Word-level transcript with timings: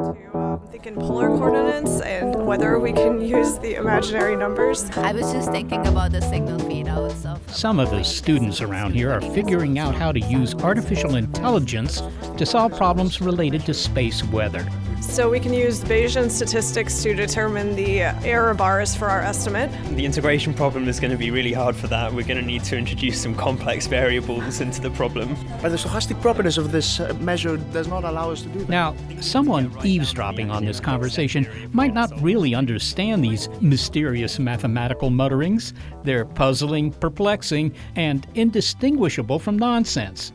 to 0.00 0.38
um, 0.38 0.60
think 0.70 0.86
in 0.86 0.94
polar 0.94 1.28
coordinates 1.28 2.00
and 2.00 2.46
whether 2.46 2.78
we 2.78 2.92
can 2.92 3.20
use 3.20 3.58
the 3.58 3.74
imaginary 3.74 4.36
numbers. 4.36 4.88
I 4.90 5.12
was 5.12 5.32
just 5.32 5.50
thinking 5.50 5.86
about 5.86 6.12
the 6.12 6.20
signal 6.20 6.58
feed 6.60 6.88
out 6.88 7.12
of. 7.24 7.50
Some 7.50 7.78
of 7.78 7.90
the 7.90 8.02
students 8.02 8.60
around 8.60 8.92
here 8.92 9.12
are 9.12 9.20
figuring 9.20 9.78
out 9.78 9.94
how 9.94 10.12
to 10.12 10.20
use 10.20 10.54
artificial 10.54 11.16
intelligence 11.16 12.02
to 12.36 12.46
solve 12.46 12.76
problems 12.76 13.20
related 13.20 13.64
to 13.66 13.74
space 13.74 14.24
weather. 14.24 14.66
So 15.00 15.28
we 15.28 15.40
can 15.40 15.52
use 15.52 15.82
Bayesian 15.82 16.30
statistics 16.30 17.02
to 17.02 17.14
determine 17.14 17.74
the 17.74 18.00
error 18.24 18.54
bars 18.54 18.94
for 18.94 19.08
our 19.08 19.20
estimate. 19.20 19.70
The 19.96 20.04
integration 20.04 20.54
problem 20.54 20.88
is 20.88 21.00
going 21.00 21.10
to 21.10 21.16
be 21.16 21.30
really 21.30 21.52
hard 21.52 21.74
for 21.74 21.88
that. 21.88 22.12
We're 22.12 22.26
going 22.26 22.40
to 22.40 22.46
need 22.46 22.64
to 22.64 22.76
introduce 22.76 23.20
some 23.20 23.34
complex 23.34 23.86
variables 23.86 24.60
into 24.60 24.80
the 24.80 24.90
problem. 24.90 25.36
But 25.60 25.70
the 25.70 25.76
stochastic 25.76 26.20
properties 26.20 26.58
of 26.58 26.70
this 26.70 27.00
uh, 27.00 27.12
measure 27.20 27.56
does 27.56 27.88
not 27.88 28.04
allow 28.04 28.30
us 28.30 28.42
to 28.42 28.48
do 28.48 28.60
that. 28.60 28.68
Now, 28.68 28.94
someone 29.20 29.74
eavesdropping 29.84 30.50
on 30.50 30.64
this 30.64 30.80
conversation 30.80 31.46
might 31.72 31.92
not 31.92 32.10
really 32.22 32.54
understand 32.54 33.24
these 33.24 33.48
mysterious 33.60 34.38
mathematical 34.38 35.10
mutterings. 35.10 35.74
They're 36.04 36.24
puzzling, 36.24 36.92
perplexing, 36.92 37.74
and 37.96 38.26
indistinguishable 38.34 39.38
from 39.38 39.58
nonsense. 39.58 40.32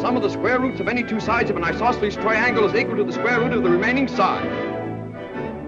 Sum 0.00 0.16
of 0.16 0.22
the 0.22 0.30
square 0.30 0.60
roots 0.60 0.78
of 0.78 0.86
any 0.86 1.02
two 1.02 1.18
sides 1.18 1.50
of 1.50 1.56
an 1.56 1.64
isosceles 1.64 2.14
triangle 2.14 2.64
is 2.64 2.74
equal 2.74 2.96
to 2.96 3.04
the 3.04 3.12
square 3.12 3.40
root 3.40 3.52
of 3.52 3.64
the 3.64 3.70
remaining 3.70 4.06
side. 4.06 4.46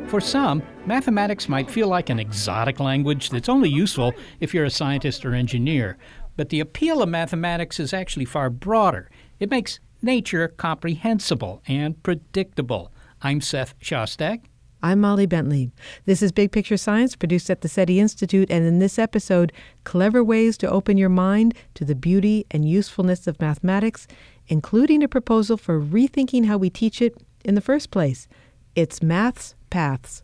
For 0.08 0.20
some, 0.20 0.62
mathematics 0.86 1.48
might 1.48 1.68
feel 1.68 1.88
like 1.88 2.10
an 2.10 2.20
exotic 2.20 2.78
language 2.78 3.30
that's 3.30 3.48
only 3.48 3.68
useful 3.68 4.12
if 4.38 4.54
you're 4.54 4.64
a 4.64 4.70
scientist 4.70 5.24
or 5.24 5.34
engineer. 5.34 5.98
But 6.36 6.48
the 6.50 6.60
appeal 6.60 7.02
of 7.02 7.08
mathematics 7.08 7.80
is 7.80 7.92
actually 7.92 8.24
far 8.24 8.50
broader. 8.50 9.10
It 9.40 9.50
makes 9.50 9.80
nature 10.00 10.48
comprehensible 10.48 11.62
and 11.66 12.00
predictable. 12.02 12.92
I'm 13.22 13.40
Seth 13.40 13.78
Shostak. 13.80 14.42
I'm 14.82 15.00
Molly 15.00 15.26
Bentley. 15.26 15.70
This 16.06 16.22
is 16.22 16.32
Big 16.32 16.52
Picture 16.52 16.78
Science, 16.78 17.14
produced 17.14 17.50
at 17.50 17.60
the 17.60 17.68
SETI 17.68 18.00
Institute, 18.00 18.50
and 18.50 18.64
in 18.64 18.78
this 18.78 18.98
episode, 18.98 19.52
clever 19.84 20.24
ways 20.24 20.56
to 20.58 20.70
open 20.70 20.96
your 20.96 21.10
mind 21.10 21.54
to 21.74 21.84
the 21.84 21.94
beauty 21.94 22.46
and 22.50 22.66
usefulness 22.66 23.26
of 23.26 23.38
mathematics, 23.40 24.08
including 24.48 25.02
a 25.02 25.08
proposal 25.08 25.58
for 25.58 25.78
rethinking 25.78 26.46
how 26.46 26.56
we 26.56 26.70
teach 26.70 27.02
it 27.02 27.14
in 27.44 27.54
the 27.54 27.60
first 27.60 27.90
place. 27.90 28.26
It's 28.74 29.02
Math's 29.02 29.54
Paths. 29.68 30.22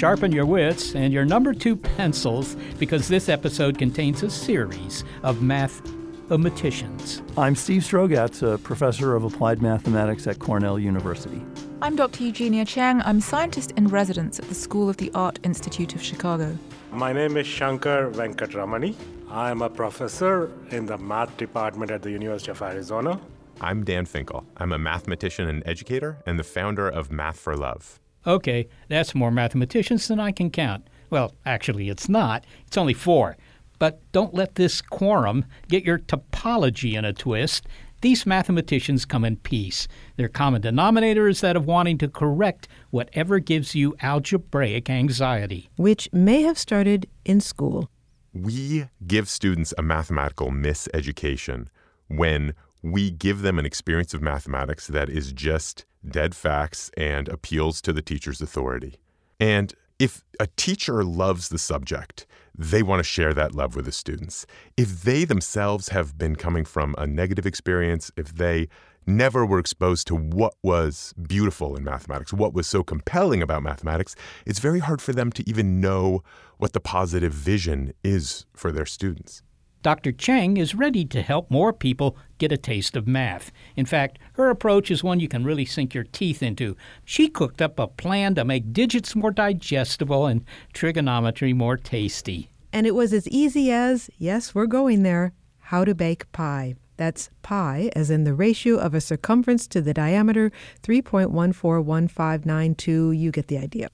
Sharpen 0.00 0.32
your 0.32 0.46
wits 0.46 0.94
and 0.94 1.12
your 1.12 1.26
number 1.26 1.52
two 1.52 1.76
pencils 1.76 2.56
because 2.78 3.06
this 3.06 3.28
episode 3.28 3.76
contains 3.76 4.22
a 4.22 4.30
series 4.30 5.04
of 5.22 5.42
mathematicians. 5.42 7.20
I'm 7.36 7.54
Steve 7.54 7.82
Strogatz, 7.82 8.42
a 8.42 8.56
professor 8.56 9.14
of 9.14 9.24
applied 9.24 9.60
mathematics 9.60 10.26
at 10.26 10.38
Cornell 10.38 10.78
University. 10.78 11.44
I'm 11.82 11.96
Dr. 11.96 12.24
Eugenia 12.24 12.64
Cheng. 12.64 13.02
I'm 13.02 13.20
scientist 13.20 13.72
in 13.72 13.88
residence 13.88 14.38
at 14.38 14.48
the 14.48 14.54
School 14.54 14.88
of 14.88 14.96
the 14.96 15.10
Art 15.14 15.38
Institute 15.42 15.94
of 15.94 16.02
Chicago. 16.02 16.56
My 16.92 17.12
name 17.12 17.36
is 17.36 17.46
Shankar 17.46 18.10
Venkatramani. 18.10 18.94
I'm 19.28 19.60
a 19.60 19.68
professor 19.68 20.50
in 20.70 20.86
the 20.86 20.96
math 20.96 21.36
department 21.36 21.90
at 21.90 22.00
the 22.00 22.10
University 22.10 22.52
of 22.52 22.62
Arizona. 22.62 23.20
I'm 23.60 23.84
Dan 23.84 24.06
Finkel. 24.06 24.46
I'm 24.56 24.72
a 24.72 24.78
mathematician 24.78 25.46
and 25.46 25.62
educator 25.66 26.22
and 26.24 26.38
the 26.38 26.44
founder 26.44 26.88
of 26.88 27.12
Math 27.12 27.38
for 27.38 27.54
Love. 27.54 28.00
Okay, 28.26 28.68
that's 28.88 29.14
more 29.14 29.30
mathematicians 29.30 30.08
than 30.08 30.20
I 30.20 30.32
can 30.32 30.50
count. 30.50 30.88
Well, 31.08 31.34
actually, 31.46 31.88
it's 31.88 32.08
not. 32.08 32.44
It's 32.66 32.76
only 32.76 32.94
four. 32.94 33.36
But 33.78 34.00
don't 34.12 34.34
let 34.34 34.56
this 34.56 34.82
quorum 34.82 35.44
get 35.68 35.84
your 35.84 35.98
topology 35.98 36.94
in 36.94 37.04
a 37.04 37.12
twist. 37.12 37.66
These 38.02 38.26
mathematicians 38.26 39.04
come 39.04 39.24
in 39.24 39.36
peace. 39.36 39.88
Their 40.16 40.28
common 40.28 40.60
denominator 40.60 41.28
is 41.28 41.40
that 41.40 41.56
of 41.56 41.66
wanting 41.66 41.98
to 41.98 42.08
correct 42.08 42.68
whatever 42.90 43.38
gives 43.38 43.74
you 43.74 43.94
algebraic 44.02 44.88
anxiety. 44.88 45.70
Which 45.76 46.08
may 46.12 46.42
have 46.42 46.58
started 46.58 47.08
in 47.24 47.40
school. 47.40 47.90
We 48.32 48.86
give 49.06 49.28
students 49.28 49.74
a 49.76 49.82
mathematical 49.82 50.50
miseducation 50.50 51.66
when 52.08 52.54
we 52.82 53.10
give 53.10 53.42
them 53.42 53.58
an 53.58 53.66
experience 53.66 54.14
of 54.14 54.22
mathematics 54.22 54.86
that 54.86 55.08
is 55.10 55.32
just 55.32 55.84
dead 56.08 56.34
facts 56.34 56.90
and 56.96 57.28
appeals 57.28 57.80
to 57.82 57.92
the 57.92 58.02
teacher's 58.02 58.40
authority. 58.40 58.96
And 59.38 59.74
if 59.98 60.24
a 60.38 60.46
teacher 60.56 61.04
loves 61.04 61.48
the 61.48 61.58
subject, 61.58 62.26
they 62.56 62.82
want 62.82 63.00
to 63.00 63.04
share 63.04 63.34
that 63.34 63.54
love 63.54 63.76
with 63.76 63.84
the 63.84 63.92
students. 63.92 64.46
If 64.76 65.02
they 65.02 65.24
themselves 65.24 65.90
have 65.90 66.16
been 66.16 66.36
coming 66.36 66.64
from 66.64 66.94
a 66.98 67.06
negative 67.06 67.46
experience, 67.46 68.10
if 68.16 68.34
they 68.34 68.68
never 69.06 69.44
were 69.44 69.58
exposed 69.58 70.06
to 70.06 70.14
what 70.14 70.54
was 70.62 71.14
beautiful 71.26 71.76
in 71.76 71.84
mathematics, 71.84 72.32
what 72.32 72.54
was 72.54 72.66
so 72.66 72.82
compelling 72.82 73.42
about 73.42 73.62
mathematics, 73.62 74.14
it's 74.46 74.58
very 74.58 74.78
hard 74.78 75.02
for 75.02 75.12
them 75.12 75.30
to 75.32 75.48
even 75.48 75.80
know 75.80 76.22
what 76.58 76.72
the 76.72 76.80
positive 76.80 77.32
vision 77.32 77.92
is 78.04 78.46
for 78.54 78.72
their 78.72 78.86
students. 78.86 79.42
Dr. 79.82 80.12
Cheng 80.12 80.58
is 80.58 80.74
ready 80.74 81.06
to 81.06 81.22
help 81.22 81.50
more 81.50 81.72
people 81.72 82.14
get 82.38 82.52
a 82.52 82.58
taste 82.58 82.96
of 82.96 83.06
math. 83.06 83.52
In 83.76 83.86
fact, 83.86 84.18
her 84.34 84.50
approach 84.50 84.90
is 84.90 85.02
one 85.02 85.20
you 85.20 85.28
can 85.28 85.44
really 85.44 85.64
sink 85.64 85.94
your 85.94 86.04
teeth 86.04 86.42
into. 86.42 86.76
She 87.04 87.28
cooked 87.28 87.62
up 87.62 87.78
a 87.78 87.86
plan 87.86 88.34
to 88.34 88.44
make 88.44 88.74
digits 88.74 89.16
more 89.16 89.30
digestible 89.30 90.26
and 90.26 90.44
trigonometry 90.74 91.54
more 91.54 91.78
tasty. 91.78 92.50
And 92.72 92.86
it 92.86 92.94
was 92.94 93.12
as 93.12 93.26
easy 93.28 93.72
as 93.72 94.08
yes, 94.18 94.54
we're 94.54 94.66
going 94.66 95.02
there 95.02 95.32
how 95.58 95.84
to 95.84 95.94
bake 95.94 96.32
pie. 96.32 96.76
That's 96.96 97.30
pi, 97.40 97.90
as 97.96 98.10
in 98.10 98.24
the 98.24 98.34
ratio 98.34 98.76
of 98.76 98.92
a 98.92 99.00
circumference 99.00 99.66
to 99.68 99.80
the 99.80 99.94
diameter, 99.94 100.52
3.141592. 100.82 103.18
You 103.18 103.30
get 103.30 103.46
the 103.46 103.56
idea. 103.56 103.88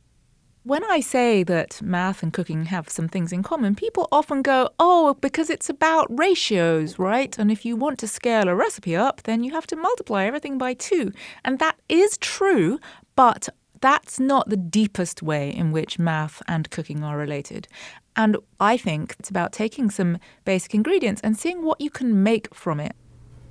When 0.67 0.83
I 0.83 0.99
say 0.99 1.45
that 1.45 1.81
math 1.81 2.25
and 2.25 2.33
cooking 2.33 2.65
have 2.65 2.89
some 2.89 3.07
things 3.07 3.33
in 3.33 3.45
common, 3.45 3.77
people 3.77 4.09
often 4.11 4.43
go, 4.43 4.69
oh, 4.81 5.15
because 5.21 5.49
it's 5.49 5.71
about 5.71 6.09
ratios, 6.11 6.99
right? 6.99 7.39
And 7.39 7.53
if 7.53 7.65
you 7.65 7.77
want 7.77 8.01
to 8.01 8.09
scale 8.09 8.49
a 8.49 8.55
recipe 8.57 8.97
up, 8.97 9.23
then 9.23 9.45
you 9.45 9.53
have 9.53 9.69
to 9.69 9.77
multiply 9.77 10.25
everything 10.25 10.59
by 10.59 10.75
two. 10.75 11.13
And 11.45 11.61
that 11.61 11.77
is 11.89 12.19
true, 12.19 12.81
but 13.15 13.49
that's 13.81 14.19
not 14.19 14.49
the 14.49 14.57
deepest 14.57 15.23
way 15.23 15.51
in 15.51 15.71
which 15.71 16.01
math 16.01 16.43
and 16.49 16.69
cooking 16.69 17.05
are 17.05 17.17
related. 17.17 17.69
And 18.17 18.37
I 18.59 18.77
think 18.77 19.15
it's 19.21 19.31
about 19.31 19.53
taking 19.53 19.89
some 19.89 20.19
basic 20.45 20.75
ingredients 20.75 21.21
and 21.23 21.39
seeing 21.39 21.63
what 21.63 21.81
you 21.81 21.91
can 21.91 22.25
make 22.25 22.53
from 22.53 22.81
it. 22.81 22.97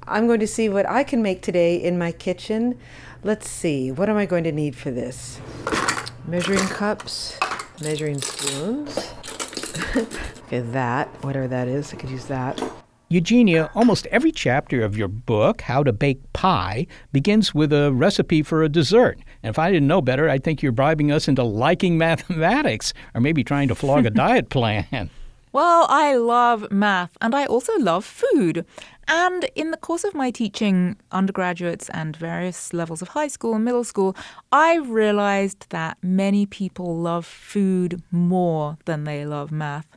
I'm 0.05 0.27
going 0.27 0.41
to 0.41 0.47
see 0.47 0.67
what 0.67 0.85
I 0.89 1.05
can 1.05 1.21
make 1.21 1.41
today 1.41 1.77
in 1.81 1.97
my 1.97 2.11
kitchen. 2.11 2.77
Let's 3.23 3.49
see, 3.49 3.89
what 3.89 4.09
am 4.09 4.17
I 4.17 4.25
going 4.25 4.43
to 4.43 4.51
need 4.51 4.75
for 4.75 4.91
this? 4.91 5.39
Measuring 6.27 6.67
cups, 6.67 7.37
measuring 7.81 8.21
spoons. 8.21 9.13
okay, 10.45 10.59
that, 10.59 11.07
whatever 11.23 11.47
that 11.47 11.67
is, 11.67 11.93
I 11.93 11.97
could 11.97 12.09
use 12.09 12.25
that. 12.25 12.61
Eugenia, 13.09 13.69
almost 13.75 14.07
every 14.07 14.31
chapter 14.31 14.83
of 14.83 14.97
your 14.97 15.07
book, 15.07 15.61
How 15.61 15.83
to 15.83 15.93
Bake 15.93 16.21
Pie, 16.33 16.87
begins 17.11 17.53
with 17.53 17.71
a 17.71 17.93
recipe 17.93 18.41
for 18.41 18.63
a 18.63 18.69
dessert. 18.69 19.19
And 19.43 19.51
if 19.51 19.59
I 19.59 19.71
didn't 19.71 19.87
know 19.87 20.01
better, 20.01 20.27
I'd 20.27 20.43
think 20.43 20.63
you're 20.63 20.71
bribing 20.71 21.11
us 21.11 21.27
into 21.27 21.43
liking 21.43 21.97
mathematics 21.99 22.93
or 23.13 23.21
maybe 23.21 23.43
trying 23.43 23.67
to 23.67 23.75
flog 23.75 24.07
a 24.07 24.09
diet 24.11 24.49
plan. 24.49 25.11
Well, 25.51 25.85
I 25.87 26.15
love 26.15 26.69
math 26.71 27.15
and 27.21 27.33
I 27.35 27.45
also 27.45 27.77
love 27.79 28.03
food. 28.03 28.65
And 29.07 29.49
in 29.55 29.71
the 29.71 29.77
course 29.77 30.03
of 30.03 30.15
my 30.15 30.31
teaching 30.31 30.97
undergraduates 31.11 31.89
and 31.89 32.15
various 32.15 32.73
levels 32.73 33.01
of 33.01 33.09
high 33.09 33.27
school 33.27 33.53
and 33.53 33.63
middle 33.63 33.83
school, 33.83 34.15
I 34.51 34.77
realized 34.77 35.67
that 35.69 35.97
many 36.01 36.45
people 36.45 36.97
love 36.97 37.25
food 37.25 38.01
more 38.11 38.77
than 38.85 39.03
they 39.03 39.25
love 39.25 39.51
math. 39.51 39.87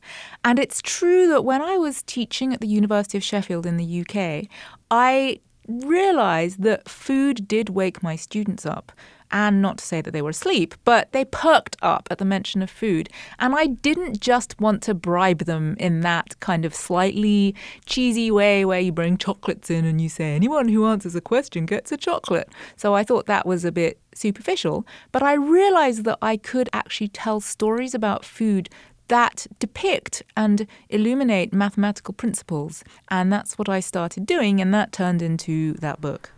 And 0.44 0.58
it's 0.58 0.82
true 0.82 1.26
that 1.28 1.44
when 1.44 1.62
I 1.62 1.78
was 1.78 2.02
teaching 2.02 2.52
at 2.52 2.60
the 2.60 2.68
University 2.68 3.16
of 3.16 3.24
Sheffield 3.24 3.64
in 3.64 3.78
the 3.78 4.04
UK, 4.06 4.46
I 4.90 5.40
realized 5.68 6.62
that 6.62 6.88
food 6.88 7.46
did 7.46 7.70
wake 7.70 8.02
my 8.02 8.16
students 8.16 8.64
up 8.64 8.92
and 9.30 9.60
not 9.60 9.78
to 9.78 9.84
say 9.84 10.00
that 10.00 10.12
they 10.12 10.22
were 10.22 10.30
asleep, 10.30 10.74
but 10.84 11.12
they 11.12 11.24
perked 11.24 11.76
up 11.82 12.08
at 12.10 12.18
the 12.18 12.24
mention 12.24 12.62
of 12.62 12.70
food. 12.70 13.08
And 13.38 13.54
I 13.54 13.66
didn't 13.66 14.20
just 14.20 14.60
want 14.60 14.82
to 14.84 14.94
bribe 14.94 15.40
them 15.40 15.76
in 15.78 16.00
that 16.00 16.38
kind 16.40 16.64
of 16.64 16.74
slightly 16.74 17.54
cheesy 17.86 18.30
way 18.30 18.64
where 18.64 18.80
you 18.80 18.92
bring 18.92 19.16
chocolates 19.16 19.70
in 19.70 19.84
and 19.84 20.00
you 20.00 20.08
say, 20.08 20.34
anyone 20.34 20.68
who 20.68 20.86
answers 20.86 21.14
a 21.14 21.20
question 21.20 21.66
gets 21.66 21.92
a 21.92 21.96
chocolate. 21.96 22.48
So 22.76 22.94
I 22.94 23.04
thought 23.04 23.26
that 23.26 23.46
was 23.46 23.64
a 23.64 23.72
bit 23.72 23.98
superficial, 24.14 24.86
but 25.12 25.22
I 25.22 25.34
realized 25.34 26.04
that 26.04 26.18
I 26.20 26.36
could 26.36 26.68
actually 26.72 27.08
tell 27.08 27.40
stories 27.40 27.94
about 27.94 28.24
food 28.24 28.68
that 29.08 29.46
depict 29.58 30.22
and 30.36 30.66
illuminate 30.90 31.52
mathematical 31.52 32.12
principles. 32.12 32.84
And 33.10 33.32
that's 33.32 33.56
what 33.56 33.68
I 33.68 33.80
started 33.80 34.26
doing, 34.26 34.60
and 34.60 34.72
that 34.74 34.92
turned 34.92 35.22
into 35.22 35.72
that 35.74 36.00
book. 36.00 36.30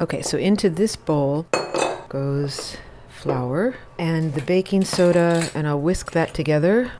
Okay, 0.00 0.22
so 0.22 0.38
into 0.38 0.70
this 0.70 0.96
bowl 0.96 1.46
goes 2.10 2.76
flour 3.08 3.76
and 3.98 4.34
the 4.34 4.42
baking 4.42 4.84
soda, 4.84 5.48
and 5.54 5.66
I'll 5.66 5.80
whisk 5.80 6.12
that 6.12 6.34
together. 6.34 6.92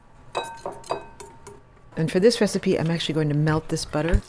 And 1.97 2.11
for 2.11 2.21
this 2.21 2.41
recipe, 2.41 2.79
I'm 2.79 2.91
actually 2.91 3.15
going 3.15 3.29
to 3.29 3.35
melt 3.35 3.69
this 3.69 3.85
butter. 3.85 4.23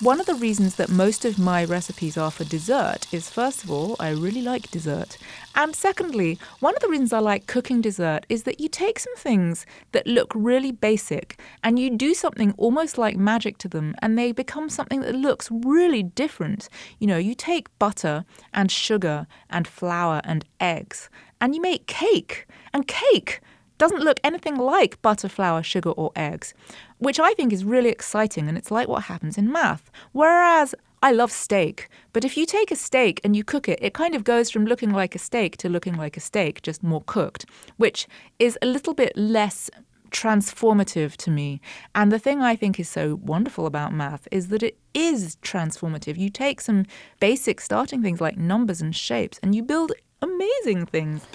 One 0.00 0.20
of 0.20 0.26
the 0.26 0.34
reasons 0.34 0.74
that 0.74 0.90
most 0.90 1.24
of 1.24 1.38
my 1.38 1.64
recipes 1.64 2.18
are 2.18 2.30
for 2.30 2.44
dessert 2.44 3.06
is 3.14 3.30
first 3.30 3.64
of 3.64 3.70
all, 3.70 3.96
I 3.98 4.10
really 4.10 4.42
like 4.42 4.70
dessert. 4.70 5.16
And 5.54 5.74
secondly, 5.74 6.38
one 6.60 6.76
of 6.76 6.82
the 6.82 6.88
reasons 6.88 7.14
I 7.14 7.20
like 7.20 7.46
cooking 7.46 7.80
dessert 7.80 8.26
is 8.28 8.42
that 8.42 8.60
you 8.60 8.68
take 8.68 8.98
some 8.98 9.16
things 9.16 9.64
that 9.92 10.06
look 10.06 10.30
really 10.34 10.70
basic 10.70 11.40
and 11.64 11.78
you 11.78 11.96
do 11.96 12.12
something 12.12 12.52
almost 12.58 12.98
like 12.98 13.16
magic 13.16 13.56
to 13.56 13.68
them 13.68 13.94
and 14.02 14.18
they 14.18 14.32
become 14.32 14.68
something 14.68 15.00
that 15.00 15.14
looks 15.14 15.48
really 15.50 16.02
different. 16.02 16.68
You 16.98 17.06
know, 17.06 17.16
you 17.16 17.34
take 17.34 17.78
butter 17.78 18.26
and 18.52 18.70
sugar 18.70 19.26
and 19.48 19.66
flour 19.66 20.20
and 20.24 20.44
eggs 20.60 21.08
and 21.40 21.54
you 21.54 21.62
make 21.62 21.86
cake. 21.86 22.46
And 22.74 22.86
cake 22.86 23.40
doesn't 23.78 24.02
look 24.02 24.20
anything 24.24 24.56
like 24.56 25.00
butter, 25.02 25.28
flour, 25.28 25.62
sugar, 25.62 25.90
or 25.90 26.10
eggs, 26.16 26.54
which 26.98 27.20
I 27.20 27.34
think 27.34 27.52
is 27.52 27.64
really 27.64 27.90
exciting. 27.90 28.48
And 28.48 28.56
it's 28.56 28.70
like 28.70 28.88
what 28.88 29.04
happens 29.04 29.38
in 29.38 29.50
math. 29.50 29.90
Whereas 30.12 30.74
I 31.02 31.12
love 31.12 31.30
steak, 31.30 31.88
but 32.12 32.24
if 32.24 32.36
you 32.36 32.46
take 32.46 32.70
a 32.70 32.76
steak 32.76 33.20
and 33.22 33.36
you 33.36 33.44
cook 33.44 33.68
it, 33.68 33.78
it 33.82 33.94
kind 33.94 34.14
of 34.14 34.24
goes 34.24 34.50
from 34.50 34.64
looking 34.64 34.90
like 34.90 35.14
a 35.14 35.18
steak 35.18 35.56
to 35.58 35.68
looking 35.68 35.96
like 35.96 36.16
a 36.16 36.20
steak, 36.20 36.62
just 36.62 36.82
more 36.82 37.02
cooked, 37.06 37.44
which 37.76 38.08
is 38.38 38.58
a 38.62 38.66
little 38.66 38.94
bit 38.94 39.12
less 39.16 39.70
transformative 40.10 41.16
to 41.16 41.30
me. 41.30 41.60
And 41.94 42.10
the 42.10 42.18
thing 42.18 42.40
I 42.40 42.56
think 42.56 42.80
is 42.80 42.88
so 42.88 43.20
wonderful 43.22 43.66
about 43.66 43.92
math 43.92 44.26
is 44.30 44.48
that 44.48 44.62
it 44.62 44.78
is 44.94 45.36
transformative. 45.42 46.16
You 46.16 46.30
take 46.30 46.60
some 46.60 46.86
basic 47.20 47.60
starting 47.60 48.02
things 48.02 48.20
like 48.20 48.36
numbers 48.36 48.80
and 48.80 48.96
shapes 48.96 49.38
and 49.42 49.54
you 49.54 49.62
build 49.62 49.92
amazing 50.22 50.86
things. 50.86 51.26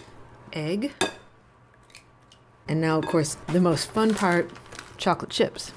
Egg. 0.53 0.91
And 2.67 2.81
now, 2.81 2.97
of 2.97 3.05
course, 3.05 3.37
the 3.47 3.61
most 3.61 3.91
fun 3.91 4.13
part 4.13 4.49
chocolate 5.01 5.31
chips. 5.31 5.73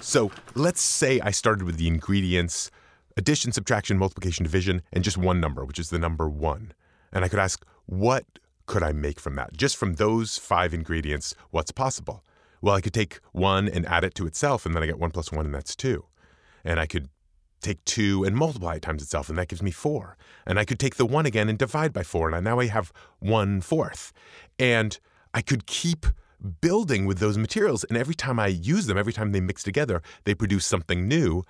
So 0.00 0.30
let's 0.54 0.80
say 0.80 1.20
I 1.20 1.30
started 1.32 1.64
with 1.64 1.76
the 1.76 1.88
ingredients 1.88 2.70
addition, 3.16 3.50
subtraction, 3.50 3.98
multiplication, 3.98 4.44
division, 4.44 4.80
and 4.92 5.02
just 5.02 5.18
one 5.18 5.40
number, 5.40 5.64
which 5.64 5.78
is 5.80 5.90
the 5.90 5.98
number 5.98 6.28
one. 6.28 6.72
And 7.12 7.24
I 7.24 7.28
could 7.28 7.40
ask, 7.40 7.66
what 7.86 8.24
could 8.66 8.82
I 8.82 8.92
make 8.92 9.18
from 9.18 9.34
that? 9.34 9.56
Just 9.56 9.76
from 9.76 9.94
those 9.94 10.38
five 10.38 10.72
ingredients, 10.72 11.34
what's 11.50 11.72
possible? 11.72 12.22
Well, 12.60 12.76
I 12.76 12.80
could 12.80 12.94
take 12.94 13.18
one 13.32 13.66
and 13.66 13.84
add 13.86 14.04
it 14.04 14.14
to 14.16 14.26
itself, 14.26 14.64
and 14.64 14.74
then 14.74 14.84
I 14.84 14.86
get 14.86 15.00
one 15.00 15.10
plus 15.10 15.32
one, 15.32 15.46
and 15.46 15.54
that's 15.54 15.74
two. 15.74 16.04
And 16.64 16.78
I 16.78 16.86
could 16.86 17.08
take 17.60 17.84
two 17.84 18.22
and 18.22 18.36
multiply 18.36 18.76
it 18.76 18.82
times 18.82 19.02
itself, 19.02 19.28
and 19.28 19.36
that 19.36 19.48
gives 19.48 19.62
me 19.62 19.72
four. 19.72 20.16
And 20.46 20.58
I 20.58 20.64
could 20.64 20.78
take 20.78 20.94
the 20.94 21.06
one 21.06 21.26
again 21.26 21.48
and 21.48 21.58
divide 21.58 21.92
by 21.92 22.04
four, 22.04 22.30
and 22.30 22.44
now 22.44 22.60
I 22.60 22.66
have 22.66 22.92
one 23.18 23.60
fourth. 23.60 24.12
And 24.60 24.98
I 25.38 25.40
could 25.40 25.66
keep 25.66 26.04
building 26.60 27.06
with 27.06 27.20
those 27.20 27.38
materials. 27.38 27.84
And 27.84 27.96
every 27.96 28.16
time 28.16 28.40
I 28.40 28.48
use 28.48 28.86
them, 28.86 28.98
every 28.98 29.12
time 29.12 29.30
they 29.30 29.40
mix 29.40 29.62
together, 29.62 30.02
they 30.24 30.34
produce 30.34 30.66
something 30.66 31.06
new. 31.06 31.44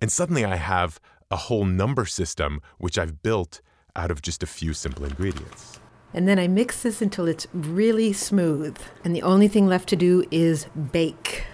And 0.00 0.10
suddenly 0.10 0.44
I 0.44 0.56
have 0.56 0.98
a 1.30 1.36
whole 1.36 1.64
number 1.64 2.04
system 2.04 2.60
which 2.78 2.98
I've 2.98 3.22
built 3.22 3.60
out 3.94 4.10
of 4.10 4.22
just 4.22 4.42
a 4.42 4.46
few 4.46 4.74
simple 4.74 5.04
ingredients. 5.04 5.78
And 6.12 6.26
then 6.26 6.40
I 6.40 6.48
mix 6.48 6.82
this 6.82 7.00
until 7.00 7.28
it's 7.28 7.46
really 7.52 8.12
smooth. 8.12 8.76
And 9.04 9.14
the 9.14 9.22
only 9.22 9.46
thing 9.46 9.68
left 9.68 9.88
to 9.90 9.96
do 9.96 10.24
is 10.32 10.66
bake. 10.90 11.44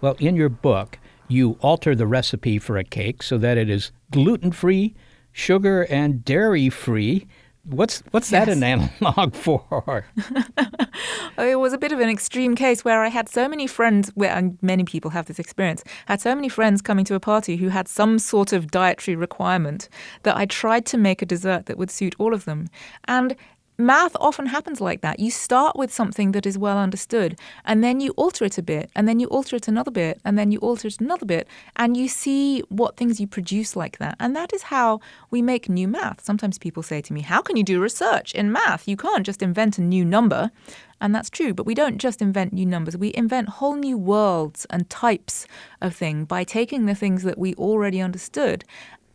Well, 0.00 0.14
in 0.20 0.36
your 0.36 0.50
book, 0.50 1.00
you 1.26 1.58
alter 1.62 1.96
the 1.96 2.06
recipe 2.06 2.60
for 2.60 2.76
a 2.76 2.84
cake 2.84 3.24
so 3.24 3.38
that 3.38 3.58
it 3.58 3.68
is 3.68 3.90
gluten 4.12 4.52
free, 4.52 4.94
sugar 5.32 5.82
and 5.90 6.24
dairy 6.24 6.68
free, 6.68 7.26
What's 7.64 8.02
what's 8.10 8.30
that 8.30 8.48
an 8.48 8.62
analog 8.64 9.34
for? 9.36 10.04
it 11.38 11.58
was 11.60 11.72
a 11.72 11.78
bit 11.78 11.92
of 11.92 12.00
an 12.00 12.08
extreme 12.08 12.56
case 12.56 12.84
where 12.84 13.04
I 13.04 13.08
had 13.08 13.28
so 13.28 13.48
many 13.48 13.68
friends, 13.68 14.10
where 14.16 14.30
and 14.30 14.58
many 14.62 14.82
people 14.82 15.12
have 15.12 15.26
this 15.26 15.38
experience, 15.38 15.84
had 16.06 16.20
so 16.20 16.34
many 16.34 16.48
friends 16.48 16.82
coming 16.82 17.04
to 17.04 17.14
a 17.14 17.20
party 17.20 17.56
who 17.56 17.68
had 17.68 17.86
some 17.86 18.18
sort 18.18 18.52
of 18.52 18.72
dietary 18.72 19.14
requirement 19.14 19.88
that 20.24 20.36
I 20.36 20.44
tried 20.46 20.86
to 20.86 20.98
make 20.98 21.22
a 21.22 21.26
dessert 21.26 21.66
that 21.66 21.78
would 21.78 21.90
suit 21.90 22.16
all 22.18 22.34
of 22.34 22.46
them. 22.46 22.68
And 23.06 23.36
math 23.78 24.14
often 24.16 24.46
happens 24.46 24.80
like 24.80 25.00
that. 25.00 25.18
You 25.20 25.30
start 25.30 25.76
with 25.76 25.92
something 25.92 26.32
that 26.32 26.46
is 26.46 26.58
well 26.58 26.78
understood, 26.78 27.38
and 27.64 27.82
then 27.82 28.00
you 28.00 28.12
alter 28.12 28.44
it 28.44 28.58
a 28.58 28.62
bit, 28.62 28.90
and 28.94 29.08
then 29.08 29.20
you 29.20 29.26
alter 29.28 29.56
it 29.56 29.68
another 29.68 29.90
bit, 29.90 30.20
and 30.24 30.38
then 30.38 30.50
you 30.50 30.58
alter 30.58 30.88
it 30.88 31.00
another 31.00 31.26
bit, 31.26 31.48
and 31.76 31.96
you 31.96 32.08
see 32.08 32.60
what 32.68 32.96
things 32.96 33.20
you 33.20 33.26
produce 33.26 33.76
like 33.76 33.98
that. 33.98 34.16
And 34.20 34.34
that 34.36 34.52
is 34.52 34.64
how 34.64 35.00
we 35.30 35.42
make 35.42 35.68
new 35.68 35.88
math. 35.88 36.22
Sometimes 36.22 36.58
people 36.58 36.82
say 36.82 37.00
to 37.02 37.12
me, 37.12 37.20
How 37.22 37.42
can 37.42 37.56
you 37.56 37.64
do 37.64 37.80
research 37.80 38.34
in 38.34 38.52
math? 38.52 38.86
You 38.86 38.96
can't 38.96 39.26
just 39.26 39.42
invent 39.42 39.78
a 39.78 39.82
new 39.82 40.04
number. 40.04 40.50
And 41.02 41.12
that's 41.12 41.30
true, 41.30 41.52
but 41.52 41.66
we 41.66 41.74
don't 41.74 41.98
just 41.98 42.22
invent 42.22 42.52
new 42.52 42.64
numbers. 42.64 42.96
We 42.96 43.12
invent 43.14 43.48
whole 43.48 43.74
new 43.74 43.98
worlds 43.98 44.66
and 44.70 44.88
types 44.88 45.48
of 45.80 45.96
thing 45.96 46.24
by 46.24 46.44
taking 46.44 46.86
the 46.86 46.94
things 46.94 47.24
that 47.24 47.36
we 47.36 47.54
already 47.56 48.00
understood 48.00 48.64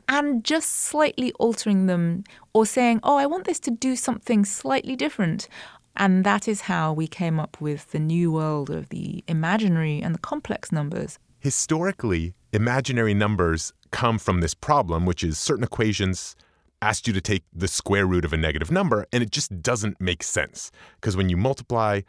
and 0.07 0.43
just 0.43 0.69
slightly 0.69 1.31
altering 1.33 1.85
them 1.85 2.23
or 2.53 2.65
saying, 2.65 2.99
oh, 3.03 3.17
I 3.17 3.25
want 3.25 3.45
this 3.45 3.59
to 3.61 3.71
do 3.71 3.95
something 3.95 4.45
slightly 4.45 4.95
different. 4.95 5.47
And 5.95 6.23
that 6.23 6.47
is 6.47 6.61
how 6.61 6.93
we 6.93 7.07
came 7.07 7.39
up 7.39 7.59
with 7.59 7.91
the 7.91 7.99
new 7.99 8.31
world 8.31 8.69
of 8.69 8.89
the 8.89 9.23
imaginary 9.27 10.01
and 10.01 10.13
the 10.13 10.19
complex 10.19 10.71
numbers. 10.71 11.17
Historically, 11.39 12.33
imaginary 12.53 13.13
numbers 13.13 13.73
come 13.91 14.19
from 14.19 14.41
this 14.41 14.53
problem, 14.53 15.05
which 15.05 15.23
is 15.23 15.37
certain 15.37 15.63
equations 15.63 16.35
asked 16.81 17.07
you 17.07 17.13
to 17.13 17.21
take 17.21 17.43
the 17.53 17.67
square 17.67 18.05
root 18.05 18.23
of 18.23 18.33
a 18.33 18.37
negative 18.37 18.69
number, 18.69 19.07
and 19.11 19.23
it 19.23 19.31
just 19.31 19.61
doesn't 19.61 19.99
make 19.99 20.21
sense. 20.21 20.71
Because 21.01 21.17
when 21.17 21.29
you 21.29 21.35
multiply 21.35 22.01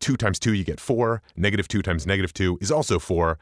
2 0.00 0.16
times 0.16 0.38
2, 0.38 0.52
you 0.52 0.64
get 0.64 0.80
4. 0.80 1.22
Negative 1.36 1.68
2 1.68 1.82
times 1.82 2.06
negative 2.06 2.34
2 2.34 2.58
is 2.60 2.72
also 2.72 2.98
4. 2.98 3.38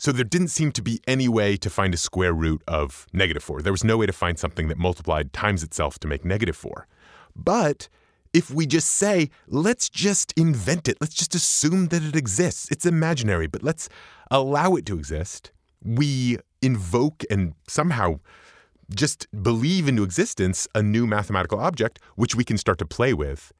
So 0.00 0.12
there 0.12 0.24
didn't 0.24 0.48
seem 0.48 0.72
to 0.72 0.80
be 0.80 0.98
any 1.06 1.28
way 1.28 1.58
to 1.58 1.68
find 1.68 1.92
a 1.92 1.98
square 1.98 2.32
root 2.32 2.62
of 2.66 3.06
negative 3.12 3.42
4. 3.42 3.60
There 3.60 3.70
was 3.70 3.84
no 3.84 3.98
way 3.98 4.06
to 4.06 4.14
find 4.14 4.38
something 4.38 4.68
that 4.68 4.78
multiplied 4.78 5.34
times 5.34 5.62
itself 5.62 5.98
to 5.98 6.08
make 6.08 6.24
negative 6.24 6.56
4. 6.56 6.86
But 7.36 7.90
if 8.32 8.50
we 8.50 8.64
just 8.64 8.88
say, 8.92 9.28
let's 9.46 9.90
just 9.90 10.32
invent 10.38 10.88
it, 10.88 10.96
let's 11.02 11.12
just 11.12 11.34
assume 11.34 11.88
that 11.88 12.02
it 12.02 12.16
exists, 12.16 12.70
it's 12.70 12.86
imaginary, 12.86 13.46
but 13.46 13.62
let's 13.62 13.90
allow 14.30 14.74
it 14.74 14.86
to 14.86 14.96
exist, 14.96 15.52
we 15.84 16.38
invoke 16.62 17.22
and 17.30 17.52
somehow 17.68 18.20
just 18.94 19.26
believe 19.42 19.86
into 19.86 20.02
existence 20.02 20.66
a 20.74 20.82
new 20.82 21.06
mathematical 21.06 21.60
object 21.60 21.98
which 22.14 22.34
we 22.34 22.42
can 22.42 22.56
start 22.56 22.78
to 22.78 22.86
play 22.86 23.12
with. 23.12 23.52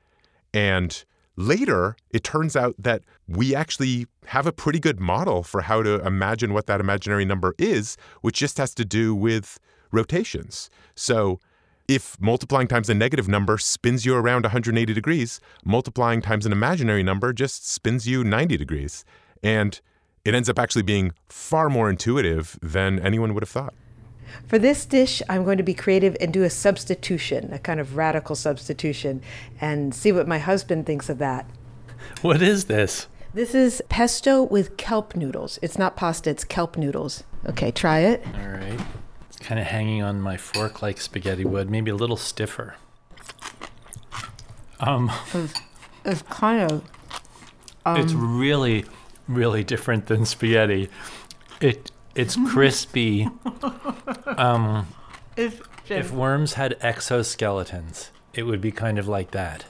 And 0.55 1.05
Later, 1.41 1.97
it 2.11 2.23
turns 2.23 2.55
out 2.55 2.75
that 2.79 3.03
we 3.27 3.55
actually 3.55 4.07
have 4.27 4.47
a 4.47 4.53
pretty 4.53 4.79
good 4.79 5.01
model 5.01 5.43
for 5.43 5.63
how 5.63 5.83
to 5.83 5.95
imagine 6.07 6.53
what 6.53 6.67
that 6.67 6.81
imaginary 6.81 7.25
number 7.25 7.55
is, 7.57 7.97
which 8.21 8.37
just 8.37 8.59
has 8.59 8.75
to 8.75 8.85
do 8.85 9.15
with 9.15 9.59
rotations. 9.91 10.69
So, 10.95 11.41
if 11.89 12.21
multiplying 12.21 12.69
times 12.69 12.91
a 12.91 12.95
negative 12.95 13.27
number 13.27 13.57
spins 13.57 14.05
you 14.05 14.15
around 14.15 14.43
180 14.43 14.93
degrees, 14.93 15.41
multiplying 15.65 16.21
times 16.21 16.45
an 16.45 16.53
imaginary 16.53 17.03
number 17.03 17.33
just 17.33 17.67
spins 17.67 18.07
you 18.07 18.23
90 18.23 18.59
degrees. 18.59 19.03
And 19.43 19.81
it 20.27 20.35
ends 20.35 20.51
up 20.51 20.59
actually 20.59 20.83
being 20.83 21.13
far 21.31 21.71
more 21.71 21.89
intuitive 21.89 22.59
than 22.61 22.99
anyone 23.01 23.33
would 23.33 23.43
have 23.43 23.49
thought. 23.49 23.73
For 24.47 24.59
this 24.59 24.85
dish, 24.85 25.23
I'm 25.29 25.45
going 25.45 25.59
to 25.59 25.63
be 25.63 25.75
creative 25.75 26.17
and 26.21 26.33
do 26.33 26.43
a 26.43 26.51
substitution, 26.51 27.53
a 27.53 27.59
kind 27.59 27.81
of 27.81 27.97
radical 27.97 28.35
substitution, 28.35 29.23
and 29.61 29.95
see 29.95 30.13
what 30.13 30.27
my 30.27 30.39
husband 30.39 30.87
thinks 30.87 31.09
of 31.09 31.19
that. 31.19 31.49
What 32.23 32.43
is 32.43 32.65
this? 32.67 33.07
This 33.33 33.55
is 33.55 33.81
pesto 33.89 34.43
with 34.43 34.77
kelp 34.77 35.15
noodles. 35.15 35.59
It's 35.63 35.79
not 35.79 35.97
pasta, 35.97 36.31
it's 36.31 36.45
kelp 36.45 36.77
noodles. 36.77 37.23
Okay, 37.47 37.71
try 37.71 38.01
it. 38.01 38.25
All 38.27 38.49
right. 38.49 38.81
It's 39.29 39.39
kind 39.39 39.61
of 39.61 39.67
hanging 39.67 40.03
on 40.03 40.21
my 40.21 40.37
fork 40.37 40.83
like 40.83 41.01
spaghetti 41.01 41.45
would, 41.45 41.71
maybe 41.71 41.91
a 41.91 41.95
little 41.95 42.17
stiffer. 42.17 42.75
Um, 44.81 45.13
it's, 45.33 45.55
it's 46.05 46.23
kind 46.23 46.71
of. 46.71 46.85
Um, 47.87 48.01
it's 48.01 48.13
really, 48.13 48.85
really 49.29 49.63
different 49.63 50.07
than 50.07 50.27
spaghetti. 50.27 50.89
It 51.61 51.91
it's 52.14 52.37
crispy. 52.50 53.29
um, 54.37 54.87
if, 55.37 55.61
if 55.88 56.11
worms 56.11 56.55
had 56.55 56.79
exoskeletons, 56.81 58.11
it 58.35 58.45
would 58.45 58.61
be 58.61 58.71
kind 58.71 58.99
of 58.99 59.09
like 59.09 59.31
that. 59.33 59.67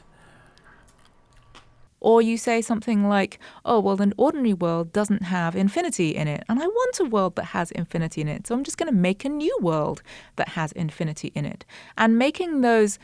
Or 2.01 2.23
you 2.23 2.39
say 2.39 2.63
something 2.63 3.07
like, 3.09 3.39
oh, 3.65 3.79
well, 3.79 4.01
an 4.01 4.15
ordinary 4.17 4.55
world 4.55 4.91
doesn't 4.93 5.25
have 5.25 5.55
infinity 5.55 6.17
in 6.17 6.29
it, 6.29 6.43
and 6.49 6.59
I 6.59 6.67
want 6.67 6.99
a 6.99 7.05
world 7.05 7.37
that 7.37 7.47
has 7.47 7.71
infinity 7.73 8.23
in 8.23 8.29
it, 8.29 8.47
so 8.47 8.55
I'm 8.55 8.65
just 8.65 8.79
going 8.79 8.91
to 8.91 8.99
make 8.99 9.25
a 9.25 9.29
new 9.29 9.57
world 9.61 10.03
that 10.37 10.51
has 10.51 10.73
infinity 10.73 11.31
in 11.35 11.45
it. 11.45 11.67
And 11.99 12.19
making 12.19 12.63
those 12.63 12.99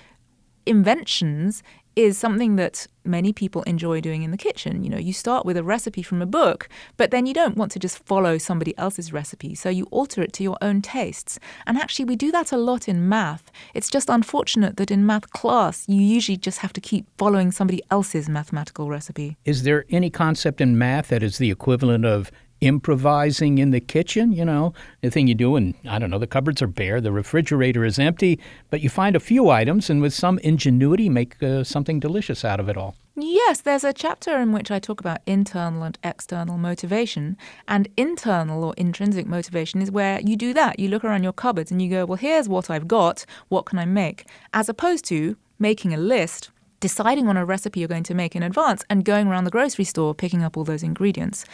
inventions 0.65 1.63
is 1.97 2.19
something 2.19 2.57
that 2.57 2.87
many 3.05 3.33
people 3.33 3.63
enjoy 3.63 4.01
doing 4.01 4.23
in 4.23 4.31
the 4.31 4.37
kitchen. 4.37 4.85
You 4.85 4.91
know, 4.91 4.99
you 4.99 5.15
start 5.15 5.47
with 5.47 5.57
a 5.57 5.63
recipe 5.63 6.03
from 6.03 6.21
a 6.21 6.27
book, 6.27 6.69
but 6.99 7.11
then 7.11 7.25
you 7.25 7.33
don't 7.33 7.57
want 7.57 7.73
to 7.73 7.79
just 7.79 8.05
follow 8.05 8.37
somebody 8.37 8.77
else's 8.77 9.13
recipe, 9.13 9.55
so 9.55 9.71
you 9.71 9.87
alter 9.91 10.23
it 10.23 10.33
to 10.35 10.43
your 10.43 10.59
own 10.61 10.83
tastes. 10.83 11.39
And 11.67 11.79
actually, 11.79 12.05
we 12.05 12.17
do 12.17 12.31
that 12.33 12.53
a 12.53 12.59
lot 12.59 12.87
in 12.87 13.09
math. 13.09 13.51
It's 13.73 13.89
just 13.89 14.11
unfortunate 14.11 14.77
that 14.77 14.91
in 14.91 15.07
math 15.07 15.31
class, 15.31 15.85
you 15.89 16.01
usually 16.01 16.37
just 16.37 16.59
have 16.59 16.73
to 16.75 16.81
keep 16.81 17.07
following 17.17 17.51
somebody 17.51 17.83
else's 17.91 18.29
mathematical 18.29 18.91
recipe. 18.91 19.37
Is 19.45 19.63
there 19.63 19.87
any 19.89 20.11
concept 20.11 20.61
in 20.61 20.77
math 20.77 21.09
that 21.09 21.23
is 21.23 21.39
the 21.39 21.51
equivalent 21.51 22.05
of 22.05 22.31
improvising 22.61 23.59
in 23.59 23.71
the 23.71 23.81
kitchen, 23.81 24.33
you 24.33 24.45
know, 24.45 24.73
the 25.01 25.11
thing 25.11 25.27
you 25.27 25.35
do 25.35 25.57
and 25.57 25.75
I 25.89 25.99
don't 25.99 26.11
know, 26.11 26.19
the 26.19 26.27
cupboards 26.27 26.63
are 26.63 26.67
bare, 26.67 27.01
the 27.01 27.13
refrigerator 27.13 27.85
is 27.85 27.99
empty, 27.99 28.41
but 28.71 28.81
you 28.81 28.89
find 28.89 29.15
a 29.15 29.21
few 29.21 29.51
items 29.51 29.91
and 29.91 30.01
with 30.01 30.15
some 30.15 30.39
ingenuity 30.41 31.09
make 31.09 31.43
uh, 31.43 31.65
something 31.65 32.01
delicious 32.01 32.45
out 32.45 32.61
of 32.61 32.69
it 32.69 32.77
all. 32.77 32.97
Yes, 33.19 33.63
there's 33.63 33.85
a 33.85 33.95
chapter 33.95 34.37
in 34.39 34.53
which 34.53 34.71
I 34.71 34.79
talk 34.79 35.01
about 35.01 35.21
internal 35.25 35.85
and 35.85 35.99
external 36.05 36.59
motivation. 36.59 37.39
And 37.67 37.89
internal 37.97 38.63
or 38.63 38.75
intrinsic 38.77 39.27
motivation 39.27 39.81
is 39.81 39.91
where 39.91 40.21
you 40.21 40.37
do 40.37 40.53
that. 40.53 40.79
You 40.79 40.89
look 40.89 41.03
around 41.03 41.23
your 41.23 41.33
cupboards 41.33 41.71
and 41.71 41.81
you 41.81 41.89
go, 41.89 42.05
well, 42.05 42.19
here's 42.19 42.47
what 42.47 42.69
I've 42.69 42.87
got. 42.87 43.25
What 43.49 43.65
can 43.65 43.79
I 43.79 43.87
make? 43.87 44.27
As 44.53 44.69
opposed 44.69 45.07
to 45.07 45.39
making 45.59 45.95
a 45.95 45.97
list 45.97 46.51
deciding 46.81 47.29
on 47.29 47.37
a 47.37 47.45
recipe 47.45 47.81
you're 47.81 47.89
going 47.89 48.03
to 48.05 48.15
make 48.15 48.37
in 48.37 48.43
advance 48.43 48.85
and 48.91 49.05
going 49.05 49.29
around 49.29 49.45
the 49.45 49.51
grocery 49.51 49.85
store 49.85 50.15
picking 50.15 50.43
up 50.43 50.57
all 50.57 50.65
those 50.65 50.83
ingredients. 50.83 51.45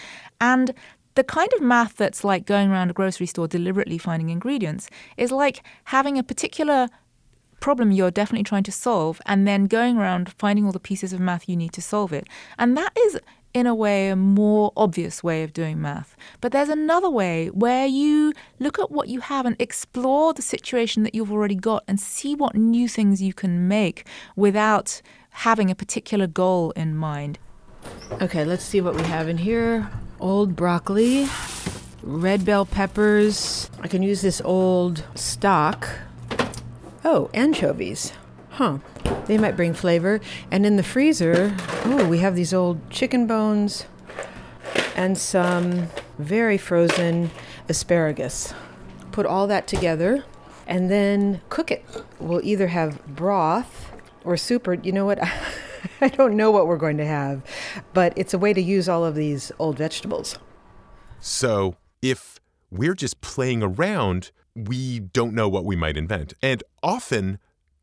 And 0.41 0.75
the 1.15 1.25
kind 1.25 1.53
of 1.55 1.61
math 1.61 1.97
that's 1.97 2.25
like 2.25 2.47
going 2.47 2.71
around 2.71 2.91
a 2.91 2.95
grocery 2.95 3.27
store 3.27 3.47
deliberately 3.47 3.99
finding 3.99 4.31
ingredients 4.31 4.89
is 5.17 5.31
like 5.31 5.63
having 5.85 6.19
a 6.19 6.23
particular 6.23 6.89
problem 7.61 7.93
you're 7.93 8.11
definitely 8.11 8.43
trying 8.43 8.65
to 8.65 8.73
solve 8.73 9.21
and 9.27 9.47
then 9.47 9.67
going 9.67 9.97
around 9.97 10.33
finding 10.33 10.67
all 10.67 10.73
the 10.73 10.81
pieces 10.81 11.13
of 11.13 11.21
math 11.21 11.49
you 11.49 11.57
need 11.57 11.73
to 11.73 11.83
solve 11.83 12.13
it. 12.13 12.27
And 12.59 12.77
that 12.77 12.93
is 12.99 13.21
in 13.55 13.67
a 13.67 13.75
way, 13.75 14.09
a 14.09 14.17
more 14.17 14.73
obvious 14.77 15.23
way 15.23 15.43
of 15.43 15.53
doing 15.53 15.81
math. 15.81 16.17
But 16.41 16.53
there's 16.53 16.69
another 16.69 17.11
way 17.11 17.49
where 17.49 17.87
you 17.87 18.33
look 18.59 18.79
at 18.79 18.91
what 18.91 19.09
you 19.09 19.21
have 19.21 19.47
and 19.47 19.57
explore 19.59 20.33
the 20.33 20.43
situation 20.43 21.03
that 21.03 21.15
you've 21.15 21.33
already 21.33 21.55
got 21.55 21.85
and 21.87 22.01
see 22.01 22.35
what 22.35 22.55
new 22.55 22.89
things 22.89 23.21
you 23.23 23.35
can 23.35 23.69
make 23.69 24.07
without 24.37 25.03
having 25.31 25.71
a 25.71 25.75
particular 25.75 26.27
goal 26.27 26.71
in 26.73 26.97
mind. 26.97 27.39
Okay, 28.21 28.45
let's 28.45 28.65
see 28.65 28.81
what 28.81 28.95
we 28.95 29.03
have 29.03 29.29
in 29.29 29.39
here. 29.39 29.91
Old 30.21 30.55
broccoli, 30.55 31.29
red 32.03 32.45
bell 32.45 32.65
peppers. 32.65 33.69
I 33.81 33.89
can 33.89 34.03
use 34.03 34.23
this 34.23 34.41
old 34.45 35.05
stock. 35.15 35.89
Oh, 37.05 37.31
anchovies. 37.35 38.13
Huh. 38.53 38.79
They 39.27 39.39
might 39.39 39.57
bring 39.57 39.73
flavor. 39.73 40.21
And 40.51 40.67
in 40.67 40.77
the 40.77 40.83
freezer, 40.83 41.57
oh, 41.85 42.07
we 42.07 42.19
have 42.19 42.37
these 42.37 42.53
old 42.53 42.91
chicken 42.91 43.27
bones 43.27 43.87
and 44.95 45.17
some 45.17 45.89
very 46.19 46.59
frozen 46.59 47.31
asparagus. 47.69 48.53
Put 49.11 49.27
all 49.27 49.47
that 49.47 49.67
together 49.67 50.25
and 50.67 50.91
then 50.91 51.41
cook 51.49 51.71
it. 51.71 51.85
We'll 52.19 52.45
either 52.45 52.69
have 52.69 53.05
broth 53.07 53.91
or 54.25 54.37
soup 54.37 54.69
or, 54.69 54.75
you 54.75 54.93
know 54.93 55.07
what? 55.07 55.19
I 56.01 56.09
don't 56.09 56.37
know 56.37 56.51
what 56.51 56.67
we're 56.67 56.77
going 56.77 56.99
to 56.99 57.07
have, 57.07 57.43
but 57.93 58.13
it's 58.17 58.35
a 58.35 58.39
way 58.39 58.53
to 58.53 58.61
use 58.61 58.89
all 58.89 59.05
of 59.05 59.15
these 59.15 59.51
old 59.59 59.79
vegetables. 59.79 60.39
So 61.21 61.77
if 62.01 62.39
we're 62.71 62.95
just 62.95 63.21
playing 63.21 63.63
around, 63.63 64.31
we 64.55 65.01
don't 65.01 65.35
know 65.35 65.49
what 65.49 65.65
we 65.65 65.75
might 65.75 65.97
invent. 65.97 66.35
And 66.43 66.63
often, 66.83 67.39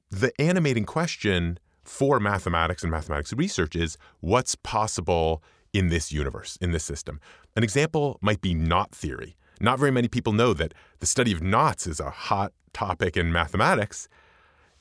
the 0.10 0.32
animating 0.42 0.86
question 0.86 1.60
for 1.84 2.20
mathematics 2.20 2.84
and 2.84 2.92
mathematics 2.92 3.34
research 3.34 3.76
is 3.76 3.98
what's 4.20 4.56
possible 4.56 5.44
in 5.74 5.90
this 5.90 6.12
universe, 6.12 6.58
in 6.62 6.72
this 6.72 6.84
system? 6.84 7.20
An 7.56 7.64
example 7.64 8.18
might 8.22 8.42
be 8.42 8.54
knot 8.54 8.92
theory. 8.92 9.36
Not 9.62 9.80
very 9.80 9.92
many 9.92 10.08
people 10.08 10.34
know 10.34 10.54
that 10.54 10.74
the 11.00 11.06
study 11.06 11.32
of 11.32 11.42
knots 11.42 11.86
is 11.86 12.00
a 12.00 12.10
hot 12.10 12.54
topic 12.74 13.18
in 13.18 13.32
mathematics. 13.32 14.08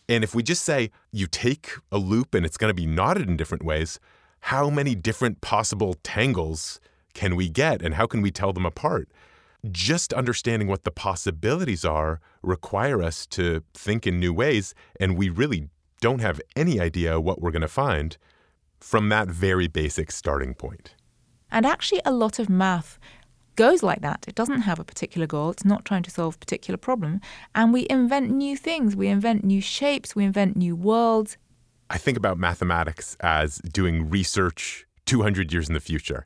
And 0.08 0.24
if 0.24 0.34
we 0.34 0.42
just 0.42 0.64
say 0.64 0.90
you 1.12 1.26
take 1.26 1.72
a 1.92 1.98
loop 1.98 2.34
and 2.34 2.46
it's 2.46 2.56
going 2.56 2.70
to 2.70 2.74
be 2.74 2.86
knotted 2.86 3.28
in 3.28 3.36
different 3.36 3.64
ways, 3.64 3.98
how 4.40 4.70
many 4.70 4.94
different 4.94 5.40
possible 5.40 5.94
tangles 6.02 6.80
can 7.12 7.36
we 7.36 7.48
get 7.48 7.82
and 7.82 7.94
how 7.94 8.06
can 8.06 8.22
we 8.22 8.30
tell 8.30 8.52
them 8.52 8.64
apart? 8.64 9.08
just 9.70 10.12
understanding 10.12 10.68
what 10.68 10.84
the 10.84 10.90
possibilities 10.90 11.84
are 11.84 12.20
require 12.42 13.02
us 13.02 13.26
to 13.26 13.62
think 13.74 14.06
in 14.06 14.20
new 14.20 14.32
ways 14.32 14.74
and 15.00 15.16
we 15.16 15.28
really 15.28 15.68
don't 16.00 16.20
have 16.20 16.40
any 16.56 16.80
idea 16.80 17.20
what 17.20 17.40
we're 17.40 17.50
going 17.50 17.62
to 17.62 17.68
find 17.68 18.16
from 18.80 19.08
that 19.08 19.28
very 19.28 19.66
basic 19.66 20.12
starting 20.12 20.54
point. 20.54 20.94
And 21.50 21.66
actually 21.66 22.00
a 22.04 22.12
lot 22.12 22.38
of 22.38 22.48
math 22.48 22.98
goes 23.56 23.82
like 23.82 24.02
that. 24.02 24.24
It 24.28 24.36
doesn't 24.36 24.60
have 24.60 24.78
a 24.78 24.84
particular 24.84 25.26
goal. 25.26 25.50
It's 25.50 25.64
not 25.64 25.84
trying 25.84 26.04
to 26.04 26.10
solve 26.10 26.36
a 26.36 26.38
particular 26.38 26.78
problem. 26.78 27.20
And 27.54 27.72
we 27.72 27.88
invent 27.90 28.30
new 28.30 28.56
things. 28.56 28.94
We 28.94 29.08
invent 29.08 29.42
new 29.42 29.60
shapes. 29.60 30.14
We 30.14 30.24
invent 30.24 30.56
new 30.56 30.76
worlds. 30.76 31.36
I 31.90 31.98
think 31.98 32.16
about 32.16 32.38
mathematics 32.38 33.16
as 33.20 33.58
doing 33.58 34.08
research 34.08 34.86
200 35.06 35.52
years 35.52 35.68
in 35.68 35.74
the 35.74 35.80
future. 35.80 36.24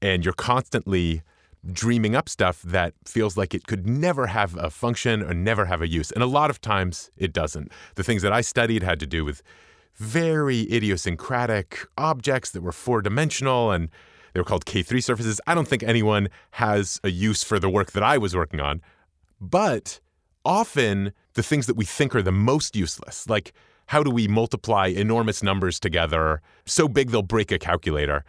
And 0.00 0.24
you're 0.24 0.34
constantly 0.34 1.22
dreaming 1.70 2.16
up 2.16 2.28
stuff 2.28 2.60
that 2.62 2.94
feels 3.04 3.36
like 3.36 3.54
it 3.54 3.66
could 3.66 3.86
never 3.86 4.26
have 4.26 4.56
a 4.56 4.70
function 4.70 5.22
or 5.22 5.32
never 5.32 5.66
have 5.66 5.80
a 5.80 5.88
use. 5.88 6.10
And 6.10 6.22
a 6.22 6.26
lot 6.26 6.50
of 6.50 6.60
times 6.60 7.10
it 7.16 7.32
doesn't. 7.32 7.70
The 7.94 8.02
things 8.02 8.22
that 8.22 8.32
I 8.32 8.40
studied 8.40 8.82
had 8.82 8.98
to 9.00 9.06
do 9.06 9.24
with 9.24 9.42
very 9.96 10.62
idiosyncratic 10.72 11.86
objects 11.96 12.50
that 12.50 12.62
were 12.62 12.72
four 12.72 13.02
dimensional 13.02 13.70
and 13.70 13.90
they 14.32 14.40
were 14.40 14.44
called 14.44 14.64
K3 14.64 15.02
surfaces. 15.02 15.40
I 15.46 15.54
don't 15.54 15.68
think 15.68 15.82
anyone 15.82 16.28
has 16.52 16.98
a 17.04 17.10
use 17.10 17.42
for 17.42 17.58
the 17.58 17.68
work 17.68 17.92
that 17.92 18.02
I 18.02 18.18
was 18.18 18.34
working 18.34 18.60
on. 18.60 18.80
But 19.40 20.00
often 20.44 21.12
the 21.34 21.42
things 21.42 21.66
that 21.66 21.76
we 21.76 21.84
think 21.84 22.14
are 22.14 22.22
the 22.22 22.32
most 22.32 22.74
useless, 22.74 23.28
like 23.28 23.52
how 23.86 24.02
do 24.02 24.10
we 24.10 24.26
multiply 24.26 24.86
enormous 24.86 25.42
numbers 25.42 25.78
together 25.78 26.40
so 26.64 26.88
big 26.88 27.10
they'll 27.10 27.22
break 27.22 27.52
a 27.52 27.58
calculator? 27.58 28.24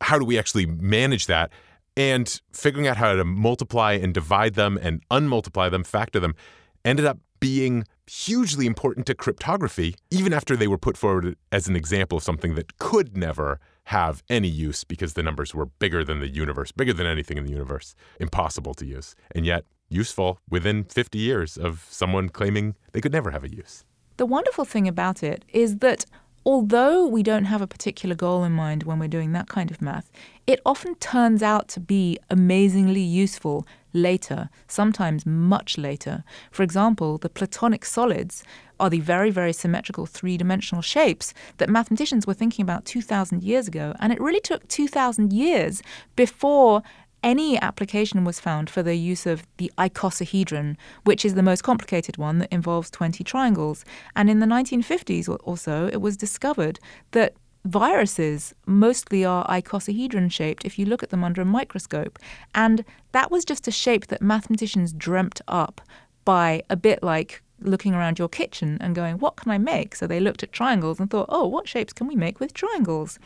How 0.00 0.18
do 0.18 0.24
we 0.24 0.38
actually 0.38 0.66
manage 0.66 1.26
that? 1.26 1.50
And 1.98 2.40
figuring 2.52 2.86
out 2.86 2.96
how 2.96 3.14
to 3.14 3.24
multiply 3.24 3.94
and 3.94 4.14
divide 4.14 4.54
them 4.54 4.78
and 4.80 5.02
unmultiply 5.10 5.68
them, 5.68 5.82
factor 5.82 6.20
them, 6.20 6.36
ended 6.84 7.04
up 7.04 7.18
being 7.40 7.84
hugely 8.06 8.66
important 8.66 9.04
to 9.06 9.14
cryptography, 9.16 9.96
even 10.10 10.32
after 10.32 10.56
they 10.56 10.68
were 10.68 10.78
put 10.78 10.96
forward 10.96 11.36
as 11.50 11.66
an 11.66 11.74
example 11.74 12.16
of 12.18 12.22
something 12.22 12.54
that 12.54 12.78
could 12.78 13.16
never 13.16 13.58
have 13.84 14.22
any 14.30 14.46
use 14.46 14.84
because 14.84 15.14
the 15.14 15.24
numbers 15.24 15.56
were 15.56 15.66
bigger 15.66 16.04
than 16.04 16.20
the 16.20 16.28
universe, 16.28 16.70
bigger 16.70 16.92
than 16.92 17.06
anything 17.06 17.36
in 17.36 17.44
the 17.44 17.52
universe, 17.52 17.96
impossible 18.20 18.74
to 18.74 18.86
use, 18.86 19.16
and 19.34 19.44
yet 19.44 19.64
useful 19.88 20.38
within 20.48 20.84
50 20.84 21.18
years 21.18 21.56
of 21.56 21.84
someone 21.90 22.28
claiming 22.28 22.76
they 22.92 23.00
could 23.00 23.12
never 23.12 23.32
have 23.32 23.42
a 23.42 23.50
use. 23.50 23.84
The 24.18 24.26
wonderful 24.26 24.64
thing 24.64 24.86
about 24.86 25.22
it 25.22 25.44
is 25.52 25.78
that 25.78 26.04
although 26.48 27.06
we 27.06 27.22
don't 27.22 27.44
have 27.44 27.60
a 27.60 27.66
particular 27.66 28.14
goal 28.14 28.42
in 28.42 28.52
mind 28.52 28.84
when 28.84 28.98
we're 28.98 29.06
doing 29.06 29.32
that 29.32 29.50
kind 29.50 29.70
of 29.70 29.82
math, 29.82 30.10
it 30.46 30.58
often 30.64 30.94
turns 30.94 31.42
out 31.42 31.68
to 31.68 31.78
be 31.78 32.18
amazingly 32.30 33.02
useful 33.02 33.66
later, 33.92 34.48
sometimes 34.66 35.26
much 35.26 35.76
later. 35.76 36.24
For 36.50 36.62
example, 36.62 37.18
the 37.18 37.28
Platonic 37.28 37.84
solids 37.84 38.44
are 38.80 38.88
the 38.88 39.00
very, 39.00 39.28
very 39.30 39.52
symmetrical 39.52 40.06
three 40.06 40.38
dimensional 40.38 40.80
shapes 40.80 41.34
that 41.58 41.68
mathematicians 41.68 42.26
were 42.26 42.32
thinking 42.32 42.62
about 42.62 42.86
2,000 42.86 43.42
years 43.42 43.68
ago. 43.68 43.94
And 44.00 44.10
it 44.10 44.18
really 44.18 44.40
took 44.40 44.66
2,000 44.68 45.34
years 45.34 45.82
before 46.16 46.82
any 47.22 47.60
application 47.60 48.24
was 48.24 48.40
found 48.40 48.70
for 48.70 48.82
the 48.82 48.94
use 48.94 49.26
of 49.26 49.46
the 49.56 49.72
icosahedron, 49.78 50.76
which 51.04 51.24
is 51.24 51.34
the 51.34 51.42
most 51.42 51.62
complicated 51.62 52.16
one 52.16 52.38
that 52.38 52.52
involves 52.52 52.90
20 52.90 53.24
triangles. 53.24 53.84
And 54.14 54.30
in 54.30 54.40
the 54.40 54.46
1950s 54.46 55.36
or 55.42 55.56
so, 55.56 55.88
it 55.92 56.00
was 56.00 56.16
discovered 56.16 56.78
that 57.12 57.34
viruses 57.64 58.54
mostly 58.66 59.24
are 59.24 59.46
icosahedron 59.48 60.32
shaped 60.32 60.64
if 60.64 60.78
you 60.78 60.86
look 60.86 61.02
at 61.02 61.10
them 61.10 61.24
under 61.24 61.42
a 61.42 61.46
microscope. 61.46 62.18
And 62.54 62.84
that 63.12 63.30
was 63.30 63.44
just 63.44 63.68
a 63.68 63.72
shape 63.72 64.06
that 64.08 64.22
mathematicians 64.22 64.92
dreamt 64.92 65.40
up 65.48 65.80
by 66.24 66.62
a 66.70 66.76
bit 66.76 67.02
like 67.02 67.42
looking 67.60 67.94
around 67.94 68.18
your 68.18 68.28
kitchen 68.28 68.78
and 68.80 68.94
going, 68.94 69.18
What 69.18 69.36
can 69.36 69.50
I 69.50 69.58
make? 69.58 69.96
So 69.96 70.06
they 70.06 70.20
looked 70.20 70.42
at 70.42 70.52
triangles 70.52 71.00
and 71.00 71.10
thought, 71.10 71.26
Oh, 71.28 71.46
what 71.46 71.66
shapes 71.66 71.92
can 71.92 72.06
we 72.06 72.14
make 72.14 72.38
with 72.38 72.54
triangles? 72.54 73.18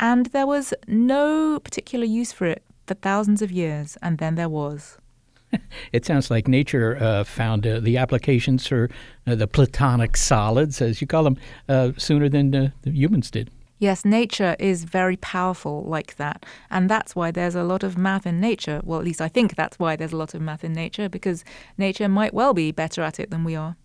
And 0.00 0.26
there 0.26 0.46
was 0.46 0.72
no 0.86 1.60
particular 1.60 2.06
use 2.06 2.32
for 2.32 2.46
it 2.46 2.62
for 2.86 2.94
thousands 2.94 3.42
of 3.42 3.50
years, 3.50 3.96
and 4.02 4.18
then 4.18 4.34
there 4.34 4.48
was. 4.48 4.98
it 5.92 6.04
sounds 6.04 6.30
like 6.30 6.48
nature 6.48 6.96
uh, 7.00 7.24
found 7.24 7.66
uh, 7.66 7.80
the 7.80 7.96
applications 7.96 8.66
for 8.66 8.90
uh, 9.26 9.34
the 9.34 9.46
platonic 9.46 10.16
solids, 10.16 10.80
as 10.80 11.00
you 11.00 11.06
call 11.06 11.24
them, 11.24 11.36
uh, 11.68 11.92
sooner 11.96 12.28
than 12.28 12.54
uh, 12.54 12.70
the 12.82 12.90
humans 12.90 13.30
did. 13.30 13.50
Yes, 13.78 14.04
nature 14.04 14.56
is 14.58 14.84
very 14.84 15.16
powerful 15.16 15.82
like 15.82 16.16
that. 16.16 16.46
And 16.70 16.88
that's 16.88 17.14
why 17.16 17.30
there's 17.30 17.56
a 17.56 17.64
lot 17.64 17.82
of 17.82 17.98
math 17.98 18.24
in 18.24 18.40
nature. 18.40 18.80
Well, 18.84 18.98
at 19.00 19.04
least 19.04 19.20
I 19.20 19.28
think 19.28 19.56
that's 19.56 19.78
why 19.78 19.96
there's 19.96 20.12
a 20.12 20.16
lot 20.16 20.32
of 20.32 20.40
math 20.40 20.64
in 20.64 20.72
nature, 20.72 21.08
because 21.08 21.44
nature 21.76 22.08
might 22.08 22.32
well 22.32 22.54
be 22.54 22.72
better 22.72 23.02
at 23.02 23.18
it 23.18 23.30
than 23.30 23.44
we 23.44 23.56
are. 23.56 23.76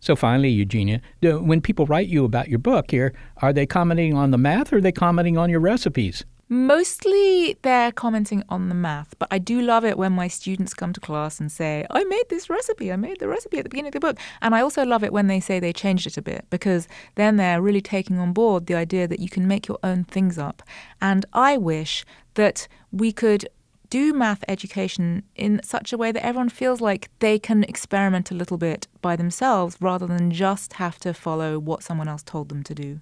So 0.00 0.14
finally, 0.14 0.50
Eugenia, 0.50 1.00
do, 1.22 1.40
when 1.40 1.60
people 1.60 1.86
write 1.86 2.08
you 2.08 2.24
about 2.24 2.48
your 2.48 2.58
book 2.58 2.90
here, 2.90 3.14
are 3.38 3.52
they 3.52 3.66
commenting 3.66 4.14
on 4.14 4.30
the 4.30 4.38
math 4.38 4.72
or 4.72 4.76
are 4.76 4.80
they 4.80 4.92
commenting 4.92 5.38
on 5.38 5.50
your 5.50 5.60
recipes? 5.60 6.24
Mostly 6.48 7.58
they're 7.62 7.90
commenting 7.90 8.44
on 8.48 8.68
the 8.68 8.74
math, 8.74 9.18
but 9.18 9.26
I 9.32 9.38
do 9.38 9.60
love 9.60 9.84
it 9.84 9.98
when 9.98 10.12
my 10.12 10.28
students 10.28 10.74
come 10.74 10.92
to 10.92 11.00
class 11.00 11.40
and 11.40 11.50
say, 11.50 11.84
I 11.90 12.04
made 12.04 12.22
this 12.28 12.48
recipe, 12.48 12.92
I 12.92 12.96
made 12.96 13.18
the 13.18 13.26
recipe 13.26 13.58
at 13.58 13.64
the 13.64 13.68
beginning 13.68 13.88
of 13.88 13.94
the 13.94 14.00
book. 14.00 14.18
And 14.40 14.54
I 14.54 14.60
also 14.60 14.84
love 14.84 15.02
it 15.02 15.12
when 15.12 15.26
they 15.26 15.40
say 15.40 15.58
they 15.58 15.72
changed 15.72 16.06
it 16.06 16.16
a 16.16 16.22
bit 16.22 16.46
because 16.48 16.86
then 17.16 17.34
they're 17.34 17.60
really 17.60 17.80
taking 17.80 18.20
on 18.20 18.32
board 18.32 18.66
the 18.66 18.76
idea 18.76 19.08
that 19.08 19.18
you 19.18 19.28
can 19.28 19.48
make 19.48 19.66
your 19.66 19.80
own 19.82 20.04
things 20.04 20.38
up. 20.38 20.62
And 21.02 21.26
I 21.32 21.56
wish 21.56 22.04
that 22.34 22.68
we 22.92 23.10
could 23.10 23.48
do 23.90 24.12
math 24.12 24.44
education 24.46 25.24
in 25.34 25.60
such 25.64 25.92
a 25.92 25.98
way 25.98 26.12
that 26.12 26.24
everyone 26.24 26.48
feels 26.48 26.80
like 26.80 27.10
they 27.18 27.40
can 27.40 27.64
experiment 27.64 28.30
a 28.30 28.34
little 28.34 28.56
bit 28.56 28.86
by 29.02 29.16
themselves 29.16 29.76
rather 29.80 30.06
than 30.06 30.30
just 30.30 30.74
have 30.74 30.98
to 31.00 31.12
follow 31.12 31.58
what 31.58 31.82
someone 31.82 32.06
else 32.06 32.22
told 32.22 32.50
them 32.50 32.62
to 32.62 32.74
do. 32.74 33.00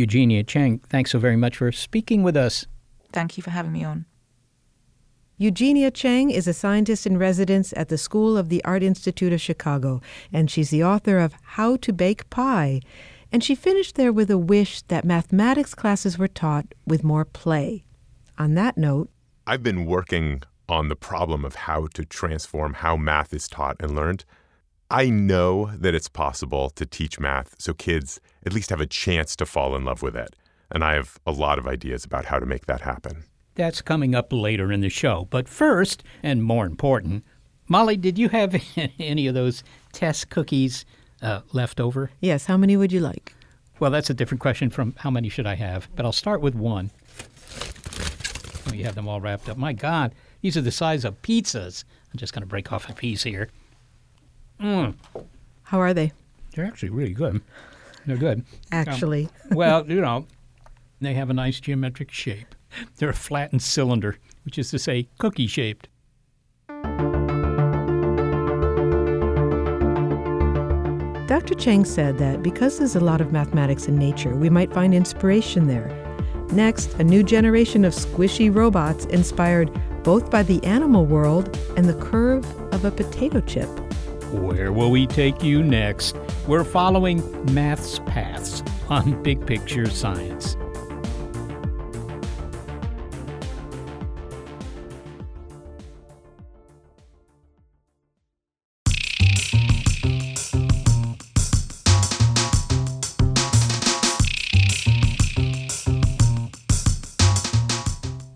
Eugenia 0.00 0.42
Cheng, 0.42 0.78
thanks 0.88 1.10
so 1.10 1.18
very 1.18 1.36
much 1.36 1.58
for 1.58 1.70
speaking 1.70 2.22
with 2.22 2.34
us. 2.34 2.66
Thank 3.12 3.36
you 3.36 3.42
for 3.42 3.50
having 3.50 3.72
me 3.72 3.84
on. 3.84 4.06
Eugenia 5.36 5.90
Cheng 5.90 6.30
is 6.30 6.48
a 6.48 6.54
scientist 6.54 7.06
in 7.06 7.18
residence 7.18 7.74
at 7.76 7.90
the 7.90 7.98
School 7.98 8.38
of 8.38 8.48
the 8.48 8.64
Art 8.64 8.82
Institute 8.82 9.30
of 9.30 9.42
Chicago, 9.42 10.00
and 10.32 10.50
she's 10.50 10.70
the 10.70 10.82
author 10.82 11.18
of 11.18 11.34
How 11.42 11.76
to 11.76 11.92
Bake 11.92 12.30
Pie. 12.30 12.80
And 13.30 13.44
she 13.44 13.54
finished 13.54 13.96
there 13.96 14.12
with 14.12 14.30
a 14.30 14.38
wish 14.38 14.80
that 14.88 15.04
mathematics 15.04 15.74
classes 15.74 16.16
were 16.16 16.28
taught 16.28 16.74
with 16.86 17.04
more 17.04 17.26
play. 17.26 17.84
On 18.38 18.54
that 18.54 18.78
note, 18.78 19.10
I've 19.46 19.62
been 19.62 19.84
working 19.84 20.42
on 20.66 20.88
the 20.88 20.96
problem 20.96 21.44
of 21.44 21.56
how 21.56 21.88
to 21.88 22.06
transform 22.06 22.72
how 22.72 22.96
math 22.96 23.34
is 23.34 23.48
taught 23.48 23.76
and 23.80 23.94
learned. 23.94 24.24
I 24.90 25.08
know 25.08 25.70
that 25.76 25.94
it's 25.94 26.08
possible 26.08 26.68
to 26.70 26.84
teach 26.84 27.20
math 27.20 27.54
so 27.60 27.72
kids 27.72 28.20
at 28.44 28.52
least 28.52 28.70
have 28.70 28.80
a 28.80 28.86
chance 28.86 29.36
to 29.36 29.46
fall 29.46 29.76
in 29.76 29.84
love 29.84 30.02
with 30.02 30.16
it. 30.16 30.34
And 30.68 30.82
I 30.82 30.94
have 30.94 31.18
a 31.24 31.30
lot 31.30 31.58
of 31.60 31.66
ideas 31.68 32.04
about 32.04 32.24
how 32.24 32.40
to 32.40 32.46
make 32.46 32.66
that 32.66 32.80
happen. 32.80 33.24
That's 33.54 33.82
coming 33.82 34.14
up 34.16 34.32
later 34.32 34.72
in 34.72 34.80
the 34.80 34.88
show. 34.88 35.28
But 35.30 35.48
first, 35.48 36.02
and 36.22 36.42
more 36.42 36.66
important, 36.66 37.24
Molly, 37.68 37.96
did 37.96 38.18
you 38.18 38.30
have 38.30 38.60
any 38.98 39.28
of 39.28 39.34
those 39.34 39.62
test 39.92 40.28
cookies 40.28 40.84
uh, 41.22 41.42
left 41.52 41.78
over? 41.78 42.10
Yes. 42.20 42.46
How 42.46 42.56
many 42.56 42.76
would 42.76 42.90
you 42.90 43.00
like? 43.00 43.34
Well, 43.78 43.92
that's 43.92 44.10
a 44.10 44.14
different 44.14 44.40
question 44.40 44.70
from 44.70 44.94
how 44.98 45.10
many 45.10 45.28
should 45.28 45.46
I 45.46 45.54
have, 45.54 45.88
but 45.94 46.04
I'll 46.04 46.12
start 46.12 46.40
with 46.40 46.54
one. 46.54 46.90
Oh, 48.68 48.74
you 48.74 48.84
have 48.84 48.94
them 48.96 49.08
all 49.08 49.20
wrapped 49.20 49.48
up. 49.48 49.56
My 49.56 49.72
God, 49.72 50.14
these 50.42 50.56
are 50.56 50.60
the 50.60 50.70
size 50.72 51.04
of 51.04 51.22
pizzas. 51.22 51.84
I'm 52.12 52.18
just 52.18 52.32
going 52.32 52.42
to 52.42 52.46
break 52.46 52.72
off 52.72 52.90
a 52.90 52.92
piece 52.92 53.22
here. 53.22 53.48
Mm. 54.60 54.94
How 55.64 55.80
are 55.80 55.94
they? 55.94 56.12
They're 56.54 56.66
actually 56.66 56.90
really 56.90 57.12
good. 57.12 57.40
They're 58.06 58.16
good. 58.16 58.44
Actually. 58.72 59.28
Um, 59.50 59.56
well, 59.56 59.86
you 59.86 60.00
know, 60.00 60.26
they 61.00 61.14
have 61.14 61.30
a 61.30 61.34
nice 61.34 61.60
geometric 61.60 62.10
shape. 62.10 62.54
They're 62.96 63.10
a 63.10 63.14
flattened 63.14 63.62
cylinder, 63.62 64.18
which 64.44 64.58
is 64.58 64.70
to 64.70 64.78
say, 64.78 65.08
cookie 65.18 65.46
shaped. 65.46 65.88
Dr. 71.26 71.54
Cheng 71.54 71.84
said 71.84 72.18
that 72.18 72.42
because 72.42 72.78
there's 72.78 72.96
a 72.96 73.00
lot 73.00 73.20
of 73.20 73.32
mathematics 73.32 73.86
in 73.86 73.96
nature, 73.96 74.34
we 74.34 74.50
might 74.50 74.72
find 74.72 74.92
inspiration 74.92 75.68
there. 75.68 75.88
Next, 76.52 76.94
a 76.94 77.04
new 77.04 77.22
generation 77.22 77.84
of 77.84 77.92
squishy 77.92 78.52
robots 78.52 79.04
inspired 79.06 79.70
both 80.02 80.30
by 80.30 80.42
the 80.42 80.62
animal 80.64 81.06
world 81.06 81.56
and 81.76 81.88
the 81.88 81.94
curve 81.94 82.44
of 82.74 82.84
a 82.84 82.90
potato 82.90 83.40
chip. 83.40 83.68
Where 84.32 84.72
will 84.72 84.92
we 84.92 85.08
take 85.08 85.42
you 85.42 85.60
next? 85.60 86.14
We're 86.46 86.62
following 86.62 87.20
Math's 87.52 87.98
Paths 87.98 88.62
on 88.88 89.20
Big 89.24 89.44
Picture 89.44 89.90
Science. 89.90 90.56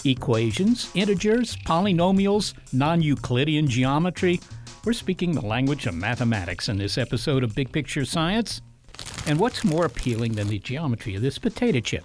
Equations, 0.05 0.91
integers, 0.95 1.57
polynomials, 1.59 2.53
non 2.73 3.01
Euclidean 3.01 3.69
geometry. 3.69 4.41
We're 4.85 4.93
speaking 4.93 5.33
the 5.33 5.41
language 5.41 5.87
of 5.87 5.95
mathematics 5.95 6.69
in 6.69 6.77
this 6.77 6.99
episode 6.99 7.43
of 7.43 7.55
Big 7.55 7.73
Picture 7.73 8.05
Science. 8.05 8.61
And 9.27 9.39
what's 9.39 9.65
more 9.65 9.87
appealing 9.87 10.33
than 10.33 10.49
the 10.49 10.59
geometry 10.59 11.15
of 11.15 11.23
this 11.23 11.39
potato 11.39 11.81
chip? 11.81 12.05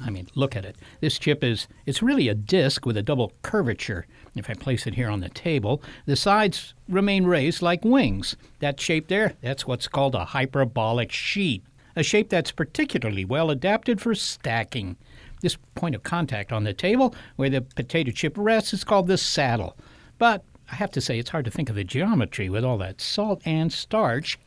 I 0.00 0.10
mean, 0.10 0.26
look 0.34 0.56
at 0.56 0.64
it. 0.64 0.74
This 1.00 1.20
chip 1.20 1.44
is 1.44 1.68
it's 1.86 2.02
really 2.02 2.26
a 2.28 2.34
disc 2.34 2.84
with 2.84 2.96
a 2.96 3.02
double 3.02 3.32
curvature. 3.42 4.08
If 4.34 4.50
I 4.50 4.54
place 4.54 4.88
it 4.88 4.94
here 4.94 5.08
on 5.08 5.20
the 5.20 5.28
table, 5.28 5.80
the 6.06 6.16
sides 6.16 6.74
remain 6.88 7.26
raised 7.26 7.62
like 7.62 7.84
wings. 7.84 8.34
That 8.58 8.80
shape 8.80 9.06
there, 9.06 9.34
that's 9.40 9.68
what's 9.68 9.86
called 9.86 10.16
a 10.16 10.24
hyperbolic 10.24 11.12
sheet, 11.12 11.62
a 11.94 12.02
shape 12.02 12.28
that's 12.28 12.50
particularly 12.50 13.24
well 13.24 13.52
adapted 13.52 14.00
for 14.00 14.16
stacking. 14.16 14.96
This 15.42 15.56
point 15.76 15.94
of 15.94 16.02
contact 16.02 16.50
on 16.50 16.64
the 16.64 16.74
table 16.74 17.14
where 17.36 17.50
the 17.50 17.60
potato 17.62 18.10
chip 18.10 18.34
rests 18.36 18.74
is 18.74 18.82
called 18.82 19.06
the 19.06 19.16
saddle. 19.16 19.76
But 20.18 20.42
I 20.70 20.74
have 20.74 20.90
to 20.92 21.00
say, 21.00 21.18
it's 21.18 21.30
hard 21.30 21.44
to 21.44 21.50
think 21.50 21.70
of 21.70 21.76
the 21.76 21.84
geometry 21.84 22.48
with 22.48 22.64
all 22.64 22.78
that 22.78 23.00
salt 23.00 23.40
and 23.44 23.72
starch. 23.72 24.38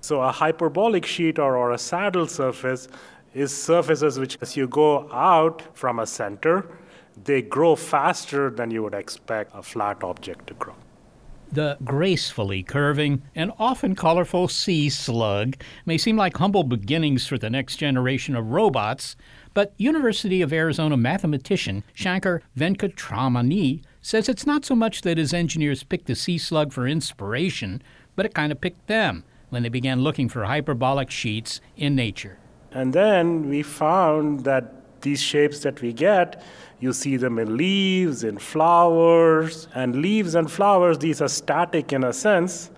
So, 0.00 0.20
a 0.20 0.30
hyperbolic 0.30 1.06
sheet 1.06 1.38
or, 1.38 1.56
or 1.56 1.72
a 1.72 1.78
saddle 1.78 2.26
surface 2.26 2.88
is 3.32 3.56
surfaces 3.56 4.18
which, 4.18 4.38
as 4.40 4.56
you 4.56 4.68
go 4.68 5.10
out 5.10 5.62
from 5.76 5.98
a 5.98 6.06
center, 6.06 6.66
they 7.24 7.42
grow 7.42 7.74
faster 7.74 8.50
than 8.50 8.70
you 8.70 8.82
would 8.82 8.94
expect 8.94 9.50
a 9.54 9.62
flat 9.62 10.02
object 10.04 10.46
to 10.48 10.54
grow. 10.54 10.74
The 11.50 11.78
gracefully 11.84 12.62
curving 12.62 13.22
and 13.34 13.52
often 13.58 13.94
colorful 13.94 14.48
sea 14.48 14.90
slug 14.90 15.56
may 15.86 15.98
seem 15.98 16.16
like 16.16 16.36
humble 16.36 16.64
beginnings 16.64 17.26
for 17.26 17.38
the 17.38 17.50
next 17.50 17.76
generation 17.76 18.34
of 18.34 18.50
robots, 18.50 19.16
but 19.54 19.72
University 19.76 20.42
of 20.42 20.52
Arizona 20.52 20.96
mathematician 20.96 21.84
Shankar 21.94 22.42
Venkatramani 22.58 23.82
says 24.02 24.28
it's 24.28 24.46
not 24.46 24.64
so 24.64 24.74
much 24.74 25.02
that 25.02 25.16
his 25.16 25.32
engineers 25.32 25.84
picked 25.84 26.06
the 26.06 26.14
sea 26.14 26.36
slug 26.36 26.72
for 26.72 26.86
inspiration, 26.86 27.80
but 28.16 28.26
it 28.26 28.34
kind 28.34 28.52
of 28.52 28.60
picked 28.60 28.88
them 28.88 29.24
when 29.50 29.62
they 29.62 29.68
began 29.68 30.02
looking 30.02 30.28
for 30.28 30.44
hyperbolic 30.44 31.10
sheets 31.10 31.60
in 31.76 31.94
nature. 31.94 32.38
And 32.72 32.92
then 32.92 33.48
we 33.48 33.62
found 33.62 34.40
that 34.40 35.00
these 35.02 35.22
shapes 35.22 35.60
that 35.60 35.80
we 35.80 35.92
get, 35.92 36.42
you 36.80 36.92
see 36.92 37.16
them 37.16 37.38
in 37.38 37.56
leaves, 37.56 38.24
in 38.24 38.38
flowers, 38.38 39.68
and 39.74 39.96
leaves 39.96 40.34
and 40.34 40.50
flowers, 40.50 40.98
these 40.98 41.20
are 41.20 41.28
static 41.28 41.92
in 41.92 42.02
a 42.02 42.12
sense. 42.12 42.70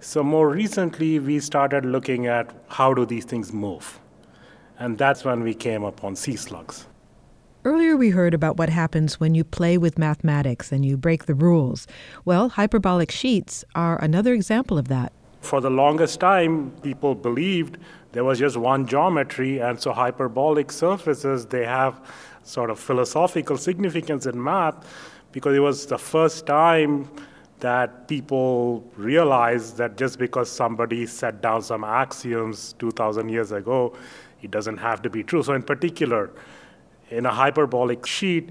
So 0.00 0.22
more 0.22 0.48
recently, 0.48 1.18
we 1.18 1.38
started 1.38 1.84
looking 1.84 2.26
at 2.26 2.54
how 2.68 2.94
do 2.94 3.04
these 3.04 3.24
things 3.24 3.52
move. 3.52 4.00
And 4.82 4.98
that's 4.98 5.24
when 5.24 5.44
we 5.44 5.54
came 5.54 5.84
upon 5.84 6.16
sea 6.16 6.34
slugs. 6.34 6.88
Earlier, 7.64 7.96
we 7.96 8.10
heard 8.10 8.34
about 8.34 8.56
what 8.56 8.68
happens 8.68 9.20
when 9.20 9.32
you 9.36 9.44
play 9.44 9.78
with 9.78 9.96
mathematics 9.96 10.72
and 10.72 10.84
you 10.84 10.96
break 10.96 11.26
the 11.26 11.36
rules. 11.36 11.86
Well, 12.24 12.48
hyperbolic 12.48 13.12
sheets 13.12 13.64
are 13.76 14.02
another 14.02 14.34
example 14.34 14.78
of 14.78 14.88
that. 14.88 15.12
For 15.40 15.60
the 15.60 15.70
longest 15.70 16.18
time, 16.18 16.72
people 16.82 17.14
believed 17.14 17.78
there 18.10 18.24
was 18.24 18.40
just 18.40 18.56
one 18.56 18.84
geometry, 18.88 19.60
and 19.60 19.80
so 19.80 19.92
hyperbolic 19.92 20.72
surfaces, 20.72 21.46
they 21.46 21.64
have 21.64 22.00
sort 22.42 22.68
of 22.68 22.80
philosophical 22.80 23.56
significance 23.56 24.26
in 24.26 24.42
math 24.42 24.84
because 25.30 25.54
it 25.56 25.60
was 25.60 25.86
the 25.86 25.98
first 25.98 26.44
time 26.44 27.08
that 27.60 28.08
people 28.08 28.84
realized 28.96 29.76
that 29.76 29.96
just 29.96 30.18
because 30.18 30.50
somebody 30.50 31.06
set 31.06 31.40
down 31.40 31.62
some 31.62 31.84
axioms 31.84 32.74
2,000 32.80 33.28
years 33.28 33.52
ago, 33.52 33.96
it 34.42 34.50
doesn't 34.50 34.78
have 34.78 35.02
to 35.02 35.10
be 35.10 35.22
true. 35.22 35.42
So, 35.42 35.54
in 35.54 35.62
particular, 35.62 36.30
in 37.10 37.26
a 37.26 37.30
hyperbolic 37.30 38.06
sheet, 38.06 38.50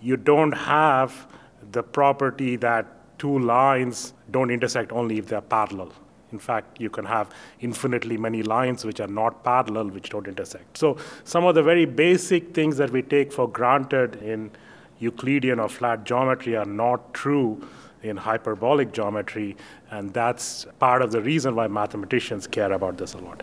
you 0.00 0.16
don't 0.16 0.52
have 0.52 1.26
the 1.72 1.82
property 1.82 2.56
that 2.56 2.86
two 3.18 3.38
lines 3.38 4.14
don't 4.30 4.50
intersect 4.50 4.92
only 4.92 5.18
if 5.18 5.26
they're 5.26 5.40
parallel. 5.40 5.92
In 6.30 6.38
fact, 6.38 6.80
you 6.80 6.90
can 6.90 7.04
have 7.06 7.30
infinitely 7.60 8.16
many 8.16 8.42
lines 8.42 8.84
which 8.84 9.00
are 9.00 9.08
not 9.08 9.42
parallel, 9.42 9.88
which 9.88 10.10
don't 10.10 10.26
intersect. 10.26 10.76
So, 10.78 10.98
some 11.24 11.44
of 11.44 11.54
the 11.54 11.62
very 11.62 11.84
basic 11.84 12.54
things 12.54 12.76
that 12.76 12.90
we 12.90 13.02
take 13.02 13.32
for 13.32 13.48
granted 13.48 14.16
in 14.22 14.50
Euclidean 15.00 15.58
or 15.58 15.68
flat 15.68 16.04
geometry 16.04 16.56
are 16.56 16.64
not 16.64 17.14
true 17.14 17.66
in 18.02 18.16
hyperbolic 18.16 18.92
geometry, 18.92 19.56
and 19.90 20.12
that's 20.12 20.66
part 20.78 21.02
of 21.02 21.10
the 21.10 21.20
reason 21.20 21.54
why 21.54 21.66
mathematicians 21.66 22.46
care 22.46 22.72
about 22.72 22.96
this 22.96 23.14
a 23.14 23.18
lot. 23.18 23.42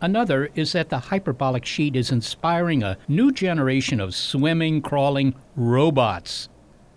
Another 0.00 0.48
is 0.54 0.72
that 0.72 0.90
the 0.90 0.98
hyperbolic 0.98 1.64
sheet 1.64 1.96
is 1.96 2.12
inspiring 2.12 2.82
a 2.82 2.96
new 3.08 3.32
generation 3.32 4.00
of 4.00 4.14
swimming, 4.14 4.80
crawling 4.80 5.34
robots. 5.56 6.48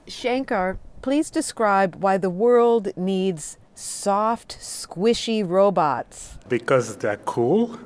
Shankar, 0.07 0.77
please 1.01 1.31
describe 1.31 1.95
why 1.95 2.17
the 2.17 2.29
world 2.29 2.89
needs 2.95 3.57
soft, 3.73 4.59
squishy 4.59 5.47
robots? 5.47 6.37
Because 6.47 6.95
they're 6.97 7.17
cool, 7.17 7.79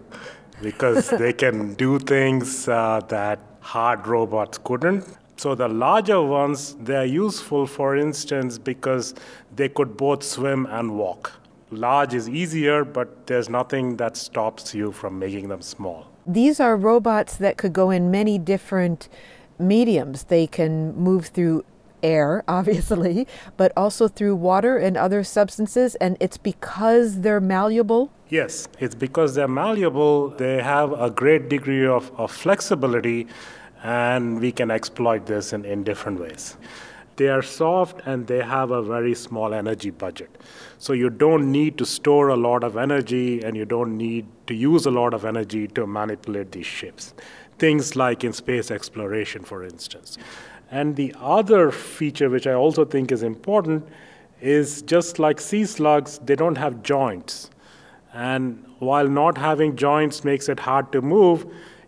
because 0.62 1.10
they 1.10 1.32
can 1.44 1.76
do 1.76 1.98
things 2.00 2.68
uh, 2.68 3.00
that 3.08 3.40
hard 3.62 4.06
robots 4.08 4.58
couldn't. 4.58 5.06
So 5.38 5.56
the 5.56 5.68
larger 5.68 6.22
ones, 6.22 6.76
they're 6.80 7.06
useful, 7.06 7.68
for 7.68 7.96
instance, 7.96 8.58
because 8.58 9.14
they 9.56 9.70
could 9.70 9.96
both 9.96 10.24
swim 10.24 10.66
and 10.66 10.98
walk. 10.98 11.32
Large 11.76 12.14
is 12.14 12.30
easier, 12.30 12.84
but 12.84 13.28
there's 13.28 13.50
nothing 13.50 13.98
that 13.98 14.18
stops 14.18 14.74
you 14.74 14.92
from 14.92 15.20
making 15.20 15.50
them 15.50 15.62
small. 15.62 16.08
These 16.26 16.60
are 16.60 16.76
robots 16.76 17.38
that 17.38 17.58
could 17.58 17.74
go 17.74 17.92
in 17.92 18.10
many 18.10 18.38
different 18.38 19.10
mediums. 19.60 20.24
They 20.24 20.48
can 20.48 20.96
move 20.96 21.28
through 21.28 21.64
air, 22.02 22.44
obviously, 22.48 23.28
but 23.58 23.72
also 23.76 24.08
through 24.08 24.36
water 24.36 24.78
and 24.78 24.96
other 24.98 25.24
substances, 25.24 25.96
and 25.96 26.18
it's 26.20 26.38
because 26.38 27.22
they're 27.22 27.42
malleable? 27.42 28.12
Yes, 28.30 28.68
it's 28.80 28.96
because 28.96 29.36
they're 29.36 29.48
malleable. 29.48 30.30
They 30.30 30.62
have 30.62 30.94
a 30.94 31.10
great 31.10 31.50
degree 31.50 31.86
of, 31.86 32.12
of 32.18 32.32
flexibility, 32.32 33.28
and 33.84 34.40
we 34.40 34.52
can 34.52 34.72
exploit 34.72 35.26
this 35.26 35.54
in, 35.54 35.64
in 35.66 35.84
different 35.84 36.20
ways. 36.20 36.58
They 37.18 37.30
are 37.30 37.42
soft 37.42 38.02
and 38.06 38.28
they 38.28 38.44
have 38.44 38.72
a 38.72 38.82
very 38.82 39.16
small 39.16 39.54
energy 39.54 39.90
budget. 39.90 40.30
So 40.78 40.94
you 40.94 41.10
don't 41.10 41.52
need 41.52 41.78
to 41.78 41.86
store 41.86 42.30
a 42.30 42.36
lot 42.36 42.64
of 42.64 42.76
energy 42.76 43.42
and 43.44 43.56
you 43.56 43.66
don't 43.66 43.98
need 43.98 44.26
to 44.48 44.54
use 44.54 44.86
a 44.86 44.92
lot 44.92 45.14
of 45.14 45.24
energy 45.24 45.68
to 45.70 45.88
manipulate 45.88 46.52
these 46.52 46.66
ships. 46.66 47.14
Things 47.58 47.96
like 47.96 48.24
in 48.24 48.34
space 48.34 48.70
exploration, 48.70 49.44
for 49.44 49.64
instance. 49.64 50.18
And 50.72 50.96
the 50.96 51.16
other 51.20 51.72
feature, 51.72 52.30
which 52.30 52.48
I 52.48 52.54
also 52.54 52.84
think 52.84 53.12
is 53.12 53.24
important, 53.24 53.88
is 54.42 54.82
just 54.82 55.20
like 55.20 55.40
sea 55.40 55.66
slugs, 55.66 56.20
they 56.20 56.36
don't 56.36 56.58
have 56.58 56.84
joints. 56.84 57.50
And 58.14 58.66
while 58.80 59.08
not 59.08 59.38
having 59.38 59.76
joints 59.76 60.24
makes 60.24 60.50
it 60.50 60.60
hard 60.60 60.92
to 60.92 61.02
move, 61.02 61.46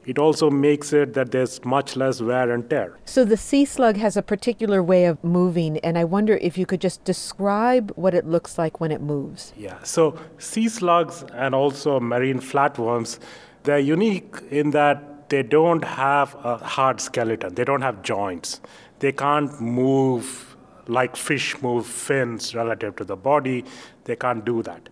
it 0.08 0.18
also 0.18 0.50
makes 0.50 0.94
it 0.94 1.14
that 1.16 1.32
there's 1.32 1.64
much 1.66 1.98
less 1.98 2.22
wear 2.22 2.50
and 2.50 2.70
tear. 2.70 2.98
So 3.04 3.26
the 3.26 3.36
sea 3.36 3.66
slug 3.66 3.98
has 3.98 4.16
a 4.16 4.22
particular 4.22 4.82
way 4.82 5.06
of 5.06 5.22
moving, 5.22 5.78
and 5.80 5.98
I 5.98 6.06
wonder 6.06 6.38
if 6.38 6.58
you 6.58 6.66
could 6.66 6.80
just 6.80 7.04
describe 7.04 7.92
what 7.96 8.14
it 8.14 8.26
looks 8.26 8.58
like 8.58 8.80
when 8.80 8.92
it 8.92 9.02
moves. 9.02 9.54
Yeah, 9.58 9.84
so 9.84 10.18
sea 10.38 10.70
slugs 10.70 11.26
and 11.34 11.54
also 11.54 12.00
marine 12.00 12.40
flatworms, 12.40 13.20
they're 13.64 13.80
unique 13.80 14.38
in 14.50 14.72
that 14.72 15.30
they 15.30 15.44
don't 15.44 15.84
have 15.84 16.36
a 16.46 16.56
hard 16.58 17.02
skeleton, 17.02 17.56
they 17.56 17.66
don't 17.66 17.82
have 17.82 18.02
joints. 18.02 18.62
They 19.00 19.12
can't 19.12 19.60
move 19.60 20.56
like 20.88 21.18
fish 21.18 21.62
move 21.62 21.86
fins 21.86 22.56
relative 22.56 22.96
to 22.96 23.04
the 23.04 23.18
body, 23.18 23.66
they 24.06 24.16
can't 24.16 24.46
do 24.46 24.64
that. 24.64 24.88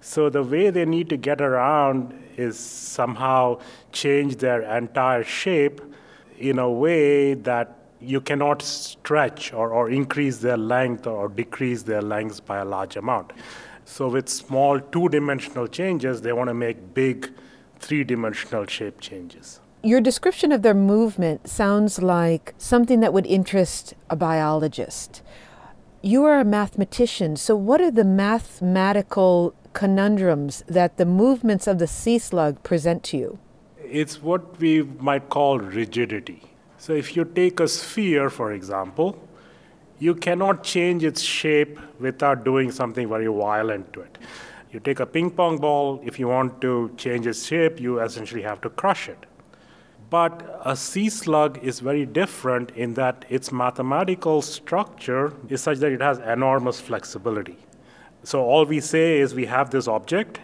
So 0.00 0.28
the 0.28 0.42
way 0.42 0.70
they 0.70 0.84
need 0.84 1.08
to 1.10 1.16
get 1.16 1.40
around 1.40 2.20
is 2.36 2.58
somehow 2.58 3.60
change 3.92 4.36
their 4.36 4.62
entire 4.62 5.24
shape 5.24 5.80
in 6.38 6.58
a 6.58 6.70
way 6.70 7.34
that 7.34 7.76
you 8.00 8.20
cannot 8.20 8.62
stretch 8.62 9.52
or, 9.52 9.70
or 9.70 9.90
increase 9.90 10.38
their 10.38 10.56
length 10.56 11.06
or 11.06 11.28
decrease 11.28 11.82
their 11.82 12.02
length 12.02 12.44
by 12.44 12.58
a 12.58 12.64
large 12.64 12.96
amount. 12.96 13.32
So 13.84 14.08
with 14.08 14.28
small 14.28 14.80
two-dimensional 14.80 15.68
changes, 15.68 16.20
they 16.20 16.32
want 16.32 16.48
to 16.48 16.54
make 16.54 16.94
big 16.94 17.30
three-dimensional 17.78 18.66
shape 18.66 19.00
changes. 19.00 19.60
Your 19.82 20.00
description 20.00 20.50
of 20.50 20.62
their 20.62 20.74
movement 20.74 21.48
sounds 21.48 22.02
like 22.02 22.54
something 22.58 23.00
that 23.00 23.12
would 23.12 23.26
interest 23.26 23.94
a 24.10 24.16
biologist. 24.16 25.22
You 26.02 26.24
are 26.24 26.40
a 26.40 26.44
mathematician, 26.44 27.36
so 27.36 27.54
what 27.54 27.80
are 27.80 27.90
the 27.90 28.04
mathematical 28.04 29.54
conundrums 29.76 30.64
that 30.66 30.96
the 30.96 31.04
movements 31.04 31.66
of 31.66 31.78
the 31.78 31.86
sea 31.86 32.18
slug 32.18 32.62
present 32.62 33.02
to 33.04 33.18
you? 33.18 33.38
It's 33.78 34.22
what 34.22 34.58
we 34.58 34.82
might 34.82 35.28
call 35.28 35.58
rigidity. 35.58 36.42
So, 36.78 36.94
if 36.94 37.14
you 37.14 37.24
take 37.24 37.60
a 37.60 37.68
sphere, 37.68 38.30
for 38.30 38.52
example, 38.52 39.18
you 39.98 40.14
cannot 40.14 40.62
change 40.62 41.04
its 41.04 41.20
shape 41.20 41.78
without 42.00 42.42
doing 42.44 42.70
something 42.70 43.08
very 43.08 43.26
violent 43.26 43.92
to 43.92 44.00
it. 44.00 44.18
You 44.72 44.80
take 44.80 45.00
a 45.00 45.06
ping 45.06 45.30
pong 45.30 45.58
ball, 45.58 46.00
if 46.04 46.18
you 46.18 46.28
want 46.28 46.60
to 46.62 46.90
change 46.96 47.26
its 47.26 47.46
shape, 47.46 47.78
you 47.78 48.00
essentially 48.00 48.42
have 48.42 48.60
to 48.62 48.70
crush 48.70 49.08
it. 49.10 49.26
But 50.08 50.60
a 50.64 50.76
sea 50.76 51.08
slug 51.10 51.58
is 51.62 51.80
very 51.80 52.06
different 52.06 52.70
in 52.70 52.94
that 52.94 53.24
its 53.28 53.52
mathematical 53.52 54.40
structure 54.40 55.32
is 55.48 55.62
such 55.62 55.78
that 55.78 55.92
it 55.92 56.00
has 56.00 56.18
enormous 56.18 56.80
flexibility. 56.80 57.58
So 58.26 58.42
all 58.42 58.64
we 58.64 58.80
say 58.80 59.20
is 59.20 59.36
we 59.36 59.46
have 59.46 59.70
this 59.70 59.86
object, 59.86 60.40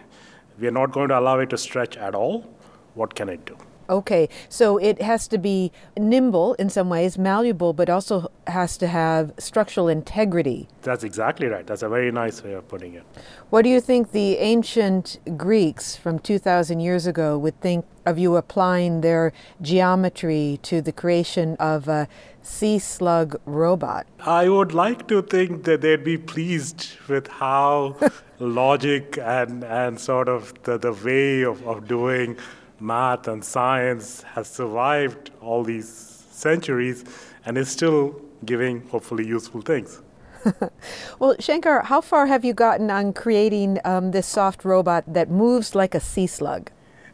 we 0.57 0.67
are 0.67 0.71
not 0.71 0.93
going 0.93 1.09
to 1.09 1.19
allow 1.19 1.39
it 1.39 1.49
to 1.49 1.57
stretch 1.57 1.97
at 1.97 2.15
all. 2.15 2.49
What 2.93 3.13
can 3.13 3.27
it 3.27 3.43
do? 3.43 3.57
Okay, 3.89 4.29
so 4.47 4.77
it 4.77 5.01
has 5.01 5.27
to 5.27 5.37
be 5.37 5.69
nimble 5.97 6.53
in 6.53 6.69
some 6.69 6.89
ways, 6.89 7.17
malleable, 7.17 7.73
but 7.73 7.89
also 7.89 8.31
has 8.47 8.77
to 8.77 8.87
have 8.87 9.33
structural 9.37 9.89
integrity. 9.89 10.69
That's 10.83 11.03
exactly 11.03 11.47
right. 11.47 11.67
That's 11.67 11.81
a 11.81 11.89
very 11.89 12.09
nice 12.09 12.41
way 12.41 12.53
of 12.53 12.65
putting 12.69 12.93
it. 12.93 13.03
What 13.49 13.63
do 13.63 13.69
you 13.69 13.81
think 13.81 14.13
the 14.13 14.37
ancient 14.37 15.19
Greeks 15.35 15.97
from 15.97 16.19
2,000 16.19 16.79
years 16.79 17.05
ago 17.05 17.37
would 17.37 17.59
think 17.59 17.85
of 18.05 18.17
you 18.17 18.37
applying 18.37 19.01
their 19.01 19.33
geometry 19.61 20.59
to 20.63 20.81
the 20.81 20.93
creation 20.93 21.57
of 21.59 21.89
a 21.89 22.07
sea 22.43 22.77
slug 22.79 23.39
robot? 23.45 24.05
I 24.19 24.49
would 24.49 24.73
like 24.73 25.07
to 25.07 25.21
think 25.21 25.63
that 25.63 25.81
they'd 25.81 26.03
be 26.03 26.17
pleased 26.17 26.87
with 27.07 27.27
how 27.27 27.97
logic 28.39 29.17
and, 29.17 29.63
and 29.63 29.99
sort 29.99 30.29
of 30.29 30.53
the, 30.63 30.77
the 30.77 30.93
way 30.93 31.41
of, 31.41 31.65
of 31.67 31.87
doing 31.87 32.37
math 32.79 33.27
and 33.27 33.43
science 33.43 34.21
has 34.23 34.47
survived 34.47 35.31
all 35.41 35.63
these 35.63 35.87
centuries 36.31 37.05
and 37.45 37.57
is 37.57 37.69
still 37.69 38.21
giving 38.45 38.81
hopefully 38.87 39.25
useful 39.25 39.61
things. 39.61 40.01
well, 41.19 41.35
Shankar, 41.39 41.83
how 41.83 42.01
far 42.01 42.27
have 42.27 42.43
you 42.43 42.53
gotten 42.53 42.91
on 42.91 43.13
creating 43.13 43.79
um, 43.85 44.11
this 44.11 44.27
soft 44.27 44.65
robot 44.65 45.05
that 45.07 45.29
moves 45.29 45.73
like 45.73 45.95
a 45.95 45.99
sea 45.99 46.27
slug? 46.27 46.69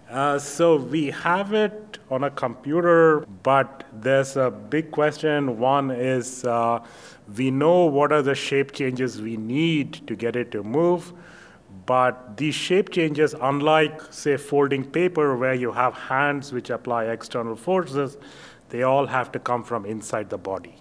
Uh, 0.09 0.39
so 0.39 0.75
we 0.75 1.11
have 1.11 1.53
it 1.53 1.99
on 2.09 2.23
a 2.23 2.31
computer, 2.31 3.19
but 3.43 3.83
there's 3.93 4.37
a 4.37 4.49
big 4.49 4.89
question. 4.89 5.59
One 5.59 5.91
is 5.91 6.43
uh, 6.45 6.83
we 7.37 7.51
know 7.51 7.85
what 7.85 8.11
are 8.11 8.23
the 8.23 8.33
shape 8.33 8.71
changes 8.71 9.21
we 9.21 9.37
need 9.37 10.07
to 10.07 10.15
get 10.15 10.35
it 10.35 10.51
to 10.53 10.63
move, 10.63 11.13
but 11.85 12.37
these 12.37 12.55
shape 12.55 12.89
changes, 12.89 13.35
unlike, 13.39 14.01
say, 14.11 14.35
folding 14.35 14.83
paper 14.83 15.37
where 15.37 15.53
you 15.53 15.71
have 15.71 15.93
hands 15.93 16.51
which 16.51 16.71
apply 16.71 17.05
external 17.05 17.55
forces, 17.55 18.17
they 18.69 18.81
all 18.81 19.05
have 19.05 19.31
to 19.33 19.39
come 19.39 19.63
from 19.63 19.85
inside 19.85 20.31
the 20.31 20.39
body. 20.39 20.75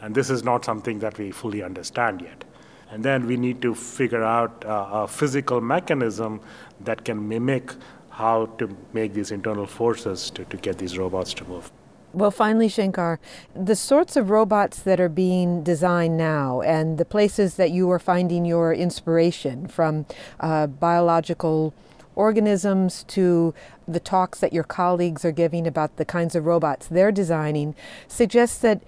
And 0.00 0.14
this 0.14 0.30
is 0.30 0.44
not 0.44 0.64
something 0.64 1.00
that 1.00 1.18
we 1.18 1.32
fully 1.32 1.64
understand 1.64 2.20
yet. 2.20 2.44
And 2.90 3.02
then 3.02 3.26
we 3.26 3.36
need 3.36 3.60
to 3.62 3.74
figure 3.74 4.22
out 4.22 4.64
uh, 4.64 4.86
a 4.92 5.08
physical 5.08 5.60
mechanism 5.60 6.40
that 6.80 7.04
can 7.04 7.26
mimic 7.26 7.72
how 8.12 8.46
to 8.58 8.68
make 8.92 9.14
these 9.14 9.30
internal 9.30 9.66
forces 9.66 10.30
to, 10.30 10.44
to 10.44 10.56
get 10.58 10.78
these 10.78 10.98
robots 10.98 11.32
to 11.34 11.44
move. 11.44 11.72
Well, 12.12 12.30
finally, 12.30 12.68
Shankar, 12.68 13.18
the 13.54 13.74
sorts 13.74 14.16
of 14.16 14.28
robots 14.28 14.80
that 14.80 15.00
are 15.00 15.08
being 15.08 15.62
designed 15.62 16.18
now 16.18 16.60
and 16.60 16.98
the 16.98 17.06
places 17.06 17.56
that 17.56 17.70
you 17.70 17.90
are 17.90 17.98
finding 17.98 18.44
your 18.44 18.74
inspiration 18.74 19.66
from 19.66 20.04
uh, 20.38 20.66
biological 20.66 21.72
organisms 22.14 23.04
to 23.04 23.54
the 23.88 23.98
talks 23.98 24.40
that 24.40 24.52
your 24.52 24.64
colleagues 24.64 25.24
are 25.24 25.32
giving 25.32 25.66
about 25.66 25.96
the 25.96 26.04
kinds 26.04 26.34
of 26.34 26.44
robots 26.44 26.86
they're 26.88 27.10
designing 27.10 27.74
suggests 28.06 28.58
that 28.58 28.82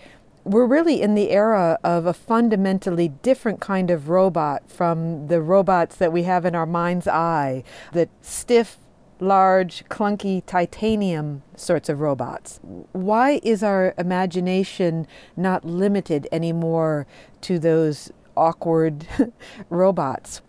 we're 0.45 0.67
really 0.67 1.01
in 1.01 1.15
the 1.15 1.31
era 1.31 1.79
of 1.83 2.05
a 2.05 2.13
fundamentally 2.13 3.09
different 3.09 3.61
kind 3.61 3.91
of 3.91 4.11
robot 4.11 4.71
from 4.71 5.29
the 5.29 5.41
robots 5.41 5.97
that 5.97 6.13
we 6.13 6.25
have 6.25 6.45
in 6.45 6.55
our 6.55 6.67
mind's 6.67 7.09
eye, 7.09 7.65
the 7.93 8.09
stiff, 8.21 8.77
large, 9.21 9.85
clunky 9.89 10.43
titanium 10.47 11.43
sorts 11.57 11.89
of 11.89 12.01
robots. 12.01 12.61
Why 12.93 13.41
is 13.43 13.63
our 13.63 13.95
imagination 13.99 15.07
not 15.37 15.65
limited 15.65 16.29
anymore 16.33 17.07
to 17.43 17.59
those 17.59 18.13
awkward 18.37 19.07
robots? 19.71 20.43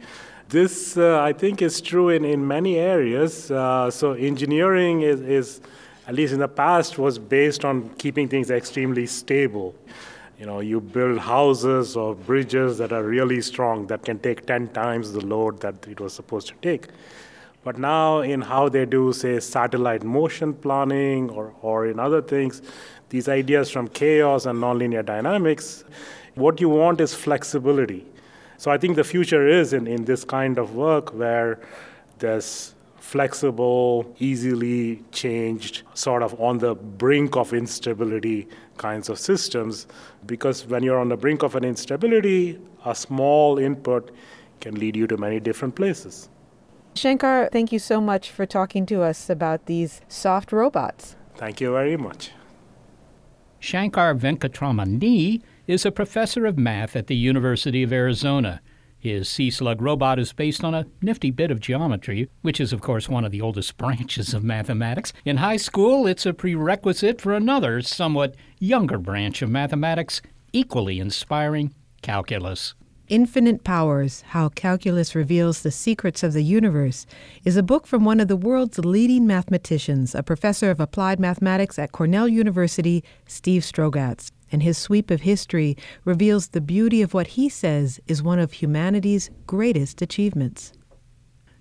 This, 0.49 0.95
uh, 0.97 1.21
I 1.21 1.34
think, 1.34 1.62
is 1.62 1.82
true 1.82 2.10
in, 2.10 2.23
in 2.23 2.47
many 2.47 2.78
areas. 2.78 3.49
Uh, 3.49 3.89
so, 3.89 4.13
engineering 4.13 5.01
is, 5.01 5.21
is, 5.21 5.62
at 6.08 6.13
least 6.13 6.34
in 6.34 6.39
the 6.39 6.47
past, 6.47 6.99
was 6.99 7.17
based 7.17 7.65
on 7.65 7.89
keeping 7.97 8.28
things 8.28 8.51
extremely 8.51 9.08
stable. 9.08 9.73
You 10.39 10.45
know, 10.45 10.60
you 10.60 10.82
build 10.82 11.17
houses 11.17 11.95
or 11.95 12.13
bridges 12.13 12.78
that 12.78 12.91
are 12.91 13.04
really 13.04 13.41
strong 13.41 13.88
that 13.88 14.04
can 14.04 14.19
take 14.19 14.45
10 14.45 14.69
times 14.69 15.13
the 15.13 15.25
load 15.25 15.62
that 15.62 15.88
it 15.88 15.99
was 15.99 16.13
supposed 16.13 16.47
to 16.47 16.54
take. 16.62 16.89
But 17.65 17.80
now, 17.80 18.21
in 18.21 18.41
how 18.41 18.69
they 18.69 18.86
do, 18.86 19.12
say, 19.12 19.39
satellite 19.39 20.04
motion 20.04 20.54
planning 20.54 21.32
or, 21.32 21.51
or 21.63 21.88
in 21.88 21.99
other 21.99 22.21
things, 22.21 22.62
these 23.10 23.28
ideas 23.28 23.71
from 23.71 23.88
chaos 23.88 24.45
and 24.45 24.62
nonlinear 24.62 25.04
dynamics, 25.04 25.84
what 26.36 26.62
you 26.62 26.69
want 26.69 27.01
is 27.01 27.15
flexibility. 27.15 28.06
So 28.58 28.69
I 28.69 28.78
think 28.78 28.95
the 28.95 29.04
future 29.04 29.47
is 29.47 29.73
in, 29.73 29.88
in 29.88 30.06
this 30.06 30.23
kind 30.23 30.60
of 30.60 30.75
work 30.75 31.15
where 31.15 31.60
there's 32.19 32.75
flexible, 32.99 34.15
easily 34.19 35.04
changed, 35.12 35.82
sort 35.95 36.21
of 36.21 36.39
on 36.39 36.60
the 36.60 36.75
brink 36.75 37.36
of 37.36 37.51
instability 37.51 38.47
kinds 38.78 39.10
of 39.10 39.17
systems. 39.17 39.88
Because 40.28 40.67
when 40.67 40.84
you're 40.84 40.99
on 40.99 41.10
the 41.10 41.17
brink 41.17 41.41
of 41.41 41.56
an 41.56 41.63
instability, 41.63 42.60
a 42.86 42.93
small 42.93 43.58
input 43.58 44.12
can 44.62 44.75
lead 44.75 44.95
you 44.95 45.08
to 45.08 45.17
many 45.17 45.39
different 45.39 45.73
places. 45.73 46.30
Shankar, 46.95 47.49
thank 47.51 47.73
you 47.73 47.79
so 47.79 47.99
much 47.99 48.31
for 48.31 48.45
talking 48.45 48.86
to 48.86 49.01
us 49.01 49.29
about 49.29 49.65
these 49.65 49.99
soft 50.08 50.53
robots. 50.53 51.17
Thank 51.36 51.60
you 51.60 51.73
very 51.73 51.97
much. 51.97 52.31
Shankar 53.60 54.15
Venkatramani 54.15 55.41
is 55.67 55.86
a 55.86 55.91
professor 55.91 56.45
of 56.45 56.58
math 56.58 56.95
at 56.95 57.08
the 57.08 57.15
University 57.15 57.84
of 57.84 57.91
Arizona. 57.91 58.62
His 58.97 59.27
Sea 59.27 59.51
Slug 59.51 59.81
robot 59.81 60.19
is 60.19 60.31
based 60.31 60.63
on 60.63 60.73
a 60.73 60.86
nifty 61.01 61.31
bit 61.31 61.51
of 61.51 61.60
geometry, 61.60 62.29
which 62.43 62.62
is, 62.62 62.71
of 62.71 62.81
course, 62.81 63.10
one 63.10 63.25
of 63.25 63.31
the 63.31 63.41
oldest 63.41 63.75
branches 63.77 64.34
of 64.34 64.43
mathematics. 64.43 65.12
In 65.25 65.38
high 65.38 65.58
school, 65.58 66.08
it's 66.08 66.25
a 66.25 66.34
prerequisite 66.34 67.19
for 67.19 67.34
another, 67.34 67.81
somewhat 67.81 68.36
younger 68.60 68.97
branch 68.97 69.41
of 69.41 69.49
mathematics, 69.49 70.21
equally 70.53 70.99
inspiring 70.99 71.73
calculus. 72.01 72.73
Infinite 73.08 73.63
Powers 73.63 74.22
How 74.30 74.50
Calculus 74.50 75.13
Reveals 75.13 75.62
the 75.62 75.70
Secrets 75.70 76.24
of 76.24 76.34
the 76.34 76.41
Universe 76.41 77.06
is 77.44 77.56
a 77.56 77.62
book 77.62 77.86
from 77.86 78.04
one 78.04 78.20
of 78.20 78.28
the 78.28 78.36
world's 78.36 78.80
leading 78.80 79.28
mathematicians, 79.28 80.15
a 80.15 80.24
professor 80.24 80.72
of 80.72 80.80
applied 80.80 81.20
mathematics 81.20 81.78
at 81.78 81.91
Cornell 81.91 82.28
University, 82.28 83.04
Steve 83.28 83.62
Strogatz. 83.62 84.32
And 84.52 84.63
his 84.63 84.80
sweep 84.80 85.12
of 85.12 85.22
history 85.22 85.78
reveals 86.04 86.48
the 86.48 86.62
beauty 86.62 87.04
of 87.04 87.13
what 87.13 87.28
he 87.28 87.48
says 87.48 88.00
is 88.08 88.24
one 88.24 88.39
of 88.39 88.54
humanity's 88.54 89.30
greatest 89.46 90.02
achievements. 90.02 90.74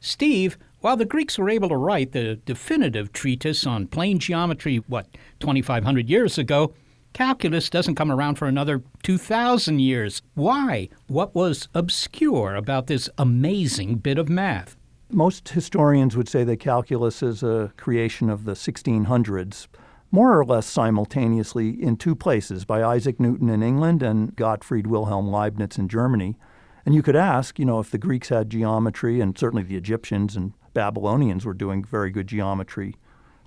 Steve, 0.01 0.57
while 0.81 0.97
the 0.97 1.05
Greeks 1.05 1.37
were 1.37 1.51
able 1.51 1.69
to 1.69 1.77
write 1.77 2.13
the 2.13 2.37
definitive 2.47 3.13
treatise 3.13 3.67
on 3.67 3.87
plane 3.87 4.19
geometry, 4.19 4.79
what, 4.87 5.09
2,500 5.41 6.09
years 6.09 6.39
ago, 6.39 6.73
calculus 7.15 7.71
doesn't 7.71 7.95
come 7.95 8.13
around 8.13 8.35
for 8.35 8.47
another 8.47 8.83
2,000 9.05 9.79
years. 9.79 10.21
Why? 10.35 10.91
What 11.07 11.35
was 11.35 11.69
obscure 11.73 12.55
about 12.55 12.89
this 12.89 13.09
amazing 13.17 13.97
bit 13.97 14.19
of 14.19 14.29
math? 14.29 14.77
Most 15.11 15.51
historians 15.51 16.17
would 16.17 16.29
say 16.29 16.45
that 16.45 16.59
calculus 16.59 17.23
is 17.23 17.43
a 17.43 17.73
creation 17.77 18.29
of 18.29 18.45
the 18.45 18.53
1600s, 18.53 19.69
more 20.11 20.39
or 20.39 20.45
less 20.45 20.67
simultaneously 20.67 21.71
in 21.71 21.97
two 21.97 22.17
places 22.17 22.65
by 22.65 22.83
Isaac 22.83 23.21
Newton 23.21 23.49
in 23.49 23.63
England 23.63 24.03
and 24.03 24.35
Gottfried 24.35 24.89
Wilhelm 24.89 25.31
Leibniz 25.31 25.79
in 25.79 25.89
Germany. 25.89 26.37
And 26.85 26.95
you 26.95 27.03
could 27.03 27.17
ask, 27.17 27.59
you 27.59 27.65
know, 27.65 27.79
if 27.79 27.91
the 27.91 27.99
Greeks 27.99 28.29
had 28.29 28.51
geometry, 28.51 29.21
and 29.21 29.39
certainly 29.39 29.63
the 29.63 29.77
Egyptians 29.77 30.37
and 30.37 30.53
Babylonians 30.75 31.47
were 31.47 31.55
doing 31.55 31.85
very 31.85 32.11
good 32.11 32.27
geometry 32.27 32.97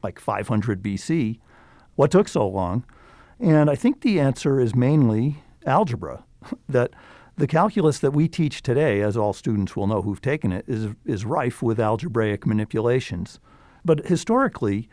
like 0.01 0.19
500 0.19 0.81
BC, 0.81 1.39
what 1.95 2.11
took 2.11 2.27
so 2.27 2.47
long? 2.47 2.85
And 3.39 3.69
I 3.69 3.75
think 3.75 4.01
the 4.01 4.19
answer 4.19 4.59
is 4.59 4.75
mainly 4.75 5.43
algebra, 5.65 6.23
that 6.69 6.91
the 7.35 7.47
calculus 7.47 7.99
that 7.99 8.11
we 8.11 8.27
teach 8.27 8.63
today, 8.63 9.01
as 9.01 9.15
all 9.15 9.33
students 9.33 9.75
will 9.75 9.85
know 9.85 10.01
who've 10.01 10.21
taken 10.21 10.51
it, 10.51 10.65
is, 10.67 10.93
is 11.05 11.23
rife 11.23 11.61
with 11.61 11.79
algebraic 11.79 12.47
manipulations. 12.47 13.39
But 13.85 14.07
historically, 14.07 14.89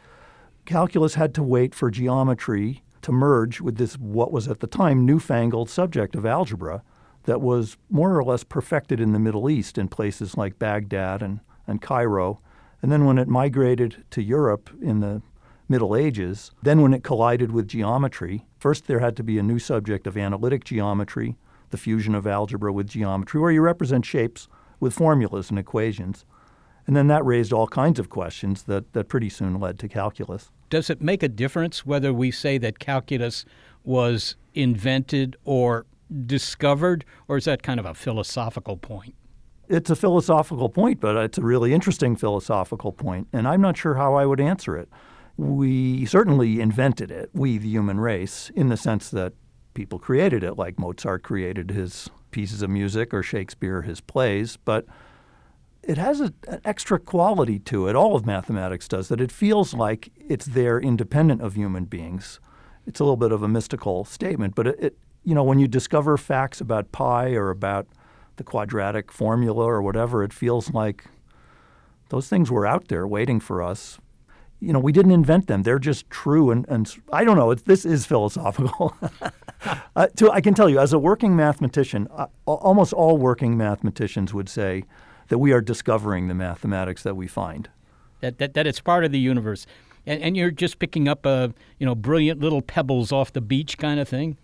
calculus 0.66 1.14
had 1.14 1.34
to 1.34 1.42
wait 1.42 1.74
for 1.74 1.90
geometry 1.90 2.82
to 3.02 3.12
merge 3.12 3.60
with 3.60 3.76
this, 3.76 3.94
what 3.94 4.32
was 4.32 4.46
at 4.48 4.60
the 4.60 4.66
time, 4.66 5.06
newfangled 5.06 5.70
subject 5.70 6.14
of 6.14 6.26
algebra 6.26 6.82
that 7.24 7.40
was 7.40 7.76
more 7.90 8.16
or 8.16 8.24
less 8.24 8.44
perfected 8.44 9.00
in 9.00 9.12
the 9.12 9.18
Middle 9.18 9.48
East 9.48 9.78
in 9.78 9.88
places 9.88 10.36
like 10.36 10.58
Baghdad 10.58 11.22
and, 11.22 11.40
and 11.66 11.80
Cairo. 11.80 12.40
And 12.82 12.92
then 12.92 13.06
when 13.06 13.18
it 13.18 13.28
migrated 13.28 14.04
to 14.10 14.22
Europe 14.22 14.70
in 14.82 15.00
the 15.00 15.22
Middle 15.68 15.96
Ages. 15.96 16.50
Then, 16.62 16.82
when 16.82 16.92
it 16.92 17.02
collided 17.02 17.52
with 17.52 17.68
geometry, 17.68 18.46
first 18.58 18.86
there 18.86 19.00
had 19.00 19.16
to 19.16 19.22
be 19.22 19.38
a 19.38 19.42
new 19.42 19.58
subject 19.58 20.06
of 20.06 20.16
analytic 20.16 20.64
geometry, 20.64 21.36
the 21.70 21.76
fusion 21.76 22.14
of 22.14 22.26
algebra 22.26 22.72
with 22.72 22.88
geometry, 22.88 23.40
where 23.40 23.50
you 23.50 23.62
represent 23.62 24.04
shapes 24.04 24.48
with 24.78 24.94
formulas 24.94 25.50
and 25.50 25.58
equations. 25.58 26.24
And 26.86 26.94
then 26.94 27.06
that 27.06 27.24
raised 27.24 27.52
all 27.52 27.66
kinds 27.66 27.98
of 27.98 28.10
questions 28.10 28.64
that, 28.64 28.92
that 28.92 29.08
pretty 29.08 29.30
soon 29.30 29.58
led 29.58 29.78
to 29.78 29.88
calculus. 29.88 30.50
Does 30.68 30.90
it 30.90 31.00
make 31.00 31.22
a 31.22 31.28
difference 31.28 31.86
whether 31.86 32.12
we 32.12 32.30
say 32.30 32.58
that 32.58 32.78
calculus 32.78 33.46
was 33.84 34.36
invented 34.52 35.36
or 35.44 35.86
discovered, 36.26 37.06
or 37.26 37.38
is 37.38 37.46
that 37.46 37.62
kind 37.62 37.80
of 37.80 37.86
a 37.86 37.94
philosophical 37.94 38.76
point? 38.76 39.14
It's 39.66 39.88
a 39.88 39.96
philosophical 39.96 40.68
point, 40.68 41.00
but 41.00 41.16
it's 41.16 41.38
a 41.38 41.42
really 41.42 41.72
interesting 41.72 42.16
philosophical 42.16 42.92
point, 42.92 43.28
and 43.32 43.48
I'm 43.48 43.62
not 43.62 43.78
sure 43.78 43.94
how 43.94 44.14
I 44.14 44.26
would 44.26 44.40
answer 44.40 44.76
it 44.76 44.90
we 45.36 46.06
certainly 46.06 46.60
invented 46.60 47.10
it, 47.10 47.30
we, 47.32 47.58
the 47.58 47.68
human 47.68 47.98
race, 47.98 48.50
in 48.54 48.68
the 48.68 48.76
sense 48.76 49.10
that 49.10 49.32
people 49.74 49.98
created 49.98 50.44
it, 50.44 50.56
like 50.56 50.78
Mozart 50.78 51.22
created 51.22 51.70
his 51.70 52.08
pieces 52.30 52.62
of 52.62 52.70
music 52.70 53.12
or 53.12 53.22
Shakespeare 53.22 53.82
his 53.82 54.00
plays. 54.00 54.56
But 54.56 54.86
it 55.82 55.98
has 55.98 56.20
a, 56.20 56.32
an 56.48 56.60
extra 56.64 56.98
quality 56.98 57.58
to 57.60 57.88
it, 57.88 57.96
all 57.96 58.14
of 58.14 58.24
mathematics 58.24 58.88
does, 58.88 59.08
that 59.08 59.20
it 59.20 59.32
feels 59.32 59.74
like 59.74 60.12
it's 60.16 60.46
there 60.46 60.78
independent 60.78 61.42
of 61.42 61.54
human 61.54 61.84
beings. 61.84 62.40
It's 62.86 63.00
a 63.00 63.04
little 63.04 63.16
bit 63.16 63.32
of 63.32 63.42
a 63.42 63.48
mystical 63.48 64.04
statement, 64.04 64.54
but 64.54 64.68
it, 64.68 64.76
it 64.80 64.98
you 65.24 65.34
know, 65.34 65.44
when 65.44 65.58
you 65.58 65.66
discover 65.66 66.16
facts 66.16 66.60
about 66.60 66.92
pi 66.92 67.32
or 67.32 67.50
about 67.50 67.86
the 68.36 68.44
quadratic 68.44 69.10
formula 69.10 69.64
or 69.64 69.80
whatever, 69.80 70.22
it 70.22 70.32
feels 70.32 70.70
like 70.72 71.04
those 72.10 72.28
things 72.28 72.50
were 72.50 72.66
out 72.66 72.88
there 72.88 73.06
waiting 73.06 73.40
for 73.40 73.62
us 73.62 73.98
you 74.64 74.72
know, 74.72 74.78
we 74.78 74.92
didn't 74.92 75.12
invent 75.12 75.46
them. 75.46 75.62
They're 75.62 75.78
just 75.78 76.08
true. 76.08 76.50
And, 76.50 76.66
and 76.68 76.90
I 77.12 77.24
don't 77.24 77.36
know, 77.36 77.54
this 77.54 77.84
is 77.84 78.06
philosophical. 78.06 78.96
uh, 79.96 80.06
to, 80.16 80.30
I 80.30 80.40
can 80.40 80.54
tell 80.54 80.68
you, 80.68 80.78
as 80.78 80.92
a 80.92 80.98
working 80.98 81.36
mathematician, 81.36 82.08
uh, 82.10 82.26
almost 82.46 82.92
all 82.92 83.18
working 83.18 83.56
mathematicians 83.56 84.32
would 84.32 84.48
say 84.48 84.84
that 85.28 85.38
we 85.38 85.52
are 85.52 85.60
discovering 85.60 86.28
the 86.28 86.34
mathematics 86.34 87.02
that 87.02 87.14
we 87.14 87.26
find. 87.26 87.68
That, 88.20 88.38
that, 88.38 88.54
that 88.54 88.66
it's 88.66 88.80
part 88.80 89.04
of 89.04 89.12
the 89.12 89.18
universe. 89.18 89.66
And, 90.06 90.22
and 90.22 90.36
you're 90.36 90.50
just 90.50 90.78
picking 90.78 91.08
up, 91.08 91.26
a, 91.26 91.52
you 91.78 91.86
know, 91.86 91.94
brilliant 91.94 92.40
little 92.40 92.62
pebbles 92.62 93.12
off 93.12 93.32
the 93.32 93.40
beach 93.42 93.76
kind 93.76 94.00
of 94.00 94.08
thing? 94.08 94.38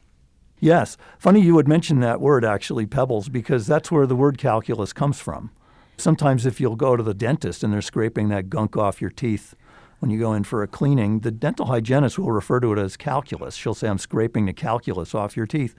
Yes. 0.59 0.99
Funny 1.19 1.41
you 1.41 1.55
would 1.55 1.69
mention 1.69 2.01
that 2.01 2.21
word, 2.21 2.45
actually, 2.45 2.85
pebbles, 2.85 3.31
because 3.31 3.67
that's 3.67 3.91
where 3.91 4.07
the 4.07 4.17
word 4.17 4.37
calculus 4.37 4.93
comes 4.93 5.19
from. 5.19 5.51
Sometimes 5.97 6.45
if 6.45 6.61
you'll 6.61 6.77
go 6.77 6.97
to 6.97 7.03
the 7.03 7.15
dentist 7.15 7.65
and 7.65 7.73
they're 7.73 7.83
scraping 7.83 8.29
that 8.29 8.51
gunk 8.51 8.77
off 8.77 9.01
your 9.01 9.11
teeth, 9.11 9.55
when 10.01 10.11
you 10.11 10.19
go 10.19 10.33
in 10.33 10.45
for 10.45 10.63
a 10.63 10.67
cleaning, 10.67 11.21
the 11.21 11.31
dental 11.31 11.67
hygienist 11.67 12.19
will 12.19 12.33
refer 12.33 12.59
to 12.61 12.73
it 12.73 12.79
as 12.79 12.97
calculus. 12.97 13.55
She'll 13.55 13.75
say, 13.75 13.89
I'm 13.89 13.99
scraping 13.99 14.47
the 14.47 14.53
calculus 14.53 15.15
off 15.15 15.37
your 15.37 15.47
teeth 15.47 15.75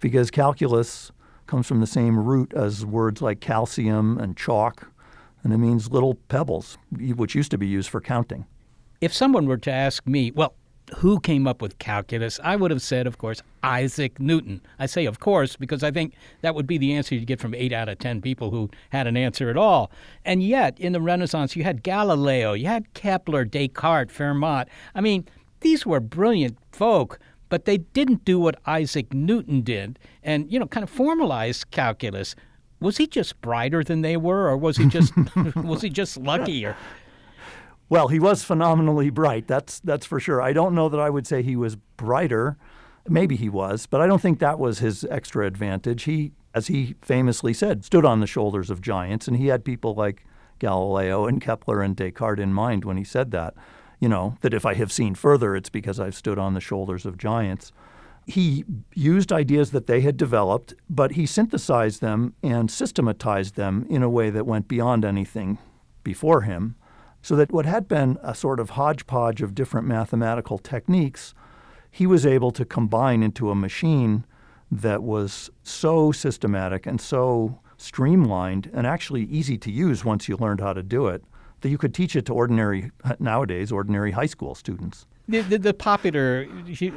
because 0.00 0.30
calculus 0.30 1.10
comes 1.46 1.66
from 1.66 1.80
the 1.80 1.86
same 1.86 2.18
root 2.18 2.52
as 2.54 2.84
words 2.84 3.22
like 3.22 3.40
calcium 3.40 4.18
and 4.18 4.36
chalk, 4.36 4.88
and 5.42 5.52
it 5.52 5.58
means 5.58 5.90
little 5.90 6.14
pebbles, 6.28 6.78
which 6.90 7.34
used 7.34 7.50
to 7.52 7.58
be 7.58 7.66
used 7.66 7.88
for 7.88 8.00
counting. 8.00 8.46
If 9.00 9.14
someone 9.14 9.46
were 9.46 9.56
to 9.58 9.70
ask 9.72 10.06
me, 10.06 10.30
well, 10.30 10.54
who 10.96 11.20
came 11.20 11.46
up 11.46 11.62
with 11.62 11.78
calculus, 11.78 12.40
I 12.42 12.56
would 12.56 12.70
have 12.70 12.82
said, 12.82 13.06
of 13.06 13.18
course, 13.18 13.42
Isaac 13.62 14.18
Newton. 14.18 14.60
I 14.78 14.86
say, 14.86 15.06
of 15.06 15.20
course, 15.20 15.56
because 15.56 15.82
I 15.82 15.90
think 15.90 16.14
that 16.42 16.54
would 16.54 16.66
be 16.66 16.78
the 16.78 16.94
answer 16.94 17.14
you'd 17.14 17.26
get 17.26 17.40
from 17.40 17.54
eight 17.54 17.72
out 17.72 17.88
of 17.88 17.98
ten 17.98 18.20
people 18.20 18.50
who 18.50 18.70
had 18.90 19.06
an 19.06 19.16
answer 19.16 19.50
at 19.50 19.56
all. 19.56 19.90
And 20.24 20.42
yet, 20.42 20.78
in 20.78 20.92
the 20.92 21.00
Renaissance, 21.00 21.56
you 21.56 21.64
had 21.64 21.82
Galileo, 21.82 22.52
you 22.52 22.66
had 22.66 22.92
Kepler, 22.94 23.44
Descartes, 23.44 24.12
Fermat. 24.12 24.66
I 24.94 25.00
mean, 25.00 25.26
these 25.60 25.84
were 25.86 26.00
brilliant 26.00 26.58
folk, 26.72 27.18
but 27.48 27.64
they 27.64 27.78
didn't 27.78 28.24
do 28.24 28.38
what 28.38 28.58
Isaac 28.66 29.12
Newton 29.12 29.62
did 29.62 29.98
and, 30.22 30.50
you 30.50 30.58
know, 30.58 30.66
kind 30.66 30.84
of 30.84 30.92
formalize 30.92 31.64
calculus. 31.70 32.34
Was 32.80 32.96
he 32.96 33.06
just 33.06 33.38
brighter 33.42 33.84
than 33.84 34.00
they 34.00 34.16
were, 34.16 34.48
or 34.48 34.56
was 34.56 34.78
he 34.78 34.86
just 34.86 35.12
was 35.56 35.82
he 35.82 35.90
just 35.90 36.16
lucky? 36.16 36.66
Well, 37.90 38.06
he 38.06 38.20
was 38.20 38.44
phenomenally 38.44 39.10
bright. 39.10 39.48
That's 39.48 39.80
that's 39.80 40.06
for 40.06 40.20
sure. 40.20 40.40
I 40.40 40.52
don't 40.52 40.76
know 40.76 40.88
that 40.88 41.00
I 41.00 41.10
would 41.10 41.26
say 41.26 41.42
he 41.42 41.56
was 41.56 41.74
brighter. 41.74 42.56
Maybe 43.08 43.34
he 43.34 43.48
was, 43.48 43.86
but 43.86 44.00
I 44.00 44.06
don't 44.06 44.22
think 44.22 44.38
that 44.38 44.60
was 44.60 44.78
his 44.78 45.04
extra 45.10 45.44
advantage. 45.44 46.04
He, 46.04 46.30
as 46.54 46.68
he 46.68 46.94
famously 47.02 47.52
said, 47.52 47.84
stood 47.84 48.04
on 48.04 48.20
the 48.20 48.28
shoulders 48.28 48.70
of 48.70 48.80
giants, 48.80 49.26
and 49.26 49.36
he 49.36 49.48
had 49.48 49.64
people 49.64 49.94
like 49.94 50.24
Galileo 50.60 51.26
and 51.26 51.40
Kepler 51.42 51.82
and 51.82 51.96
Descartes 51.96 52.40
in 52.40 52.52
mind 52.52 52.84
when 52.84 52.96
he 52.96 53.04
said 53.04 53.32
that. 53.32 53.54
You 53.98 54.08
know, 54.08 54.36
that 54.40 54.54
if 54.54 54.64
I 54.64 54.74
have 54.74 54.92
seen 54.92 55.14
further, 55.14 55.56
it's 55.56 55.68
because 55.68 55.98
I've 55.98 56.14
stood 56.14 56.38
on 56.38 56.54
the 56.54 56.60
shoulders 56.60 57.04
of 57.04 57.18
giants. 57.18 57.72
He 58.24 58.64
used 58.94 59.32
ideas 59.32 59.72
that 59.72 59.88
they 59.88 60.00
had 60.00 60.16
developed, 60.16 60.74
but 60.88 61.12
he 61.12 61.26
synthesized 61.26 62.00
them 62.00 62.34
and 62.42 62.70
systematized 62.70 63.56
them 63.56 63.84
in 63.90 64.02
a 64.02 64.08
way 64.08 64.30
that 64.30 64.46
went 64.46 64.68
beyond 64.68 65.04
anything 65.04 65.58
before 66.04 66.42
him. 66.42 66.76
So 67.22 67.36
that 67.36 67.52
what 67.52 67.66
had 67.66 67.86
been 67.86 68.18
a 68.22 68.34
sort 68.34 68.60
of 68.60 68.70
hodgepodge 68.70 69.42
of 69.42 69.54
different 69.54 69.86
mathematical 69.86 70.58
techniques, 70.58 71.34
he 71.90 72.06
was 72.06 72.24
able 72.24 72.50
to 72.52 72.64
combine 72.64 73.22
into 73.22 73.50
a 73.50 73.54
machine 73.54 74.24
that 74.70 75.02
was 75.02 75.50
so 75.62 76.12
systematic 76.12 76.86
and 76.86 77.00
so 77.00 77.60
streamlined 77.76 78.70
and 78.72 78.86
actually 78.86 79.24
easy 79.24 79.58
to 79.58 79.70
use 79.70 80.04
once 80.04 80.28
you 80.28 80.36
learned 80.36 80.60
how 80.60 80.72
to 80.72 80.82
do 80.82 81.08
it 81.08 81.24
that 81.60 81.68
you 81.68 81.78
could 81.78 81.94
teach 81.94 82.16
it 82.16 82.26
to 82.26 82.32
ordinary 82.32 82.90
nowadays 83.18 83.72
ordinary 83.72 84.12
high 84.12 84.26
school 84.26 84.54
students. 84.54 85.06
The, 85.30 85.42
the, 85.42 85.58
the 85.58 85.74
popular 85.74 86.48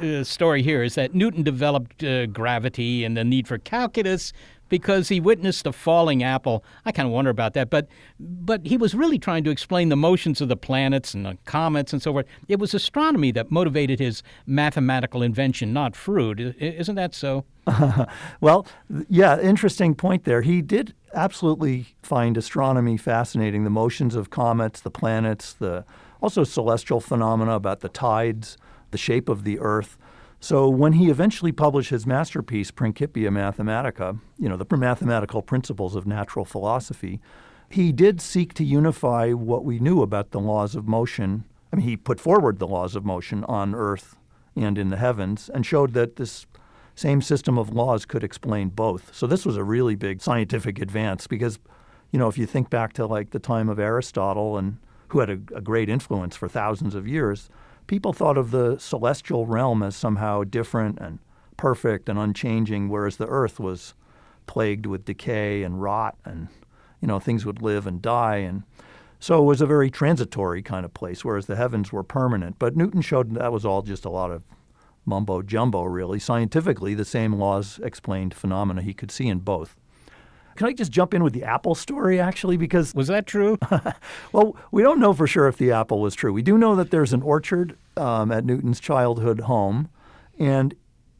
uh, 0.02 0.24
story 0.24 0.62
here 0.62 0.82
is 0.82 0.96
that 0.96 1.14
Newton 1.14 1.44
developed 1.44 2.02
uh, 2.02 2.26
gravity 2.26 3.04
and 3.04 3.16
the 3.16 3.22
need 3.22 3.46
for 3.46 3.58
calculus 3.58 4.32
because 4.68 5.08
he 5.08 5.20
witnessed 5.20 5.68
a 5.68 5.72
falling 5.72 6.24
apple. 6.24 6.64
I 6.84 6.90
kind 6.90 7.06
of 7.06 7.12
wonder 7.12 7.30
about 7.30 7.54
that, 7.54 7.70
but 7.70 7.86
but 8.18 8.66
he 8.66 8.76
was 8.76 8.92
really 8.92 9.20
trying 9.20 9.44
to 9.44 9.50
explain 9.50 9.88
the 9.88 9.96
motions 9.96 10.40
of 10.40 10.48
the 10.48 10.56
planets 10.56 11.14
and 11.14 11.24
the 11.24 11.38
comets 11.44 11.92
and 11.92 12.02
so 12.02 12.12
forth. 12.12 12.26
It 12.48 12.58
was 12.58 12.74
astronomy 12.74 13.30
that 13.32 13.52
motivated 13.52 14.00
his 14.00 14.24
mathematical 14.46 15.22
invention, 15.22 15.72
not 15.72 15.94
fruit. 15.94 16.40
Isn't 16.40 16.96
that 16.96 17.14
so? 17.14 17.44
well, 18.40 18.66
yeah, 19.08 19.38
interesting 19.40 19.94
point 19.94 20.24
there. 20.24 20.42
He 20.42 20.60
did 20.60 20.92
absolutely 21.14 21.94
find 22.02 22.36
astronomy 22.36 22.96
fascinating. 22.96 23.62
The 23.62 23.70
motions 23.70 24.16
of 24.16 24.30
comets, 24.30 24.80
the 24.80 24.90
planets, 24.90 25.52
the 25.52 25.84
also 26.24 26.42
celestial 26.42 27.00
phenomena 27.00 27.52
about 27.52 27.80
the 27.80 27.88
tides, 27.90 28.56
the 28.92 28.96
shape 28.96 29.28
of 29.28 29.44
the 29.44 29.58
Earth. 29.58 29.98
So 30.40 30.70
when 30.70 30.94
he 30.94 31.10
eventually 31.10 31.52
published 31.52 31.90
his 31.90 32.06
masterpiece, 32.06 32.70
Principia 32.70 33.28
Mathematica, 33.28 34.18
you 34.38 34.48
know, 34.48 34.56
the 34.56 34.74
mathematical 34.74 35.42
principles 35.42 35.94
of 35.94 36.06
natural 36.06 36.46
philosophy, 36.46 37.20
he 37.68 37.92
did 37.92 38.22
seek 38.22 38.54
to 38.54 38.64
unify 38.64 39.32
what 39.32 39.66
we 39.66 39.78
knew 39.78 40.00
about 40.00 40.30
the 40.30 40.40
laws 40.40 40.74
of 40.74 40.88
motion. 40.88 41.44
I 41.70 41.76
mean, 41.76 41.86
he 41.86 41.94
put 41.94 42.18
forward 42.18 42.58
the 42.58 42.66
laws 42.66 42.96
of 42.96 43.04
motion 43.04 43.44
on 43.44 43.74
Earth 43.74 44.16
and 44.56 44.78
in 44.78 44.88
the 44.88 44.96
heavens 44.96 45.50
and 45.52 45.66
showed 45.66 45.92
that 45.92 46.16
this 46.16 46.46
same 46.94 47.20
system 47.20 47.58
of 47.58 47.68
laws 47.68 48.06
could 48.06 48.24
explain 48.24 48.70
both. 48.70 49.14
So 49.14 49.26
this 49.26 49.44
was 49.44 49.58
a 49.58 49.64
really 49.64 49.94
big 49.94 50.22
scientific 50.22 50.80
advance 50.80 51.26
because, 51.26 51.58
you 52.12 52.18
know, 52.18 52.28
if 52.28 52.38
you 52.38 52.46
think 52.46 52.70
back 52.70 52.94
to 52.94 53.04
like 53.06 53.30
the 53.30 53.38
time 53.38 53.68
of 53.68 53.78
Aristotle 53.78 54.56
and 54.56 54.78
who 55.14 55.20
had 55.20 55.30
a, 55.30 55.38
a 55.54 55.60
great 55.60 55.88
influence 55.88 56.34
for 56.34 56.48
thousands 56.48 56.92
of 56.92 57.06
years, 57.06 57.48
people 57.86 58.12
thought 58.12 58.36
of 58.36 58.50
the 58.50 58.76
celestial 58.78 59.46
realm 59.46 59.80
as 59.80 59.94
somehow 59.94 60.42
different 60.42 60.98
and 60.98 61.20
perfect 61.56 62.08
and 62.08 62.18
unchanging, 62.18 62.88
whereas 62.88 63.16
the 63.16 63.28
earth 63.28 63.60
was 63.60 63.94
plagued 64.46 64.86
with 64.86 65.04
decay 65.04 65.62
and 65.62 65.80
rot 65.80 66.16
and 66.24 66.48
you 67.00 67.06
know 67.06 67.20
things 67.20 67.46
would 67.46 67.62
live 67.62 67.86
and 67.86 68.02
die. 68.02 68.38
And 68.38 68.64
so 69.20 69.40
it 69.40 69.46
was 69.46 69.60
a 69.60 69.66
very 69.66 69.88
transitory 69.88 70.62
kind 70.62 70.84
of 70.84 70.92
place 70.92 71.24
whereas 71.24 71.46
the 71.46 71.54
heavens 71.54 71.92
were 71.92 72.02
permanent. 72.02 72.58
But 72.58 72.76
newton 72.76 73.00
showed 73.00 73.32
that 73.36 73.52
was 73.52 73.64
all 73.64 73.82
just 73.82 74.04
a 74.04 74.10
lot 74.10 74.32
of 74.32 74.42
mumbo 75.06 75.42
jumbo 75.42 75.84
really. 75.84 76.18
Scientifically 76.18 76.92
the 76.92 77.04
same 77.04 77.34
laws 77.34 77.78
explained 77.84 78.34
phenomena. 78.34 78.82
He 78.82 78.94
could 78.94 79.12
see 79.12 79.28
in 79.28 79.38
both 79.38 79.76
can 80.56 80.66
I 80.66 80.72
just 80.72 80.92
jump 80.92 81.14
in 81.14 81.22
with 81.22 81.32
the 81.32 81.44
apple 81.44 81.74
story, 81.74 82.20
actually? 82.20 82.56
Because 82.56 82.94
was 82.94 83.08
that 83.08 83.26
true? 83.26 83.58
well, 84.32 84.56
we 84.70 84.82
don't 84.82 85.00
know 85.00 85.12
for 85.12 85.26
sure 85.26 85.48
if 85.48 85.56
the 85.56 85.72
apple 85.72 86.00
was 86.00 86.14
true. 86.14 86.32
We 86.32 86.42
do 86.42 86.58
know 86.58 86.76
that 86.76 86.90
there's 86.90 87.12
an 87.12 87.22
orchard 87.22 87.76
um, 87.96 88.30
at 88.32 88.44
Newton's 88.44 88.80
childhood 88.80 89.40
home, 89.40 89.88
and 90.38 90.74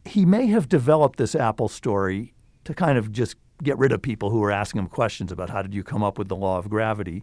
he 0.04 0.24
may 0.24 0.46
have 0.46 0.68
developed 0.68 1.18
this 1.18 1.34
apple 1.34 1.68
story 1.68 2.34
to 2.64 2.74
kind 2.74 2.98
of 2.98 3.12
just 3.12 3.36
get 3.62 3.78
rid 3.78 3.92
of 3.92 4.02
people 4.02 4.30
who 4.30 4.40
were 4.40 4.50
asking 4.50 4.80
him 4.80 4.88
questions 4.88 5.30
about 5.32 5.50
how 5.50 5.62
did 5.62 5.74
you 5.74 5.82
come 5.82 6.02
up 6.02 6.18
with 6.18 6.28
the 6.28 6.36
law 6.36 6.58
of 6.58 6.68
gravity. 6.68 7.22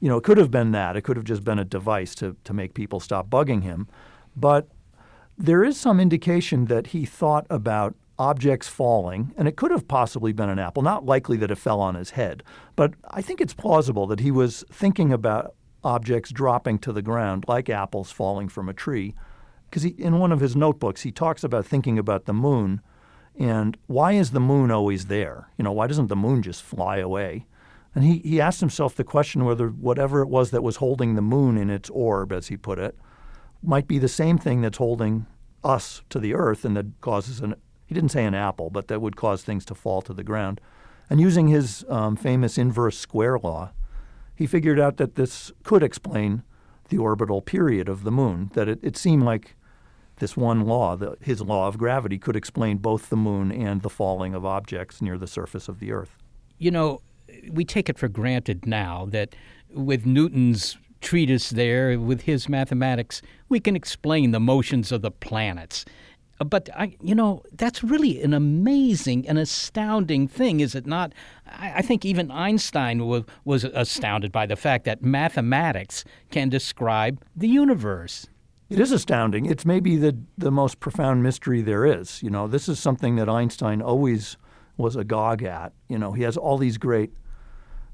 You 0.00 0.08
know, 0.08 0.16
it 0.16 0.24
could 0.24 0.38
have 0.38 0.50
been 0.50 0.72
that. 0.72 0.96
It 0.96 1.02
could 1.02 1.16
have 1.16 1.24
just 1.24 1.44
been 1.44 1.58
a 1.58 1.64
device 1.64 2.14
to, 2.16 2.36
to 2.44 2.52
make 2.52 2.74
people 2.74 3.00
stop 3.00 3.28
bugging 3.28 3.62
him. 3.62 3.88
But 4.34 4.68
there 5.38 5.64
is 5.64 5.78
some 5.78 6.00
indication 6.00 6.66
that 6.66 6.88
he 6.88 7.04
thought 7.04 7.46
about 7.50 7.94
objects 8.18 8.68
falling, 8.68 9.32
and 9.36 9.46
it 9.46 9.56
could 9.56 9.70
have 9.70 9.88
possibly 9.88 10.32
been 10.32 10.48
an 10.48 10.58
apple. 10.58 10.82
Not 10.82 11.04
likely 11.04 11.36
that 11.38 11.50
it 11.50 11.58
fell 11.58 11.80
on 11.80 11.94
his 11.94 12.10
head, 12.10 12.42
but 12.74 12.94
I 13.10 13.22
think 13.22 13.40
it's 13.40 13.54
plausible 13.54 14.06
that 14.06 14.20
he 14.20 14.30
was 14.30 14.64
thinking 14.70 15.12
about 15.12 15.54
objects 15.84 16.30
dropping 16.30 16.78
to 16.80 16.92
the 16.92 17.02
ground, 17.02 17.44
like 17.46 17.68
apples 17.68 18.10
falling 18.10 18.48
from 18.48 18.68
a 18.68 18.74
tree. 18.74 19.14
Because 19.68 19.84
in 19.84 20.18
one 20.18 20.32
of 20.32 20.40
his 20.40 20.56
notebooks, 20.56 21.02
he 21.02 21.12
talks 21.12 21.44
about 21.44 21.66
thinking 21.66 21.98
about 21.98 22.24
the 22.24 22.32
moon 22.32 22.80
and 23.38 23.76
why 23.86 24.12
is 24.12 24.30
the 24.30 24.40
moon 24.40 24.70
always 24.70 25.06
there? 25.06 25.50
You 25.58 25.64
know, 25.64 25.72
why 25.72 25.86
doesn't 25.86 26.06
the 26.06 26.16
moon 26.16 26.42
just 26.42 26.62
fly 26.62 26.98
away? 26.98 27.46
And 27.94 28.04
he, 28.04 28.18
he 28.18 28.40
asked 28.40 28.60
himself 28.60 28.94
the 28.94 29.04
question 29.04 29.44
whether 29.44 29.68
whatever 29.68 30.22
it 30.22 30.28
was 30.28 30.50
that 30.50 30.62
was 30.62 30.76
holding 30.76 31.14
the 31.14 31.22
moon 31.22 31.56
in 31.56 31.70
its 31.70 31.90
orb, 31.90 32.32
as 32.32 32.48
he 32.48 32.56
put 32.56 32.78
it, 32.78 32.96
might 33.62 33.88
be 33.88 33.98
the 33.98 34.08
same 34.08 34.38
thing 34.38 34.60
that's 34.60 34.78
holding 34.78 35.26
us 35.64 36.02
to 36.10 36.18
the 36.18 36.34
earth 36.34 36.64
and 36.64 36.76
that 36.76 37.00
causes 37.00 37.40
an 37.40 37.54
he 37.86 37.94
didn't 37.94 38.10
say 38.10 38.24
an 38.24 38.34
apple, 38.34 38.70
but 38.70 38.88
that 38.88 39.00
would 39.00 39.16
cause 39.16 39.42
things 39.42 39.64
to 39.66 39.74
fall 39.74 40.02
to 40.02 40.12
the 40.12 40.24
ground. 40.24 40.60
And 41.08 41.20
using 41.20 41.48
his 41.48 41.84
um, 41.88 42.16
famous 42.16 42.58
inverse 42.58 42.98
square 42.98 43.38
law, 43.38 43.70
he 44.34 44.46
figured 44.46 44.80
out 44.80 44.96
that 44.96 45.14
this 45.14 45.52
could 45.62 45.82
explain 45.82 46.42
the 46.88 46.98
orbital 46.98 47.40
period 47.40 47.88
of 47.88 48.04
the 48.04 48.10
moon, 48.10 48.50
that 48.54 48.68
it, 48.68 48.80
it 48.82 48.96
seemed 48.96 49.22
like 49.22 49.56
this 50.18 50.36
one 50.36 50.62
law, 50.62 50.96
the, 50.96 51.16
his 51.20 51.40
law 51.40 51.68
of 51.68 51.78
gravity, 51.78 52.18
could 52.18 52.36
explain 52.36 52.78
both 52.78 53.08
the 53.08 53.16
moon 53.16 53.52
and 53.52 53.82
the 53.82 53.90
falling 53.90 54.34
of 54.34 54.44
objects 54.44 55.00
near 55.02 55.18
the 55.18 55.26
surface 55.26 55.68
of 55.68 55.78
the 55.78 55.92
Earth. 55.92 56.16
You 56.58 56.70
know, 56.70 57.00
we 57.50 57.64
take 57.64 57.88
it 57.88 57.98
for 57.98 58.08
granted 58.08 58.66
now 58.66 59.06
that 59.10 59.34
with 59.70 60.06
Newton's 60.06 60.76
treatise 61.00 61.50
there, 61.50 61.98
with 61.98 62.22
his 62.22 62.48
mathematics, 62.48 63.20
we 63.48 63.60
can 63.60 63.76
explain 63.76 64.30
the 64.30 64.40
motions 64.40 64.90
of 64.90 65.02
the 65.02 65.10
planets. 65.10 65.84
But 66.38 66.68
I, 66.74 66.96
you 67.00 67.14
know, 67.14 67.42
that's 67.52 67.82
really 67.82 68.22
an 68.22 68.34
amazing 68.34 69.26
and 69.26 69.38
astounding 69.38 70.28
thing, 70.28 70.60
is 70.60 70.74
it 70.74 70.86
not? 70.86 71.12
I, 71.46 71.74
I 71.76 71.82
think 71.82 72.04
even 72.04 72.30
Einstein 72.30 73.06
was, 73.06 73.24
was 73.44 73.64
astounded 73.64 74.32
by 74.32 74.44
the 74.46 74.56
fact 74.56 74.84
that 74.84 75.02
mathematics 75.02 76.04
can 76.30 76.50
describe 76.50 77.22
the 77.34 77.48
universe. 77.48 78.26
It 78.68 78.80
is 78.80 78.92
astounding. 78.92 79.46
It's 79.46 79.64
maybe 79.64 79.96
the 79.96 80.16
the 80.36 80.50
most 80.50 80.80
profound 80.80 81.22
mystery 81.22 81.62
there 81.62 81.86
is. 81.86 82.20
You 82.22 82.30
know, 82.30 82.48
this 82.48 82.68
is 82.68 82.80
something 82.80 83.14
that 83.16 83.28
Einstein 83.28 83.80
always 83.80 84.36
was 84.76 84.96
agog 84.96 85.42
at. 85.44 85.72
You 85.88 85.98
know, 85.98 86.12
he 86.12 86.24
has 86.24 86.36
all 86.36 86.58
these 86.58 86.76
great 86.76 87.12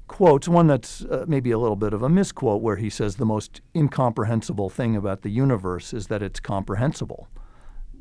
quotes. 0.07 0.47
One 0.47 0.65
that's 0.65 1.05
uh, 1.05 1.25
maybe 1.27 1.51
a 1.51 1.59
little 1.59 1.75
bit 1.75 1.93
of 1.93 2.01
a 2.01 2.09
misquote, 2.09 2.63
where 2.63 2.77
he 2.77 2.89
says 2.89 3.17
the 3.17 3.25
most 3.25 3.61
incomprehensible 3.75 4.71
thing 4.71 4.95
about 4.95 5.21
the 5.21 5.29
universe 5.29 5.93
is 5.93 6.07
that 6.07 6.23
it's 6.23 6.39
comprehensible 6.39 7.29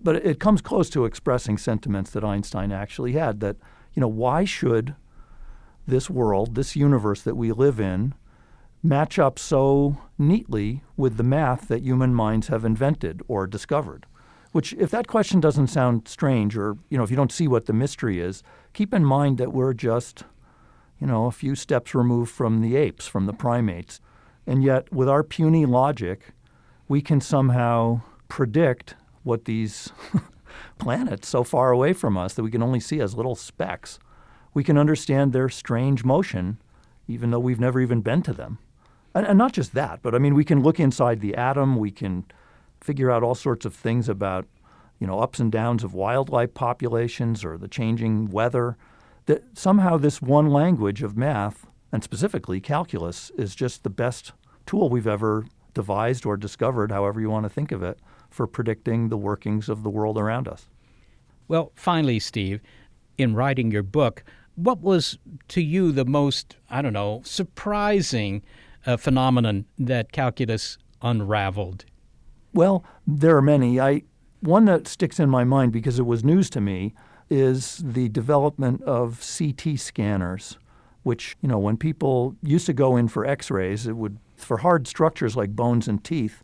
but 0.03 0.17
it 0.17 0.41
comes 0.41 0.61
close 0.61 0.91
to 0.91 1.05
expressing 1.05 1.59
sentiments 1.59 2.11
that 2.11 2.25
Einstein 2.25 2.73
actually 2.73 3.13
had 3.13 3.41
that, 3.41 3.57
you 3.95 4.01
know, 4.01 4.09
why 4.09 4.45
should 4.45 4.95
this 5.87 6.11
world, 6.11 6.55
this 6.55 6.77
universe 6.77 7.23
that 7.23 7.37
we 7.37 7.53
live 7.53 7.79
in, 7.81 8.15
match 8.83 9.19
up 9.19 9.39
so 9.39 9.97
neatly 10.19 10.83
with 10.97 11.17
the 11.17 11.23
math 11.23 11.69
that 11.69 11.83
human 11.83 12.15
minds 12.15 12.49
have 12.49 12.65
invented 12.65 13.23
or 13.29 13.47
discovered? 13.47 14.07
Which, 14.51 14.75
if 14.75 14.91
that 14.91 15.07
question 15.07 15.41
doesn't 15.41 15.69
sound 15.69 16.09
strange 16.09 16.57
or, 16.57 16.77
you 16.91 16.99
know, 16.99 17.05
if 17.05 17.11
you 17.11 17.17
don't 17.17 17.33
see 17.33 17.49
what 17.49 17.67
the 17.67 17.73
mystery 17.73 18.21
is, 18.21 18.43
keep 18.75 18.93
in 18.93 19.05
mind 19.05 19.39
that 19.39 19.53
we're 19.53 19.73
just, 19.73 20.25
you 21.01 21.07
know, 21.07 21.27
a 21.27 21.33
few 21.33 21.55
steps 21.55 21.95
removed 21.95 22.31
from 22.31 22.61
the 22.61 22.77
apes, 22.77 23.07
from 23.07 23.27
the 23.27 23.33
primates. 23.33 24.01
And 24.47 24.63
yet, 24.63 24.93
with 24.93 25.09
our 25.09 25.23
puny 25.23 25.65
logic, 25.65 26.33
we 26.87 27.01
can 27.01 27.21
somehow 27.21 28.03
predict 28.29 28.95
what 29.23 29.45
these 29.45 29.91
planets 30.79 31.29
so 31.29 31.45
far 31.45 31.71
away 31.71 31.93
from 31.93 32.17
us 32.17 32.35
that 32.35 32.43
we 32.43 32.51
can 32.51 32.63
only 32.63 32.81
see 32.81 33.01
as 33.01 33.15
little 33.15 33.35
specks, 33.35 33.99
we 34.55 34.65
can 34.65 34.77
understand 34.77 35.33
their 35.33 35.49
strange 35.49 36.05
motion, 36.05 36.59
even 37.09 37.31
though 37.31 37.39
we've 37.39 37.61
never 37.61 37.81
even 37.81 38.01
been 38.01 38.23
to 38.23 38.33
them. 38.33 38.59
And, 39.15 39.27
and 39.27 39.39
not 39.39 39.53
just 39.53 39.75
that, 39.75 40.01
but 40.03 40.15
I 40.15 40.19
mean, 40.19 40.35
we 40.35 40.45
can 40.45 40.63
look 40.63 40.81
inside 40.81 41.21
the 41.21 41.35
atom, 41.35 41.77
we 41.77 41.91
can 41.91 42.25
figure 42.81 43.11
out 43.11 43.23
all 43.23 43.35
sorts 43.35 43.65
of 43.65 43.75
things 43.75 44.09
about, 44.09 44.47
you 44.99 45.07
know, 45.07 45.21
ups 45.21 45.39
and 45.39 45.51
downs 45.51 45.85
of 45.85 45.95
wildlife 45.95 46.55
populations 46.55 47.45
or 47.45 47.57
the 47.57 47.69
changing 47.69 48.31
weather. 48.31 48.77
That 49.27 49.57
somehow 49.57 49.99
this 49.99 50.21
one 50.21 50.51
language 50.51 51.03
of 51.03 51.17
math, 51.17 51.67
and 51.93 52.03
specifically 52.03 52.61
calculus, 52.61 53.31
is 53.39 53.55
just 53.55 53.85
the 53.85 53.91
best 53.91 54.33
tool 54.67 54.89
we've 54.89 55.07
ever 55.07 55.47
devised 55.75 56.27
or 56.27 56.37
discovered, 56.37 56.91
however 56.91 57.21
you 57.21 57.31
want 57.31 57.45
to 57.45 57.51
think 57.51 57.71
of 57.71 57.83
it, 57.83 57.99
for 58.33 58.47
predicting 58.47 59.09
the 59.09 59.17
workings 59.17 59.69
of 59.69 59.83
the 59.83 59.91
world 59.91 60.19
around 60.19 60.49
us. 60.49 60.67
Well, 61.49 61.73
finally, 61.75 62.19
Steve, 62.19 62.61
in 63.19 63.35
writing 63.35 63.71
your 63.71 63.83
book, 63.83 64.25
what 64.55 64.81
was 64.81 65.19
to 65.49 65.63
you 65.63 65.93
the 65.93 66.05
most, 66.05 66.57
I 66.71 66.83
don't 66.83 66.93
know, 66.93 67.23
surprising 67.25 68.43
uh, 68.87 68.97
phenomenon 68.97 69.67
that 69.79 70.13
calculus 70.13 70.79
unraveled? 71.01 71.85
Well, 72.53 72.85
there 73.07 73.37
are 73.37 73.43
many. 73.43 73.81
I 73.81 74.03
one 74.41 74.65
that 74.65 74.89
sticks 74.89 75.21
in 75.21 75.31
my 75.31 75.45
mind 75.45 75.73
because 75.73 75.99
it 75.99 76.07
was 76.07 76.25
news 76.25 76.51
to 76.51 76.61
me 76.61 76.95
is 77.31 77.81
the 77.85 78.09
development 78.09 78.83
of 78.83 79.25
CT 79.39 79.79
scanners, 79.79 80.59
which, 81.03 81.37
you 81.41 81.49
know, 81.49 81.59
when 81.59 81.77
people 81.77 82.37
used 82.43 82.67
to 82.67 82.73
go 82.73 82.97
in 82.97 83.09
for 83.09 83.25
x-rays, 83.25 83.87
it 83.87 83.97
would 83.97 84.19
for 84.37 84.59
hard 84.59 84.87
structures 84.89 85.37
like 85.37 85.55
bones 85.55 85.87
and 85.87 86.03
teeth, 86.03 86.43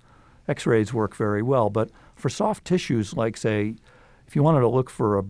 X 0.49 0.67
rays 0.67 0.93
work 0.93 1.15
very 1.15 1.43
well. 1.43 1.71
But 1.71 1.91
for 2.17 2.29
soft 2.29 2.65
tissues, 2.65 3.15
like, 3.15 3.37
say, 3.37 3.77
if 4.27 4.35
you 4.35 4.43
wanted 4.43 4.61
to 4.61 4.69
look 4.69 4.91
for 4.91 5.19
a, 5.19 5.25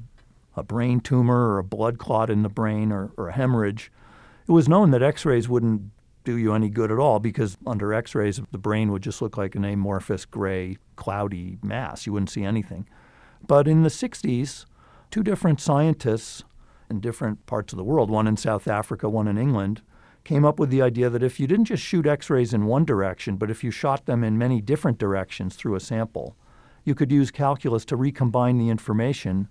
a 0.56 0.62
brain 0.62 1.00
tumor 1.00 1.50
or 1.50 1.58
a 1.58 1.64
blood 1.64 1.98
clot 1.98 2.30
in 2.30 2.42
the 2.42 2.48
brain 2.48 2.92
or, 2.92 3.12
or 3.16 3.28
a 3.28 3.32
hemorrhage, 3.32 3.90
It 4.46 4.52
was 4.52 4.68
known 4.68 4.90
that 4.92 5.02
x 5.02 5.24
rays 5.24 5.48
wouldn't 5.48 5.90
do 6.24 6.36
you 6.36 6.52
any 6.52 6.68
good 6.68 6.92
at 6.92 6.98
all 6.98 7.18
because 7.20 7.56
under 7.66 7.94
x 7.94 8.14
rays, 8.14 8.40
the 8.52 8.58
brain 8.58 8.92
would 8.92 9.02
just 9.02 9.22
look 9.22 9.36
like 9.36 9.54
an 9.54 9.64
amorphous 9.64 10.24
gray, 10.24 10.76
cloudy 10.96 11.58
mass. 11.62 12.06
You 12.06 12.12
wouldn't 12.12 12.30
see 12.30 12.44
anything. 12.44 12.86
But 13.46 13.66
in 13.66 13.82
the 13.82 13.88
60s, 13.88 14.66
two 15.10 15.22
different 15.22 15.60
scientists 15.60 16.44
in 16.90 17.00
different 17.00 17.46
parts 17.46 17.72
of 17.72 17.76
the 17.76 17.84
world, 17.84 18.10
one 18.10 18.26
in 18.26 18.36
South 18.36 18.68
Africa, 18.68 19.08
one 19.08 19.28
in 19.28 19.38
England, 19.38 19.82
came 20.28 20.44
up 20.44 20.58
with 20.58 20.68
the 20.68 20.82
idea 20.82 21.08
that 21.08 21.22
if 21.22 21.40
you 21.40 21.46
didn't 21.46 21.64
just 21.64 21.82
shoot 21.82 22.06
x 22.06 22.28
rays 22.28 22.52
in 22.52 22.66
one 22.66 22.84
direction, 22.84 23.36
but 23.36 23.50
if 23.50 23.64
you 23.64 23.70
shot 23.70 24.04
them 24.04 24.22
in 24.22 24.36
many 24.36 24.60
different 24.60 24.98
directions 24.98 25.56
through 25.56 25.74
a 25.74 25.80
sample, 25.80 26.36
you 26.84 26.94
could 26.94 27.10
use 27.10 27.30
calculus 27.30 27.82
to 27.86 27.96
recombine 27.96 28.58
the 28.58 28.68
information, 28.68 29.48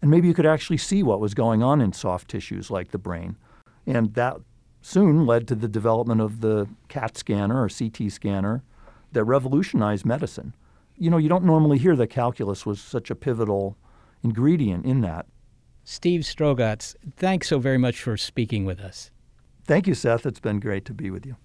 and 0.00 0.12
maybe 0.12 0.28
you 0.28 0.34
could 0.34 0.46
actually 0.46 0.76
see 0.76 1.02
what 1.02 1.18
was 1.18 1.34
going 1.34 1.60
on 1.60 1.80
in 1.80 1.92
soft 1.92 2.28
tissues 2.28 2.70
like 2.70 2.92
the 2.92 2.98
brain. 2.98 3.36
And 3.84 4.14
that 4.14 4.36
soon 4.80 5.26
led 5.26 5.48
to 5.48 5.56
the 5.56 5.66
development 5.66 6.20
of 6.20 6.40
the 6.40 6.68
CAT 6.86 7.18
scanner 7.18 7.60
or 7.60 7.68
CT 7.68 8.12
scanner 8.12 8.62
that 9.10 9.24
revolutionized 9.24 10.06
medicine. 10.06 10.54
You 10.96 11.10
know, 11.10 11.18
you 11.18 11.28
don't 11.28 11.44
normally 11.44 11.78
hear 11.78 11.96
that 11.96 12.10
calculus 12.10 12.64
was 12.64 12.80
such 12.80 13.10
a 13.10 13.16
pivotal 13.16 13.76
ingredient 14.22 14.86
in 14.86 15.00
that. 15.00 15.26
Steve 15.82 16.20
Strogatz, 16.20 16.94
thanks 17.16 17.48
so 17.48 17.58
very 17.58 17.78
much 17.78 18.00
for 18.00 18.16
speaking 18.16 18.64
with 18.64 18.78
us. 18.78 19.11
Thank 19.64 19.86
you, 19.86 19.94
Seth. 19.94 20.26
It's 20.26 20.40
been 20.40 20.60
great 20.60 20.84
to 20.86 20.94
be 20.94 21.10
with 21.10 21.24
you. 21.24 21.36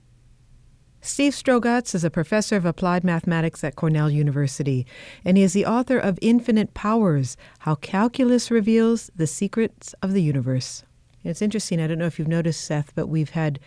Steve 1.02 1.34
Strogatz 1.34 1.94
is 1.94 2.04
a 2.04 2.10
professor 2.10 2.56
of 2.56 2.66
applied 2.66 3.04
mathematics 3.04 3.64
at 3.64 3.76
Cornell 3.76 4.10
University, 4.10 4.86
and 5.24 5.38
he 5.38 5.44
is 5.44 5.54
the 5.54 5.66
author 5.66 5.98
of 5.98 6.18
Infinite 6.22 6.74
Powers 6.74 7.38
How 7.60 7.76
Calculus 7.76 8.50
Reveals 8.52 9.12
the 9.16 9.28
Secrets 9.28 9.94
of 10.02 10.14
the 10.14 10.22
Universe. 10.22 10.84
It's 11.24 11.42
interesting. 11.42 11.80
I 11.80 11.88
don't 11.88 12.00
know 12.00 12.08
if 12.08 12.18
you've 12.20 12.28
noticed, 12.28 12.62
Seth, 12.62 12.94
but 12.96 13.08
we've 13.08 13.30
had 13.30 13.60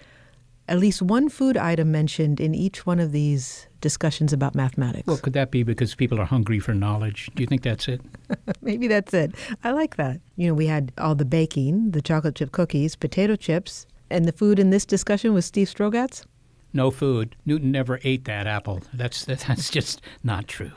at 0.68 0.78
least 0.78 1.02
one 1.02 1.28
food 1.28 1.56
item 1.56 1.90
mentioned 1.90 2.40
in 2.40 2.54
each 2.54 2.86
one 2.86 3.00
of 3.00 3.12
these 3.12 3.66
discussions 3.80 4.32
about 4.32 4.54
mathematics. 4.54 5.06
Well, 5.06 5.16
could 5.16 5.32
that 5.32 5.50
be 5.50 5.62
because 5.62 5.94
people 5.94 6.20
are 6.20 6.24
hungry 6.24 6.58
for 6.58 6.74
knowledge? 6.74 7.30
Do 7.34 7.42
you 7.42 7.46
think 7.46 7.62
that's 7.62 7.88
it? 7.88 8.00
Maybe 8.62 8.86
that's 8.86 9.12
it. 9.14 9.34
I 9.64 9.72
like 9.72 9.96
that. 9.96 10.20
You 10.36 10.48
know, 10.48 10.54
we 10.54 10.66
had 10.66 10.92
all 10.98 11.14
the 11.14 11.24
baking, 11.24 11.92
the 11.92 12.02
chocolate 12.02 12.36
chip 12.36 12.52
cookies, 12.52 12.96
potato 12.96 13.34
chips, 13.36 13.86
and 14.10 14.24
the 14.24 14.32
food 14.32 14.58
in 14.58 14.70
this 14.70 14.84
discussion 14.84 15.32
was 15.32 15.46
Steve 15.46 15.68
Strogatz? 15.68 16.24
No 16.72 16.90
food. 16.90 17.36
Newton 17.46 17.70
never 17.70 18.00
ate 18.04 18.24
that 18.26 18.46
apple. 18.46 18.80
That's 18.92 19.24
that's 19.26 19.70
just 19.70 20.02
not 20.22 20.48
true. 20.48 20.72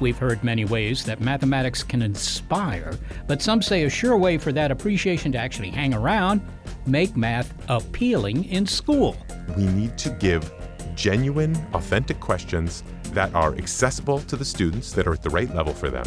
We've 0.00 0.18
heard 0.18 0.44
many 0.44 0.66
ways 0.66 1.02
that 1.06 1.22
mathematics 1.22 1.82
can 1.82 2.02
inspire, 2.02 2.98
but 3.26 3.40
some 3.40 3.62
say 3.62 3.84
a 3.84 3.88
sure 3.88 4.18
way 4.18 4.36
for 4.36 4.52
that 4.52 4.70
appreciation 4.70 5.32
to 5.32 5.38
actually 5.38 5.70
hang 5.70 5.94
around 5.94 6.42
make 6.86 7.16
math 7.16 7.52
appealing 7.68 8.44
in 8.44 8.66
school. 8.66 9.16
We 9.56 9.66
need 9.66 9.96
to 9.98 10.10
give 10.10 10.52
genuine, 10.94 11.56
authentic 11.74 12.20
questions 12.20 12.82
that 13.12 13.34
are 13.34 13.54
accessible 13.56 14.20
to 14.20 14.36
the 14.36 14.44
students, 14.44 14.92
that 14.92 15.06
are 15.06 15.12
at 15.12 15.22
the 15.22 15.30
right 15.30 15.52
level 15.54 15.72
for 15.74 15.90
them, 15.90 16.06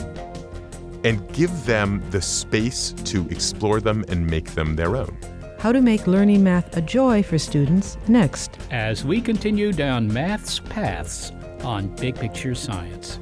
and 1.04 1.32
give 1.34 1.66
them 1.66 2.04
the 2.10 2.22
space 2.22 2.94
to 3.06 3.28
explore 3.30 3.80
them 3.82 4.04
and 4.08 4.26
make 4.26 4.54
them 4.56 4.76
their 4.76 4.96
own. 4.96 5.18
How 5.60 5.72
to 5.72 5.82
make 5.82 6.06
learning 6.06 6.44
math 6.44 6.78
a 6.78 6.82
joy 6.82 7.24
for 7.24 7.40
students 7.40 7.98
next. 8.08 8.58
As 8.70 9.04
we 9.04 9.22
continue 9.22 9.72
down 9.72 10.12
math's 10.12 10.60
paths 10.60 11.32
on 11.64 11.88
Big 11.96 12.16
Picture 12.16 12.54
Science. 12.54 13.20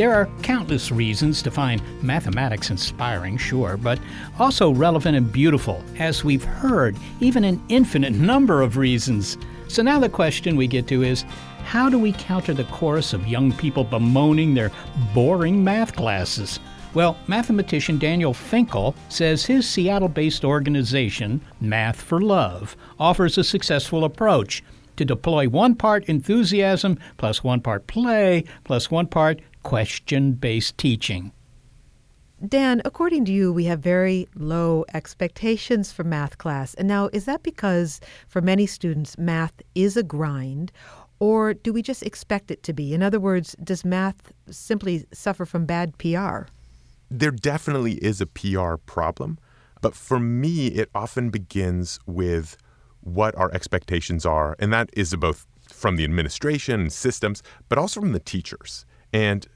There 0.00 0.14
are 0.14 0.30
countless 0.40 0.90
reasons 0.90 1.42
to 1.42 1.50
find 1.50 1.82
mathematics 2.02 2.70
inspiring, 2.70 3.36
sure, 3.36 3.76
but 3.76 3.98
also 4.38 4.70
relevant 4.70 5.14
and 5.14 5.30
beautiful, 5.30 5.84
as 5.98 6.24
we've 6.24 6.42
heard, 6.42 6.96
even 7.20 7.44
an 7.44 7.62
infinite 7.68 8.14
number 8.14 8.62
of 8.62 8.78
reasons. 8.78 9.36
So 9.68 9.82
now 9.82 9.98
the 9.98 10.08
question 10.08 10.56
we 10.56 10.68
get 10.68 10.86
to 10.88 11.02
is 11.02 11.26
how 11.64 11.90
do 11.90 11.98
we 11.98 12.12
counter 12.12 12.54
the 12.54 12.64
chorus 12.64 13.12
of 13.12 13.28
young 13.28 13.52
people 13.52 13.84
bemoaning 13.84 14.54
their 14.54 14.72
boring 15.12 15.62
math 15.62 15.94
classes? 15.94 16.60
Well, 16.94 17.18
mathematician 17.26 17.98
Daniel 17.98 18.32
Finkel 18.32 18.94
says 19.10 19.44
his 19.44 19.68
Seattle 19.68 20.08
based 20.08 20.46
organization, 20.46 21.42
Math 21.60 22.00
for 22.00 22.22
Love, 22.22 22.74
offers 22.98 23.36
a 23.36 23.44
successful 23.44 24.04
approach 24.04 24.64
to 24.96 25.04
deploy 25.04 25.46
one 25.46 25.74
part 25.74 26.04
enthusiasm 26.06 26.98
plus 27.18 27.44
one 27.44 27.60
part 27.60 27.86
play 27.86 28.44
plus 28.64 28.90
one 28.90 29.06
part 29.06 29.40
question 29.62 30.32
based 30.32 30.78
teaching. 30.78 31.32
Dan, 32.46 32.80
according 32.86 33.26
to 33.26 33.32
you, 33.32 33.52
we 33.52 33.64
have 33.66 33.80
very 33.80 34.26
low 34.34 34.86
expectations 34.94 35.92
for 35.92 36.04
math 36.04 36.38
class. 36.38 36.72
And 36.74 36.88
now, 36.88 37.10
is 37.12 37.26
that 37.26 37.42
because 37.42 38.00
for 38.28 38.40
many 38.40 38.64
students, 38.64 39.18
math 39.18 39.52
is 39.74 39.94
a 39.96 40.02
grind, 40.02 40.72
or 41.18 41.52
do 41.52 41.70
we 41.70 41.82
just 41.82 42.02
expect 42.02 42.50
it 42.50 42.62
to 42.62 42.72
be? 42.72 42.94
In 42.94 43.02
other 43.02 43.20
words, 43.20 43.54
does 43.62 43.84
math 43.84 44.32
simply 44.50 45.04
suffer 45.12 45.44
from 45.44 45.66
bad 45.66 45.98
PR? 45.98 46.48
There 47.10 47.30
definitely 47.30 47.94
is 47.94 48.22
a 48.22 48.26
PR 48.26 48.76
problem, 48.76 49.38
but 49.82 49.94
for 49.94 50.18
me, 50.18 50.68
it 50.68 50.88
often 50.94 51.28
begins 51.28 51.98
with 52.06 52.56
what 53.02 53.36
our 53.36 53.52
expectations 53.52 54.24
are, 54.24 54.56
and 54.58 54.72
that 54.72 54.88
is 54.94 55.14
both 55.16 55.46
from 55.68 55.96
the 55.96 56.04
administration 56.04 56.80
and 56.80 56.92
systems, 56.92 57.42
but 57.68 57.78
also 57.78 58.00
from 58.00 58.12
the 58.12 58.20
teachers. 58.20 58.86
And 59.12 59.46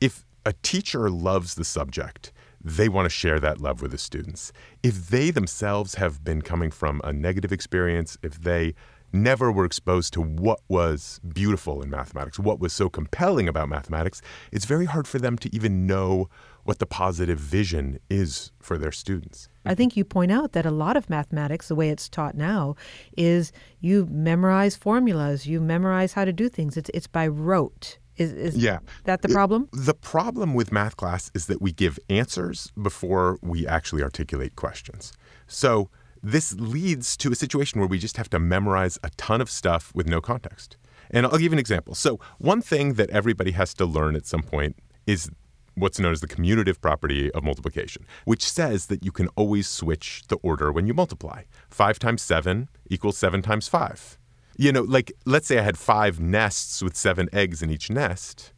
if 0.00 0.24
a 0.46 0.52
teacher 0.62 1.10
loves 1.10 1.54
the 1.54 1.64
subject, 1.64 2.32
they 2.62 2.88
want 2.88 3.06
to 3.06 3.10
share 3.10 3.40
that 3.40 3.60
love 3.60 3.80
with 3.80 3.90
the 3.90 3.98
students. 3.98 4.52
If 4.82 5.08
they 5.08 5.30
themselves 5.30 5.94
have 5.94 6.22
been 6.22 6.42
coming 6.42 6.70
from 6.70 7.00
a 7.04 7.12
negative 7.12 7.52
experience, 7.52 8.18
if 8.22 8.40
they 8.40 8.74
never 9.12 9.50
were 9.50 9.64
exposed 9.64 10.12
to 10.12 10.20
what 10.20 10.60
was 10.68 11.20
beautiful 11.32 11.82
in 11.82 11.90
mathematics, 11.90 12.38
what 12.38 12.60
was 12.60 12.72
so 12.72 12.88
compelling 12.88 13.48
about 13.48 13.68
mathematics, 13.68 14.22
it's 14.52 14.64
very 14.64 14.84
hard 14.84 15.08
for 15.08 15.18
them 15.18 15.36
to 15.38 15.54
even 15.54 15.86
know 15.86 16.28
what 16.64 16.78
the 16.78 16.86
positive 16.86 17.38
vision 17.38 17.98
is 18.08 18.52
for 18.60 18.78
their 18.78 18.92
students. 18.92 19.48
I 19.64 19.74
think 19.74 19.96
you 19.96 20.04
point 20.04 20.30
out 20.30 20.52
that 20.52 20.66
a 20.66 20.70
lot 20.70 20.96
of 20.96 21.10
mathematics, 21.10 21.68
the 21.68 21.74
way 21.74 21.90
it's 21.90 22.08
taught 22.08 22.34
now, 22.34 22.76
is 23.16 23.52
you 23.80 24.06
memorize 24.10 24.76
formulas, 24.76 25.46
you 25.46 25.60
memorize 25.60 26.12
how 26.12 26.24
to 26.24 26.32
do 26.32 26.48
things. 26.48 26.76
It's 26.76 26.90
it's 26.94 27.06
by 27.06 27.26
rote. 27.26 27.98
Is, 28.20 28.32
is 28.32 28.56
yeah. 28.56 28.80
that 29.04 29.22
the 29.22 29.28
problem? 29.28 29.70
The 29.72 29.94
problem 29.94 30.52
with 30.52 30.70
math 30.70 30.94
class 30.98 31.30
is 31.34 31.46
that 31.46 31.62
we 31.62 31.72
give 31.72 31.98
answers 32.10 32.70
before 32.80 33.38
we 33.40 33.66
actually 33.66 34.02
articulate 34.02 34.56
questions. 34.56 35.14
So 35.46 35.88
this 36.22 36.52
leads 36.60 37.16
to 37.16 37.32
a 37.32 37.34
situation 37.34 37.80
where 37.80 37.88
we 37.88 37.98
just 37.98 38.18
have 38.18 38.28
to 38.30 38.38
memorize 38.38 38.98
a 39.02 39.08
ton 39.16 39.40
of 39.40 39.48
stuff 39.48 39.90
with 39.94 40.06
no 40.06 40.20
context. 40.20 40.76
And 41.10 41.24
I'll 41.24 41.32
give 41.32 41.44
you 41.44 41.52
an 41.52 41.58
example. 41.58 41.94
So, 41.94 42.20
one 42.38 42.60
thing 42.60 42.94
that 42.94 43.08
everybody 43.08 43.52
has 43.52 43.72
to 43.74 43.86
learn 43.86 44.14
at 44.14 44.26
some 44.26 44.42
point 44.42 44.76
is 45.06 45.30
what's 45.74 45.98
known 45.98 46.12
as 46.12 46.20
the 46.20 46.28
commutative 46.28 46.80
property 46.82 47.32
of 47.32 47.42
multiplication, 47.42 48.04
which 48.26 48.48
says 48.48 48.86
that 48.86 49.02
you 49.02 49.12
can 49.12 49.28
always 49.28 49.66
switch 49.66 50.24
the 50.28 50.36
order 50.42 50.70
when 50.70 50.86
you 50.86 50.92
multiply. 50.92 51.44
5 51.70 51.98
times 51.98 52.20
7 52.20 52.68
equals 52.90 53.16
7 53.16 53.40
times 53.40 53.66
5. 53.66 54.18
You 54.60 54.72
know, 54.72 54.82
like 54.82 55.10
let's 55.24 55.46
say 55.46 55.58
I 55.58 55.62
had 55.62 55.78
five 55.78 56.20
nests 56.20 56.82
with 56.82 56.94
seven 56.94 57.30
eggs 57.32 57.62
in 57.62 57.70
each 57.70 57.88
nest. 57.88 58.52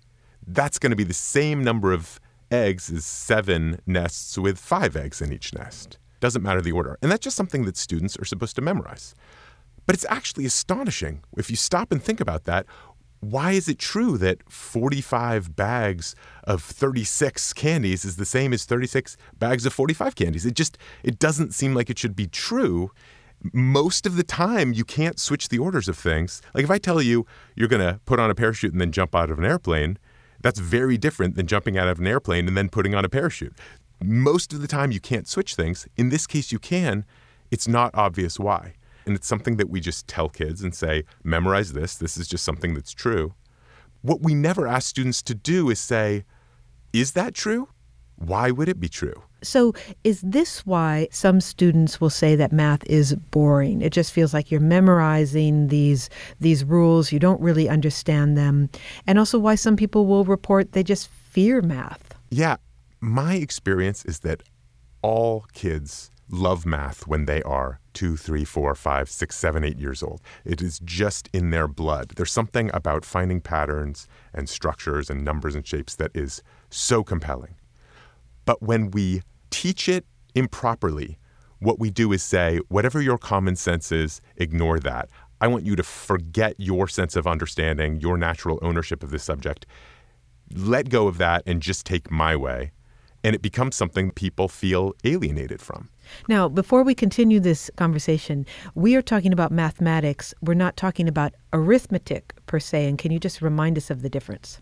That's 0.45 0.81
going 0.81 0.91
to 0.91 0.97
be 0.97 1.05
the 1.05 1.15
same 1.15 1.63
number 1.63 1.93
of 1.93 2.19
eggs 2.51 2.91
as 2.91 3.07
seven 3.07 3.79
nests 3.87 4.37
with 4.37 4.59
five 4.59 4.97
eggs 4.97 5.23
in 5.23 5.33
each 5.33 5.55
nest. 5.55 5.99
Doesn't 6.19 6.43
matter 6.43 6.61
the 6.61 6.73
order. 6.73 6.99
And 7.03 7.13
that's 7.13 7.23
just 7.23 7.37
something 7.37 7.67
that 7.67 7.77
students 7.77 8.17
are 8.17 8.25
supposed 8.25 8.57
to 8.57 8.63
memorize. 8.63 9.15
But 9.87 9.95
it's 9.95 10.05
actually 10.09 10.45
astonishing 10.45 11.23
if 11.37 11.49
you 11.51 11.55
stop 11.55 11.93
and 11.93 12.03
think 12.03 12.21
about 12.21 12.47
that. 12.47 12.67
Why 13.21 13.53
is 13.53 13.69
it 13.69 13.79
true 13.79 14.19
that 14.19 14.51
45 14.51 15.55
bags 15.55 16.17
of 16.43 16.65
36 16.65 17.53
candies 17.53 18.05
is 18.05 18.17
the 18.17 18.27
same 18.27 18.53
as 18.53 18.65
36 18.65 19.17
bags 19.39 19.67
of 19.67 19.73
45 19.73 20.17
candies? 20.17 20.47
It 20.47 20.55
just 20.55 20.79
it 21.05 21.21
doesn't 21.21 21.55
seem 21.55 21.75
like 21.75 21.91
it 21.91 21.99
should 22.01 22.17
be 22.17 22.27
true 22.27 22.91
most 23.53 24.07
of 24.07 24.17
the 24.17 24.23
time 24.23 24.73
you 24.73 24.85
can't 24.85 25.19
switch 25.19 25.49
the 25.49 25.59
orders 25.59 25.89
of 25.89 25.99
things. 25.99 26.43
Like 26.55 26.65
if 26.65 26.71
I 26.71 26.79
tell 26.79 27.03
you 27.03 27.27
you're 27.57 27.69
going 27.69 27.83
to 27.83 28.01
put 28.05 28.21
on 28.21 28.31
a 28.31 28.35
parachute 28.35 28.73
and 28.73 28.81
then 28.81 28.93
jump 28.93 29.15
out 29.15 29.31
of 29.31 29.39
an 29.39 29.45
airplane, 29.45 29.99
That's 30.43 30.59
very 30.59 30.99
different 30.99 31.37
than 31.37 31.47
jumping 31.47 31.79
out 31.79 31.89
of 31.89 31.99
an 32.01 32.07
airplane 32.07 32.49
and 32.49 32.57
then 32.57 32.69
putting 32.69 32.95
on 32.95 33.05
a 33.05 33.09
parachute. 33.09 33.55
Most 34.03 34.53
of 34.53 34.61
the 34.61 34.67
time, 34.67 34.91
you 34.91 35.01
can't 35.01 35.29
switch 35.29 35.55
things. 35.55 35.87
In 35.97 36.09
this 36.09 36.27
case, 36.27 36.51
you 36.53 36.59
can. 36.59 37.05
It's 37.51 37.69
not 37.69 37.93
obvious 37.95 38.39
why. 38.39 38.75
And 39.07 39.15
it's 39.15 39.27
something 39.27 39.57
that 39.57 39.71
we 39.71 39.81
just 39.81 40.09
tell 40.09 40.29
kids 40.29 40.63
and 40.63 40.75
say, 40.75 41.05
memorize 41.23 41.73
this. 41.73 41.97
This 41.97 42.17
is 42.17 42.27
just 42.27 42.45
something 42.45 42.75
that's 42.75 42.93
true. 42.93 43.35
What 44.03 44.21
we 44.21 44.35
never 44.35 44.67
ask 44.67 44.89
students 44.89 45.23
to 45.23 45.35
do 45.35 45.71
is 45.71 45.79
say, 45.79 46.25
is 46.93 47.13
that 47.13 47.35
true? 47.35 47.69
Why 48.27 48.51
would 48.51 48.69
it 48.69 48.79
be 48.79 48.89
true? 48.89 49.21
So, 49.43 49.75
is 50.05 50.21
this 50.21 50.65
why 50.65 51.09
some 51.11 51.41
students 51.41 52.01
will 52.01 52.11
say 52.11 52.37
that 52.37 52.53
math 52.53 52.85
is 52.85 53.15
boring? 53.33 53.83
It 53.83 53.93
just 53.93 54.13
feels 54.13 54.33
like 54.33 54.51
you're 54.51 54.61
memorizing 54.61 55.69
these 55.69 56.09
these 56.41 56.65
rules, 56.65 57.11
you 57.11 57.19
don't 57.19 57.41
really 57.41 57.69
understand 57.69 58.39
them. 58.39 58.71
And 59.07 59.19
also 59.19 59.39
why 59.39 59.57
some 59.57 59.77
people 59.77 60.07
will 60.07 60.25
report 60.25 60.73
they 60.73 60.85
just 60.85 61.09
fear 61.09 61.61
math. 61.63 62.15
Yeah, 62.31 62.57
my 63.01 63.35
experience 63.35 64.05
is 64.05 64.21
that 64.21 64.45
all 65.03 65.45
kids 65.53 66.11
love 66.31 66.65
math 66.65 67.07
when 67.07 67.27
they 67.27 67.43
are 67.43 67.81
two, 67.93 68.17
three, 68.17 68.45
four, 68.45 68.75
five, 68.75 69.11
six, 69.11 69.37
seven, 69.37 69.65
eight 69.65 69.79
years 69.79 70.03
old. 70.03 70.21
It 70.45 70.63
is 70.63 70.79
just 70.85 71.29
in 71.33 71.51
their 71.51 71.69
blood. 71.69 72.13
There's 72.17 72.33
something 72.33 72.71
about 72.73 73.05
finding 73.05 73.41
patterns 73.41 74.07
and 74.33 74.49
structures 74.49 75.11
and 75.11 75.25
numbers 75.25 75.55
and 75.55 75.67
shapes 75.67 75.97
that 75.97 76.11
is 76.15 76.43
so 76.71 77.03
compelling. 77.03 77.57
But 78.45 78.63
when 78.63 78.91
we 78.91 79.23
teach 79.51 79.89
it 79.89 80.05
improperly, 80.35 81.19
what 81.61 81.79
we 81.79 81.91
do 81.91 82.13
is 82.13 82.23
say, 82.23 82.59
whatever 82.69 83.01
your 83.01 83.19
common 83.19 83.55
sense 83.57 83.93
is, 83.93 84.21
ignore 84.37 84.81
that. 84.81 85.09
I 85.41 85.49
want 85.49 85.65
you 85.65 85.77
to 85.77 85.83
forget 85.83 86.55
your 86.59 86.89
sense 86.89 87.17
of 87.17 87.27
understanding, 87.27 88.01
your 88.01 88.17
natural 88.17 88.59
ownership 88.63 89.03
of 89.03 89.11
this 89.11 89.25
subject. 89.25 89.67
Let 90.55 90.89
go 90.89 91.07
of 91.07 91.19
that 91.19 91.43
and 91.47 91.63
just 91.63 91.87
take 91.87 92.11
my 92.11 92.37
way. 92.37 92.73
And 93.25 93.35
it 93.35 93.43
becomes 93.43 93.77
something 93.77 94.11
people 94.11 94.49
feel 94.49 94.95
alienated 95.05 95.61
from. 95.61 95.89
Now, 96.29 96.49
before 96.49 96.83
we 96.83 96.95
continue 96.95 97.39
this 97.39 97.71
conversation, 97.77 98.45
we 98.75 98.97
are 98.97 99.03
talking 99.03 99.33
about 99.33 99.53
mathematics. 99.53 100.35
We're 100.43 100.55
not 100.55 100.77
talking 100.77 101.09
about 101.09 101.35
arithmetic 101.53 102.35
per 102.47 102.59
se. 102.59 102.89
And 102.89 102.99
can 102.99 103.13
you 103.13 103.21
just 103.21 103.41
remind 103.41 103.79
us 103.79 103.91
of 103.91 104.03
the 104.03 104.11
difference? 104.11 104.61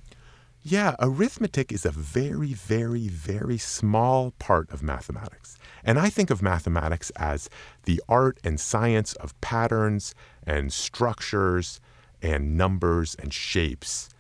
Yeah, 0.62 0.94
arithmetic 0.98 1.72
is 1.72 1.86
a 1.86 1.90
very, 1.90 2.52
very, 2.52 3.08
very 3.08 3.56
small 3.56 4.32
part 4.32 4.70
of 4.70 4.82
mathematics. 4.82 5.56
And 5.82 5.98
I 5.98 6.11
think 6.11 6.28
of 6.28 6.42
mathematics 6.42 7.11
as 7.16 7.48
the 7.84 8.02
art 8.11 8.38
and 8.44 8.61
science 8.61 9.14
of 9.14 9.38
patterns 9.40 10.14
and 10.42 10.70
structures 10.70 11.80
and 12.20 12.58
numbers 12.58 13.16
and 13.18 13.32
shapes. 13.32 14.11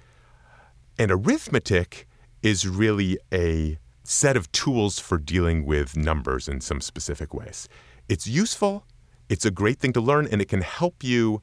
And 0.98 1.10
arithmetic 1.10 2.08
is 2.42 2.66
really 2.66 3.18
a 3.30 3.78
set 4.02 4.34
of 4.34 4.50
tools 4.50 4.98
for 4.98 5.18
dealing 5.18 5.66
with 5.66 5.94
numbers 5.94 6.48
in 6.48 6.62
some 6.62 6.80
specific 6.80 7.34
ways. 7.34 7.68
It's 8.08 8.26
useful, 8.26 8.86
it's 9.28 9.44
a 9.44 9.50
great 9.50 9.78
thing 9.78 9.92
to 9.92 10.00
learn, 10.00 10.26
and 10.26 10.40
it 10.40 10.48
can 10.48 10.62
help 10.62 11.04
you 11.04 11.42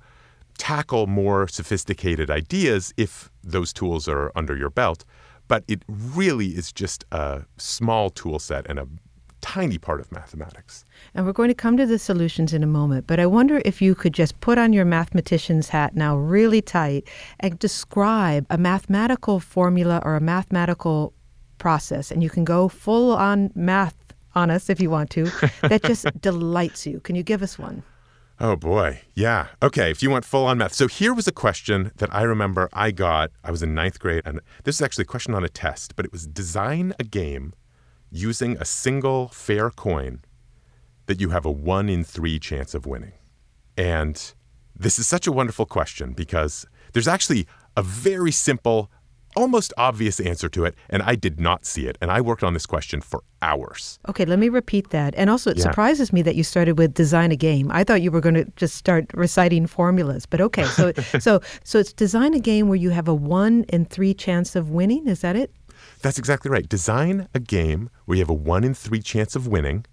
tackle 0.58 1.08
more 1.08 1.48
sophisticated 1.48 2.30
ideas 2.30 2.94
if 2.98 3.32
those 3.44 3.74
tools 3.74 4.08
are 4.08 4.32
under 4.36 4.56
your 4.56 4.70
belt. 4.70 5.06
But 5.48 5.64
it 5.68 5.84
really 5.88 6.48
is 6.48 6.72
just 6.72 7.06
a 7.12 7.44
small 7.58 8.10
tool 8.10 8.40
set 8.40 8.66
and 8.68 8.80
a 8.80 8.88
tiny 9.42 9.78
part 9.78 10.02
of 10.02 10.12
mathematics. 10.12 10.84
And 11.14 11.26
we're 11.26 11.32
going 11.32 11.48
to 11.48 11.56
come 11.56 11.78
to 11.78 11.86
the 11.86 12.00
solutions 12.00 12.54
in 12.54 12.64
a 12.64 12.68
moment, 12.68 13.08
but 13.08 13.20
I 13.20 13.26
wonder 13.26 13.62
if 13.64 13.82
you 13.82 13.96
could 13.96 14.14
just 14.14 14.40
put 14.42 14.58
on 14.58 14.74
your 14.74 14.84
mathematician's 14.84 15.70
hat 15.70 15.96
now 15.96 16.18
really 16.18 16.62
tight 16.62 17.08
and 17.40 17.58
describe 17.60 18.46
a 18.50 18.58
mathematical 18.58 19.40
formula 19.40 20.02
or 20.04 20.16
a 20.16 20.22
mathematical 20.22 21.14
process. 21.60 22.12
And 22.12 22.22
you 22.22 22.30
can 22.30 22.44
go 22.44 22.68
full 22.68 23.14
on 23.14 23.52
math 23.56 23.96
on 24.36 24.52
us 24.52 24.70
if 24.70 24.80
you 24.80 24.90
want 24.90 25.10
to, 25.12 25.26
that 25.62 25.84
just 25.84 26.06
delights 26.22 26.86
you. 26.86 27.00
Can 27.00 27.16
you 27.16 27.24
give 27.24 27.42
us 27.42 27.58
one? 27.58 27.84
Oh 28.40 28.56
boy. 28.56 29.02
Yeah. 29.16 29.48
Okay. 29.64 29.90
If 29.90 30.04
you 30.04 30.10
want 30.10 30.26
full 30.26 30.46
on 30.46 30.60
math. 30.60 30.74
So 30.74 30.88
here 30.88 31.14
was 31.14 31.28
a 31.28 31.32
question 31.32 31.92
that 31.98 32.14
I 32.14 32.22
remember 32.22 32.70
I 32.72 32.92
got. 32.92 33.32
I 33.44 33.50
was 33.50 33.64
in 33.64 33.74
ninth 33.74 34.00
grade, 34.00 34.22
and 34.26 34.42
this 34.64 34.76
is 34.76 34.82
actually 34.82 35.04
a 35.04 35.06
question 35.06 35.34
on 35.34 35.44
a 35.44 35.50
test, 35.50 35.96
but 35.96 36.06
it 36.06 36.12
was 36.12 36.28
design 36.28 36.94
a 37.00 37.04
game 37.04 37.54
using 38.12 38.56
a 38.58 38.66
single 38.66 39.28
fair 39.30 39.70
coin 39.70 40.22
that 41.08 41.20
you 41.20 41.30
have 41.30 41.46
a 41.46 41.52
one 41.52 41.90
in 41.90 42.04
three 42.04 42.40
chance 42.40 42.74
of 42.74 42.86
winning. 42.86 43.14
And 43.76 44.34
this 44.76 45.00
is 45.00 45.08
such 45.08 45.26
a 45.26 45.32
wonderful 45.32 45.66
question 45.66 46.14
because 46.14 46.66
there's 46.94 47.08
actually 47.08 47.48
a 47.76 47.82
very 47.82 48.32
simple 48.32 48.92
almost 49.38 49.74
obvious 49.78 50.20
answer 50.20 50.50
to 50.50 50.66
it, 50.66 50.76
and 50.90 51.04
I 51.04 51.16
did 51.16 51.40
not 51.40 51.66
see 51.66 51.88
it. 51.88 51.98
And 52.02 52.12
I 52.12 52.20
worked 52.22 52.44
on 52.44 52.54
this 52.54 52.66
question 52.66 53.00
for 53.02 53.22
hours. 53.42 54.00
Okay, 54.10 54.26
let 54.26 54.40
me 54.40 54.50
repeat 54.50 54.90
that. 54.90 55.14
And 55.16 55.30
also, 55.30 55.52
it 55.52 55.58
yeah. 55.58 55.64
surprises 55.64 56.12
me 56.12 56.22
that 56.24 56.36
you 56.36 56.44
started 56.44 56.78
with 56.78 56.94
design 56.94 57.32
a 57.32 57.36
game. 57.36 57.72
I 57.72 57.84
thought 57.84 58.02
you 58.02 58.12
were 58.12 58.22
going 58.22 58.36
to 58.36 58.46
just 58.56 58.76
start 58.76 59.06
reciting 59.14 59.68
formulas, 59.68 60.26
but 60.26 60.42
okay. 60.42 60.66
So, 60.66 60.92
so, 61.20 61.40
so 61.64 61.80
it's 61.80 61.94
design 61.94 62.34
a 62.34 62.40
game 62.40 62.68
where 62.68 62.78
you 62.78 62.90
have 62.90 63.08
a 63.08 63.14
one 63.14 63.64
in 63.70 63.86
three 63.86 64.14
chance 64.14 64.56
of 64.56 64.72
winning. 64.72 65.08
Is 65.08 65.22
that 65.22 65.36
it? 65.36 65.52
That's 66.02 66.18
exactly 66.18 66.50
right. 66.50 66.68
Design 66.68 67.28
a 67.34 67.40
game 67.40 67.90
where 68.06 68.18
you 68.18 68.22
have 68.24 68.30
a 68.30 68.34
one 68.34 68.64
in 68.64 68.74
three 68.74 69.02
chance 69.02 69.36
of 69.36 69.48
winning 69.48 69.86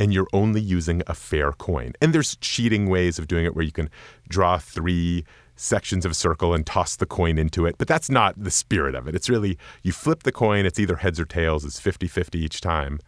and 0.00 0.14
you're 0.14 0.26
only 0.32 0.62
using 0.62 1.02
a 1.06 1.14
fair 1.14 1.52
coin. 1.52 1.92
And 2.00 2.14
there's 2.14 2.36
cheating 2.36 2.88
ways 2.88 3.18
of 3.18 3.28
doing 3.28 3.44
it 3.44 3.54
where 3.54 3.64
you 3.64 3.70
can 3.70 3.90
draw 4.28 4.58
three 4.58 5.24
sections 5.60 6.06
of 6.06 6.12
a 6.12 6.14
circle 6.14 6.54
and 6.54 6.66
toss 6.66 6.96
the 6.96 7.06
coin 7.06 7.38
into 7.38 7.66
it. 7.66 7.76
But 7.76 7.86
that's 7.86 8.10
not 8.10 8.34
the 8.42 8.50
spirit 8.50 8.94
of 8.94 9.06
it. 9.06 9.14
It's 9.14 9.28
really 9.28 9.58
you 9.82 9.92
flip 9.92 10.22
the 10.22 10.32
coin, 10.32 10.64
it's 10.64 10.78
either 10.78 10.96
heads 10.96 11.20
or 11.20 11.26
tails, 11.26 11.64
it's 11.64 11.78
50 11.78 12.08
50 12.08 12.38
each 12.38 12.60
time. 12.60 12.98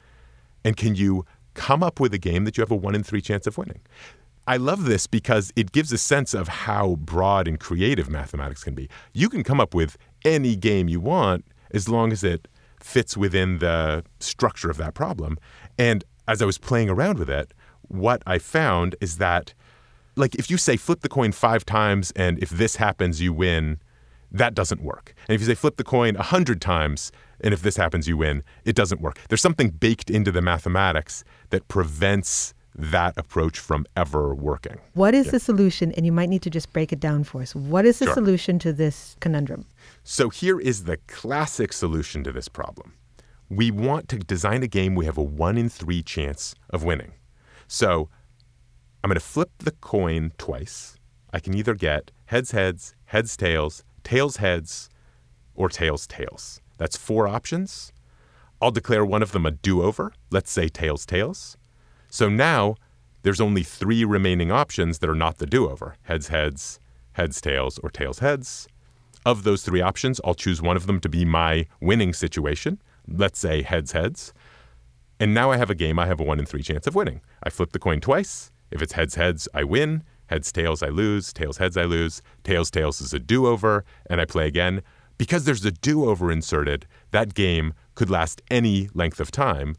And 0.65 0.77
can 0.77 0.95
you 0.95 1.25
come 1.55 1.83
up 1.83 1.99
with 1.99 2.13
a 2.15 2.19
game 2.19 2.45
that 2.45 2.57
you 2.57 2.63
have 2.63 2.71
a 2.71 2.77
one 2.77 2.95
in 2.95 3.03
three 3.03 3.23
chance 3.23 3.47
of 3.47 3.57
winning? 3.57 3.81
I 4.47 4.57
love 4.57 4.85
this 4.85 5.07
because 5.07 5.53
it 5.57 5.73
gives 5.73 5.93
a 5.93 5.99
sense 5.99 6.35
of 6.35 6.49
how 6.49 6.97
broad 6.97 7.49
and 7.49 7.59
creative 7.59 8.11
mathematics 8.11 8.65
can 8.65 8.75
be. 8.75 8.89
You 9.13 9.29
can 9.29 9.45
come 9.45 9.61
up 9.61 9.73
with 9.73 9.97
any 10.25 10.57
game 10.57 10.89
you 10.89 11.01
want 11.01 11.45
as 11.71 11.89
long 11.89 12.13
as 12.13 12.23
it 12.23 12.49
fits 12.81 13.17
within 13.17 13.59
the 13.59 14.05
structure 14.21 14.69
of 14.69 14.77
that 14.77 14.95
problem. 14.95 15.39
And 15.79 16.05
as 16.29 16.43
I 16.43 16.45
was 16.45 16.59
playing 16.59 16.91
around 16.91 17.19
with 17.19 17.31
it, 17.31 17.55
what 17.89 18.23
I 18.27 18.39
found 18.39 18.97
is 19.01 19.19
that 19.19 19.55
like 20.17 20.35
if 20.35 20.51
you 20.51 20.57
say 20.57 20.77
flip 20.77 21.01
the 21.01 21.09
coin 21.09 21.33
five 21.33 21.65
times 21.65 22.13
and 22.17 22.39
if 22.39 22.51
this 22.51 22.77
happens, 22.77 23.21
you 23.21 23.33
win, 23.33 23.79
that 24.31 24.55
doesn't 24.55 24.83
work. 24.83 25.15
And 25.29 25.35
if 25.35 25.41
you 25.41 25.47
say 25.47 25.55
flip 25.55 25.77
the 25.77 25.85
coin 25.85 26.17
a 26.17 26.23
hundred 26.23 26.61
times 26.61 27.13
and 27.41 27.53
if 27.53 27.63
this 27.63 27.77
happens, 27.77 28.07
you 28.09 28.17
win, 28.17 28.43
it 28.65 28.77
doesn't 28.77 29.01
work. 29.01 29.19
There's 29.29 29.43
something 29.43 29.71
baked 29.71 30.11
into 30.11 30.31
the 30.31 30.43
mathematics 30.43 31.25
that 31.51 31.67
prevents 31.69 32.55
that 32.75 33.17
approach 33.19 33.59
from 33.59 33.85
ever 33.97 34.35
working. 34.35 34.79
What 34.95 35.15
is 35.15 35.27
yeah. 35.27 35.33
the 35.33 35.41
solution? 35.41 35.93
And 35.93 36.07
you 36.07 36.13
might 36.13 36.29
need 36.29 36.43
to 36.43 36.51
just 36.51 36.73
break 36.73 36.93
it 36.93 37.01
down 37.01 37.25
for 37.25 37.43
us. 37.43 37.55
What 37.55 37.85
is 37.85 37.99
the 37.99 38.07
sure. 38.07 38.15
solution 38.15 38.59
to 38.61 38.73
this 38.73 39.17
conundrum? 39.21 39.67
So 40.05 40.31
here 40.31 40.59
is 40.59 40.85
the 40.85 40.97
classic 41.09 41.73
solution 41.73 42.25
to 42.25 42.33
this 42.33 42.49
problem. 42.49 42.95
We 43.51 43.71
want 43.71 44.09
to 44.09 44.19
design 44.19 44.63
a 44.63 44.69
game 44.69 44.95
we 44.95 45.05
have 45.05 45.19
a 45.19 45.23
one 45.23 45.59
in 45.59 45.69
three 45.69 46.03
chance 46.03 46.55
of 46.71 46.83
winning. 46.85 47.13
So 47.69 48.09
I'm 49.03 49.09
going 49.09 49.15
to 49.15 49.21
flip 49.21 49.51
the 49.59 49.73
coin 49.73 50.33
twice. 50.39 50.97
I 51.33 51.41
can 51.41 51.55
either 51.55 51.75
get 51.75 52.13
heads, 52.27 52.53
heads, 52.53 52.95
heads, 53.07 53.37
tails, 53.37 53.83
tails, 54.05 54.37
heads, 54.37 54.89
or 55.57 55.69
tails, 55.69 56.07
tails. 56.07 56.61
That's 56.79 56.97
four 56.97 57.27
options. 57.27 57.93
I'll 58.61 58.71
declare 58.71 59.05
one 59.05 59.23
of 59.23 59.33
them 59.33 59.45
a 59.45 59.51
do 59.51 59.83
over. 59.83 60.13
Let's 60.31 60.53
say 60.53 60.69
tails, 60.69 61.05
tails. 61.05 61.57
So 62.09 62.29
now 62.29 62.77
there's 63.23 63.41
only 63.41 63.65
three 63.65 64.05
remaining 64.05 64.53
options 64.53 65.01
that 65.01 65.11
are 65.11 65.17
not 65.17 65.39
the 65.39 65.47
do 65.47 65.69
over 65.69 65.97
heads, 66.03 66.29
heads, 66.29 66.79
heads, 67.15 67.41
tails, 67.41 67.79
or 67.79 67.91
tails, 67.91 68.21
heads. 68.21 68.69
Of 69.27 69.43
those 69.43 69.65
three 69.65 69.81
options, 69.81 70.21
I'll 70.25 70.35
choose 70.35 70.63
one 70.63 70.77
of 70.77 70.87
them 70.87 71.01
to 71.01 71.09
be 71.09 71.25
my 71.25 71.67
winning 71.81 72.13
situation. 72.13 72.81
Let's 73.09 73.41
say 73.41 73.63
heads, 73.63 73.93
heads. 73.93 74.33
And 75.19 75.35
now 75.35 75.51
I 75.51 75.57
have 75.57 75.71
a 75.71 75.75
game 75.75 75.99
I 75.99 76.07
have 76.07 76.21
a 76.21 76.25
one 76.25 76.39
in 76.39 76.47
three 76.47 76.63
chance 76.63 76.87
of 76.87 76.95
winning. 76.95 77.21
I 77.43 77.51
flip 77.51 77.73
the 77.73 77.81
coin 77.81 78.01
twice. 78.01 78.52
If 78.73 78.83
it's 78.83 78.95
heads 78.95 79.15
heads, 79.15 79.49
I 79.55 79.65
win. 79.65 80.03
Heads 80.27 80.51
tails, 80.51 80.83
I 80.83 80.89
lose. 80.89 81.33
Tails 81.33 81.59
heads, 81.59 81.77
I 81.77 81.85
lose. 81.85 82.23
Tails 82.43 82.71
tails 82.71 83.01
is 83.01 83.13
a 83.13 83.19
do 83.19 83.47
over, 83.47 83.85
and 84.09 84.21
I 84.21 84.25
play 84.25 84.47
again. 84.47 84.83
Because 85.19 85.45
there's 85.45 85.65
a 85.65 85.71
do 85.71 86.09
over 86.09 86.33
inserted, 86.33 86.87
that 87.11 87.35
game 87.35 87.75
could 87.95 88.11
last 88.11 88.41
any 88.51 88.89
length 88.95 89.21
of 89.21 89.31
time. 89.31 89.77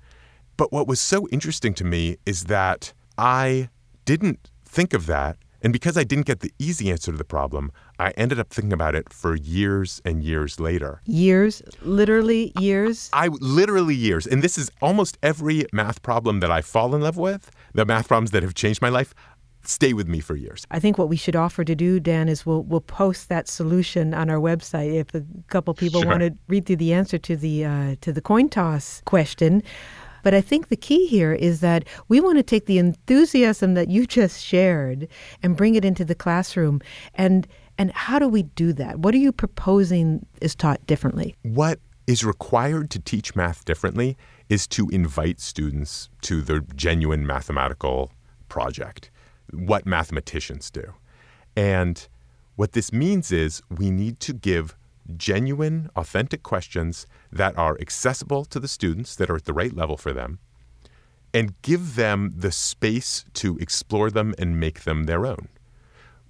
But 0.55 0.71
what 0.71 0.87
was 0.87 1.01
so 1.01 1.27
interesting 1.29 1.73
to 1.75 1.83
me 1.83 2.17
is 2.25 2.45
that 2.45 2.93
I 3.17 3.69
didn't 4.05 4.51
think 4.63 4.93
of 4.93 5.07
that. 5.07 5.37
And 5.63 5.71
because 5.71 5.97
I 5.97 6.03
didn't 6.03 6.25
get 6.25 6.41
the 6.41 6.51
easy 6.59 6.91
answer 6.91 7.11
to 7.11 7.17
the 7.17 7.23
problem, 7.23 7.71
I 7.97 8.11
ended 8.11 8.37
up 8.39 8.49
thinking 8.49 8.73
about 8.73 8.95
it 8.95 9.11
for 9.13 9.35
years 9.35 10.01
and 10.03 10.21
years 10.23 10.59
later. 10.59 11.01
Years? 11.05 11.61
Literally 11.81 12.51
years? 12.59 13.09
I, 13.13 13.25
I 13.25 13.27
literally 13.39 13.95
years. 13.95 14.27
And 14.27 14.43
this 14.43 14.57
is 14.57 14.69
almost 14.81 15.17
every 15.23 15.65
math 15.71 16.01
problem 16.01 16.41
that 16.41 16.51
I 16.51 16.61
fall 16.61 16.93
in 16.93 17.01
love 17.01 17.17
with 17.17 17.49
the 17.73 17.85
math 17.85 18.09
problems 18.09 18.31
that 18.31 18.43
have 18.43 18.53
changed 18.53 18.81
my 18.81 18.89
life, 18.89 19.13
stay 19.63 19.93
with 19.93 20.07
me 20.09 20.19
for 20.19 20.35
years. 20.35 20.67
I 20.71 20.79
think 20.79 20.97
what 20.97 21.07
we 21.07 21.15
should 21.15 21.35
offer 21.37 21.63
to 21.63 21.75
do, 21.75 21.99
Dan, 21.99 22.27
is 22.27 22.45
we'll 22.45 22.63
we'll 22.63 22.81
post 22.81 23.29
that 23.29 23.47
solution 23.47 24.13
on 24.13 24.29
our 24.29 24.37
website 24.39 24.93
if 24.93 25.15
a 25.15 25.23
couple 25.47 25.73
people 25.73 26.01
Sure. 26.01 26.09
want 26.11 26.21
to 26.21 26.33
read 26.49 26.65
through 26.65 26.75
the 26.77 26.93
answer 26.93 27.17
to 27.19 27.35
the 27.37 27.63
uh, 27.65 27.95
to 28.01 28.11
the 28.11 28.21
coin 28.21 28.49
toss 28.49 29.01
question. 29.05 29.63
But 30.23 30.33
I 30.33 30.41
think 30.41 30.69
the 30.69 30.75
key 30.75 31.05
here 31.05 31.33
is 31.33 31.59
that 31.59 31.83
we 32.07 32.19
want 32.19 32.37
to 32.39 32.43
take 32.43 32.65
the 32.65 32.79
enthusiasm 32.79 33.75
that 33.75 33.89
you 33.89 34.07
just 34.07 34.43
shared 34.43 35.07
and 35.43 35.55
bring 35.55 35.75
it 35.75 35.85
into 35.85 36.03
the 36.03 36.15
classroom. 36.15 36.81
And 37.13 37.47
and 37.77 37.91
how 37.91 38.19
do 38.19 38.27
we 38.27 38.43
do 38.43 38.71
that? 38.73 38.99
What 38.99 39.13
are 39.13 39.19
you 39.19 39.31
proposing 39.31 40.25
is 40.41 40.55
taught 40.55 40.85
differently? 40.85 41.35
What 41.41 41.79
is 42.05 42.23
required 42.23 42.89
to 42.91 42.99
teach 42.99 43.35
math 43.35 43.65
differently 43.65 44.17
is 44.49 44.67
to 44.67 44.89
invite 44.89 45.39
students 45.39 46.09
to 46.21 46.41
the 46.41 46.61
genuine 46.75 47.25
mathematical 47.25 48.11
project, 48.49 49.09
what 49.51 49.85
mathematicians 49.85 50.69
do. 50.69 50.93
And 51.55 52.07
what 52.55 52.73
this 52.73 52.93
means 52.93 53.31
is 53.31 53.61
we 53.69 53.89
need 53.89 54.19
to 54.21 54.33
give 54.33 54.75
genuine, 55.17 55.89
authentic 55.95 56.43
questions 56.43 57.07
that 57.31 57.57
are 57.57 57.77
accessible 57.79 58.45
to 58.45 58.59
the 58.59 58.67
students, 58.67 59.15
that 59.15 59.29
are 59.29 59.35
at 59.35 59.45
the 59.45 59.53
right 59.53 59.73
level 59.75 59.97
for 59.97 60.13
them, 60.13 60.39
and 61.33 61.59
give 61.61 61.95
them 61.95 62.31
the 62.35 62.51
space 62.51 63.25
to 63.33 63.57
explore 63.57 64.11
them 64.11 64.33
and 64.37 64.59
make 64.59 64.81
them 64.81 65.05
their 65.05 65.25
own. 65.25 65.47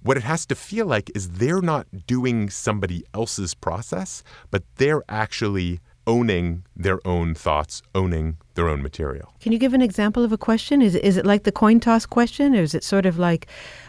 What 0.02 0.16
it 0.16 0.22
has 0.24 0.44
to 0.46 0.54
feel 0.54 0.86
like 0.86 1.10
is 1.14 1.30
they're 1.30 1.62
not 1.62 2.06
doing 2.06 2.50
somebody 2.50 3.04
else's 3.14 3.54
process, 3.54 4.22
but 4.50 4.62
they're 4.76 5.02
actually 5.08 5.80
owning 6.06 6.64
their 6.76 7.00
own 7.06 7.34
thoughts, 7.34 7.82
owning 7.94 8.36
their 8.54 8.68
own 8.68 8.82
material. 8.82 9.32
Can 9.40 9.52
you 9.52 9.58
give 9.58 9.72
an 9.72 9.80
example 9.80 10.22
of 10.22 10.32
a 10.32 10.38
question? 10.38 10.82
Is 10.82 10.94
is 10.94 11.16
it 11.16 11.24
like 11.24 11.44
the 11.44 11.52
coin 11.52 11.80
toss 11.80 12.06
question, 12.06 12.54
or 12.54 12.62
is 12.62 12.74
it 12.74 12.84
sort 12.84 13.06
of 13.06 13.18
like 13.18 13.46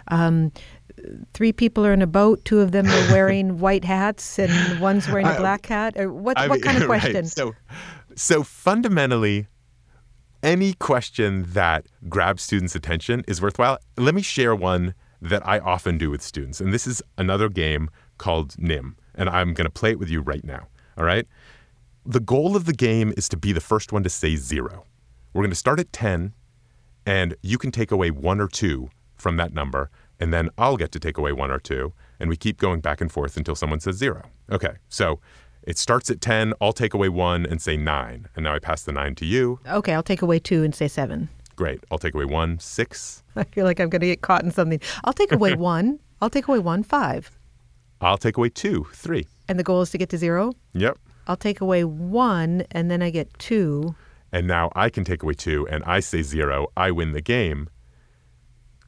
um, 0.07 0.51
three 1.33 1.51
people 1.51 1.85
are 1.85 1.93
in 1.93 2.01
a 2.01 2.07
boat, 2.07 2.43
two 2.45 2.61
of 2.61 2.71
them 2.71 2.87
are 2.87 3.07
wearing 3.11 3.59
white 3.59 3.83
hats, 3.83 4.39
and 4.39 4.79
one's 4.79 5.07
wearing 5.07 5.27
a 5.27 5.35
black 5.35 5.65
hat? 5.65 5.97
Or 5.97 6.11
what, 6.11 6.37
I 6.37 6.47
what 6.47 6.55
mean, 6.55 6.63
kind 6.63 6.83
of 6.83 6.89
right. 6.89 7.01
question? 7.01 7.25
So, 7.25 7.53
so 8.15 8.43
fundamentally, 8.43 9.47
any 10.43 10.73
question 10.73 11.45
that 11.49 11.87
grabs 12.07 12.43
students' 12.43 12.75
attention 12.75 13.23
is 13.27 13.41
worthwhile. 13.41 13.79
Let 13.97 14.13
me 14.15 14.21
share 14.21 14.55
one 14.55 14.93
that 15.21 15.45
I 15.47 15.59
often 15.59 15.97
do 15.97 16.09
with 16.09 16.21
students, 16.21 16.61
and 16.61 16.73
this 16.73 16.85
is 16.85 17.01
another 17.17 17.49
game 17.49 17.89
called 18.17 18.55
NIM, 18.57 18.95
and 19.15 19.29
I'm 19.29 19.53
going 19.53 19.65
to 19.65 19.71
play 19.71 19.91
it 19.91 19.99
with 19.99 20.09
you 20.09 20.21
right 20.21 20.43
now. 20.43 20.67
All 20.97 21.05
right. 21.05 21.27
The 22.05 22.19
goal 22.19 22.55
of 22.55 22.65
the 22.65 22.73
game 22.73 23.13
is 23.17 23.27
to 23.29 23.37
be 23.37 23.51
the 23.51 23.61
first 23.61 23.91
one 23.91 24.03
to 24.03 24.09
say 24.09 24.35
zero. 24.35 24.85
We're 25.33 25.41
going 25.41 25.49
to 25.49 25.55
start 25.55 25.79
at 25.79 25.91
10, 25.91 26.33
and 27.05 27.35
you 27.41 27.57
can 27.57 27.71
take 27.71 27.91
away 27.91 28.11
one 28.11 28.39
or 28.39 28.47
two 28.47 28.89
from 29.15 29.37
that 29.37 29.53
number, 29.53 29.89
and 30.19 30.33
then 30.33 30.49
I'll 30.57 30.77
get 30.77 30.91
to 30.93 30.99
take 30.99 31.17
away 31.17 31.31
one 31.31 31.51
or 31.51 31.59
two, 31.59 31.93
and 32.19 32.29
we 32.29 32.37
keep 32.37 32.57
going 32.57 32.81
back 32.81 33.01
and 33.01 33.11
forth 33.11 33.37
until 33.37 33.55
someone 33.55 33.79
says 33.79 33.95
zero. 33.95 34.23
Okay, 34.51 34.75
so 34.89 35.19
it 35.63 35.77
starts 35.77 36.09
at 36.11 36.21
10, 36.21 36.53
I'll 36.61 36.73
take 36.73 36.93
away 36.93 37.09
one 37.09 37.45
and 37.45 37.61
say 37.61 37.75
nine, 37.77 38.27
and 38.35 38.43
now 38.43 38.53
I 38.53 38.59
pass 38.59 38.83
the 38.83 38.91
nine 38.91 39.15
to 39.15 39.25
you. 39.25 39.59
Okay, 39.67 39.93
I'll 39.93 40.03
take 40.03 40.21
away 40.21 40.39
two 40.39 40.63
and 40.63 40.73
say 40.75 40.87
seven. 40.87 41.29
Great, 41.55 41.79
I'll 41.89 41.97
take 41.97 42.13
away 42.13 42.25
one, 42.25 42.59
six, 42.59 43.23
I 43.35 43.43
feel 43.43 43.65
like 43.65 43.79
I'm 43.79 43.89
going 43.89 44.01
to 44.01 44.07
get 44.07 44.21
caught 44.21 44.43
in 44.43 44.51
something. 44.51 44.79
I'll 45.03 45.13
take 45.13 45.31
away 45.31 45.55
one. 45.55 45.99
I'll 46.21 46.29
take 46.29 46.47
away 46.47 46.59
one, 46.59 46.83
five. 46.83 47.31
I'll 48.01 48.17
take 48.17 48.37
away 48.37 48.49
two, 48.49 48.87
three. 48.93 49.27
And 49.47 49.57
the 49.59 49.63
goal 49.63 49.81
is 49.81 49.89
to 49.91 49.97
get 49.97 50.09
to 50.09 50.17
zero. 50.17 50.53
Yep. 50.73 50.97
I'll 51.27 51.37
take 51.37 51.61
away 51.61 51.83
one, 51.83 52.65
and 52.71 52.91
then 52.91 53.01
I 53.01 53.09
get 53.09 53.37
two. 53.39 53.95
And 54.31 54.47
now 54.47 54.71
I 54.75 54.89
can 54.89 55.03
take 55.03 55.23
away 55.23 55.33
two, 55.33 55.67
and 55.67 55.83
I 55.85 55.99
say 55.99 56.21
zero. 56.21 56.67
I 56.77 56.91
win 56.91 57.13
the 57.13 57.21
game. 57.21 57.69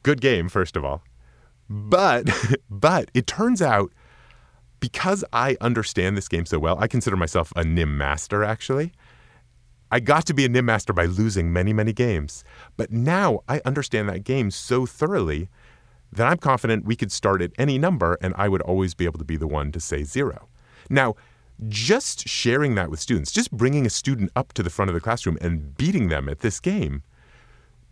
Good 0.02 0.20
game, 0.20 0.48
first 0.48 0.76
of 0.76 0.84
all. 0.84 1.02
But, 1.68 2.28
but 2.70 3.10
it 3.14 3.26
turns 3.26 3.62
out 3.62 3.92
because 4.80 5.24
I 5.32 5.56
understand 5.60 6.16
this 6.16 6.28
game 6.28 6.46
so 6.46 6.58
well, 6.58 6.78
I 6.78 6.86
consider 6.86 7.16
myself 7.16 7.52
a 7.56 7.64
NIM 7.64 7.96
master, 7.98 8.44
actually. 8.44 8.92
I 9.90 10.00
got 10.00 10.26
to 10.26 10.34
be 10.34 10.44
a 10.44 10.48
NIM 10.48 10.66
master 10.66 10.92
by 10.92 11.06
losing 11.06 11.52
many, 11.52 11.72
many 11.72 11.92
games. 11.92 12.44
But 12.76 12.92
now 12.92 13.40
I 13.48 13.60
understand 13.64 14.08
that 14.08 14.24
game 14.24 14.50
so 14.50 14.86
thoroughly 14.86 15.48
that 16.12 16.26
I'm 16.26 16.38
confident 16.38 16.84
we 16.84 16.96
could 16.96 17.12
start 17.12 17.42
at 17.42 17.52
any 17.58 17.78
number 17.78 18.18
and 18.20 18.34
I 18.36 18.48
would 18.48 18.62
always 18.62 18.94
be 18.94 19.04
able 19.04 19.18
to 19.18 19.24
be 19.24 19.36
the 19.36 19.46
one 19.46 19.72
to 19.72 19.80
say 19.80 20.04
zero. 20.04 20.48
Now, 20.90 21.16
just 21.68 22.28
sharing 22.28 22.74
that 22.76 22.90
with 22.90 23.00
students, 23.00 23.32
just 23.32 23.50
bringing 23.50 23.84
a 23.84 23.90
student 23.90 24.30
up 24.36 24.52
to 24.54 24.62
the 24.62 24.70
front 24.70 24.90
of 24.90 24.94
the 24.94 25.00
classroom 25.00 25.38
and 25.40 25.76
beating 25.76 26.08
them 26.08 26.28
at 26.28 26.40
this 26.40 26.60
game 26.60 27.02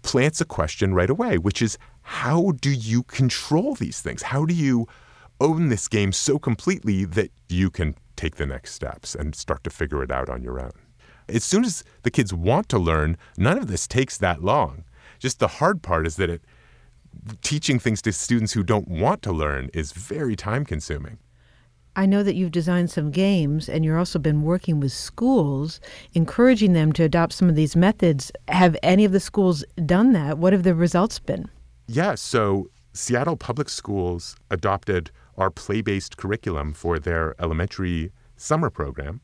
plants 0.03 0.41
a 0.41 0.45
question 0.45 0.95
right 0.95 1.11
away, 1.11 1.37
which 1.37 1.61
is 1.61 1.79
how 2.07 2.53
do 2.61 2.71
you 2.71 3.03
control 3.03 3.75
these 3.75 4.01
things? 4.01 4.23
How 4.23 4.45
do 4.45 4.55
you 4.55 4.87
own 5.41 5.71
this 5.71 5.89
game 5.89 6.13
so 6.13 6.39
completely 6.39 7.05
that 7.05 7.33
you 7.49 7.69
can 7.69 7.97
take 8.15 8.37
the 8.37 8.47
next 8.47 8.75
steps 8.75 9.17
and 9.17 9.35
start 9.35 9.65
to 9.65 9.71
figure 9.71 10.05
it 10.05 10.13
out 10.13 10.31
on 10.31 10.41
your 10.41 10.61
own? 10.61 10.71
As 11.29 11.43
soon 11.43 11.65
as 11.65 11.83
the 12.05 12.13
kids 12.13 12.33
want 12.33 12.69
to 12.69 12.79
learn, 12.79 13.19
none 13.37 13.59
of 13.59 13.67
this 13.67 13.89
takes 13.89 14.17
that 14.19 14.41
long. 14.41 14.85
Just 15.19 15.41
the 15.41 15.49
hard 15.49 15.83
part 15.83 16.07
is 16.07 16.15
that 16.15 16.31
it 16.31 16.43
teaching 17.43 17.81
things 17.81 18.01
to 18.03 18.13
students 18.13 18.53
who 18.53 18.63
don't 18.63 18.87
want 18.87 19.21
to 19.23 19.33
learn 19.33 19.69
is 19.75 19.91
very 19.91 20.37
time 20.37 20.65
consuming. 20.65 21.19
I 21.97 22.07
know 22.07 22.23
that 22.23 22.37
you've 22.37 22.53
designed 22.53 22.93
some 22.93 23.11
games 23.11 23.69
and 23.69 23.85
you've 23.85 23.97
also 23.97 24.21
been 24.21 24.43
working 24.43 24.79
with 24.79 24.93
schools, 24.93 25.81
encouraging 26.15 26.73
them 26.73 26.93
to 26.93 27.03
adopt 27.03 27.33
some 27.33 27.49
of 27.49 27.57
these 27.57 27.75
methods. 27.75 28.31
Have 28.47 28.77
any 28.85 29.05
of 29.05 29.11
the 29.11 29.19
schools 29.19 29.65
done 29.85 30.13
that? 30.13 30.39
What 30.39 30.53
have 30.53 30.63
the 30.63 30.75
results 30.75 31.19
been? 31.19 31.51
Yeah, 31.87 32.17
so 32.17 32.71
Seattle 32.93 33.37
Public 33.37 33.69
Schools 33.69 34.37
adopted 34.51 35.11
our 35.37 35.51
play 35.51 35.83
based 35.83 36.17
curriculum 36.17 36.73
for 36.73 36.99
their 36.99 37.35
elementary 37.41 38.11
summer 38.37 38.71
program 38.71 39.21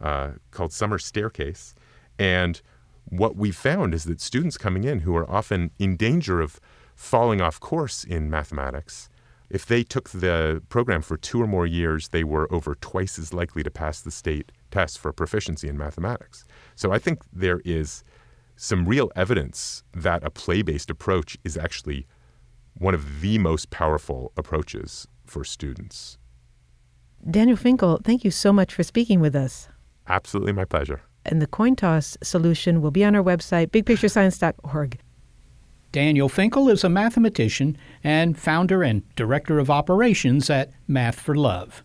uh, 0.00 0.32
called 0.50 0.72
Summer 0.72 0.98
Staircase. 0.98 1.74
And 2.18 2.60
what 3.08 3.36
we 3.36 3.50
found 3.50 3.94
is 3.94 4.04
that 4.04 4.20
students 4.20 4.56
coming 4.56 4.84
in 4.84 5.00
who 5.00 5.16
are 5.16 5.28
often 5.28 5.70
in 5.78 5.96
danger 5.96 6.40
of 6.40 6.60
falling 6.94 7.40
off 7.40 7.58
course 7.58 8.04
in 8.04 8.30
mathematics, 8.30 9.08
if 9.50 9.66
they 9.66 9.82
took 9.82 10.10
the 10.10 10.62
program 10.68 11.02
for 11.02 11.16
two 11.16 11.42
or 11.42 11.46
more 11.46 11.66
years, 11.66 12.08
they 12.08 12.24
were 12.24 12.52
over 12.52 12.76
twice 12.76 13.18
as 13.18 13.32
likely 13.32 13.62
to 13.62 13.70
pass 13.70 14.00
the 14.00 14.10
state 14.10 14.52
test 14.70 14.98
for 14.98 15.12
proficiency 15.12 15.68
in 15.68 15.76
mathematics. 15.76 16.44
So 16.76 16.92
I 16.92 16.98
think 16.98 17.22
there 17.32 17.60
is 17.64 18.04
some 18.56 18.86
real 18.86 19.10
evidence 19.16 19.82
that 19.92 20.24
a 20.24 20.30
play 20.30 20.62
based 20.62 20.90
approach 20.90 21.36
is 21.44 21.56
actually 21.56 22.06
one 22.74 22.94
of 22.94 23.20
the 23.20 23.38
most 23.38 23.70
powerful 23.70 24.32
approaches 24.36 25.06
for 25.24 25.44
students. 25.44 26.18
Daniel 27.28 27.56
Finkel, 27.56 28.00
thank 28.04 28.24
you 28.24 28.30
so 28.30 28.52
much 28.52 28.74
for 28.74 28.82
speaking 28.82 29.20
with 29.20 29.34
us. 29.34 29.68
Absolutely 30.08 30.52
my 30.52 30.64
pleasure. 30.64 31.02
And 31.24 31.40
the 31.40 31.46
coin 31.46 31.74
toss 31.74 32.18
solution 32.22 32.82
will 32.82 32.90
be 32.90 33.04
on 33.04 33.16
our 33.16 33.22
website, 33.22 33.68
bigpicturescience.org. 33.68 35.00
Daniel 35.90 36.28
Finkel 36.28 36.68
is 36.68 36.84
a 36.84 36.88
mathematician 36.88 37.78
and 38.02 38.36
founder 38.36 38.82
and 38.82 39.02
director 39.14 39.58
of 39.58 39.70
operations 39.70 40.50
at 40.50 40.70
Math 40.88 41.18
for 41.18 41.34
Love. 41.34 41.82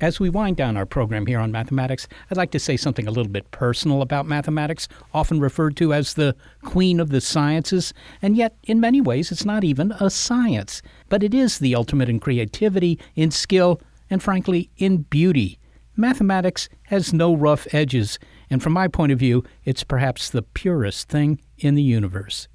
As 0.00 0.20
we 0.20 0.30
wind 0.30 0.56
down 0.56 0.76
our 0.76 0.86
program 0.86 1.26
here 1.26 1.38
on 1.38 1.52
mathematics, 1.52 2.08
I'd 2.30 2.36
like 2.36 2.50
to 2.52 2.58
say 2.58 2.76
something 2.76 3.06
a 3.06 3.10
little 3.10 3.32
bit 3.32 3.50
personal 3.50 4.02
about 4.02 4.26
mathematics, 4.26 4.88
often 5.12 5.40
referred 5.40 5.76
to 5.78 5.92
as 5.92 6.14
the 6.14 6.36
queen 6.62 7.00
of 7.00 7.10
the 7.10 7.20
sciences, 7.20 7.92
and 8.22 8.36
yet 8.36 8.56
in 8.64 8.80
many 8.80 9.00
ways 9.00 9.32
it's 9.32 9.44
not 9.44 9.64
even 9.64 9.92
a 9.92 10.10
science, 10.10 10.82
but 11.08 11.22
it 11.22 11.34
is 11.34 11.58
the 11.58 11.74
ultimate 11.74 12.08
in 12.08 12.20
creativity, 12.20 12.98
in 13.14 13.30
skill, 13.30 13.80
and 14.10 14.22
frankly, 14.22 14.70
in 14.76 14.98
beauty. 14.98 15.58
Mathematics 15.96 16.68
has 16.84 17.12
no 17.12 17.34
rough 17.34 17.66
edges, 17.74 18.18
and 18.48 18.62
from 18.62 18.72
my 18.72 18.88
point 18.88 19.12
of 19.12 19.18
view, 19.18 19.42
it's 19.64 19.82
perhaps 19.82 20.30
the 20.30 20.42
purest 20.42 21.08
thing 21.08 21.40
in 21.58 21.74
the 21.74 21.82
universe. 21.82 22.46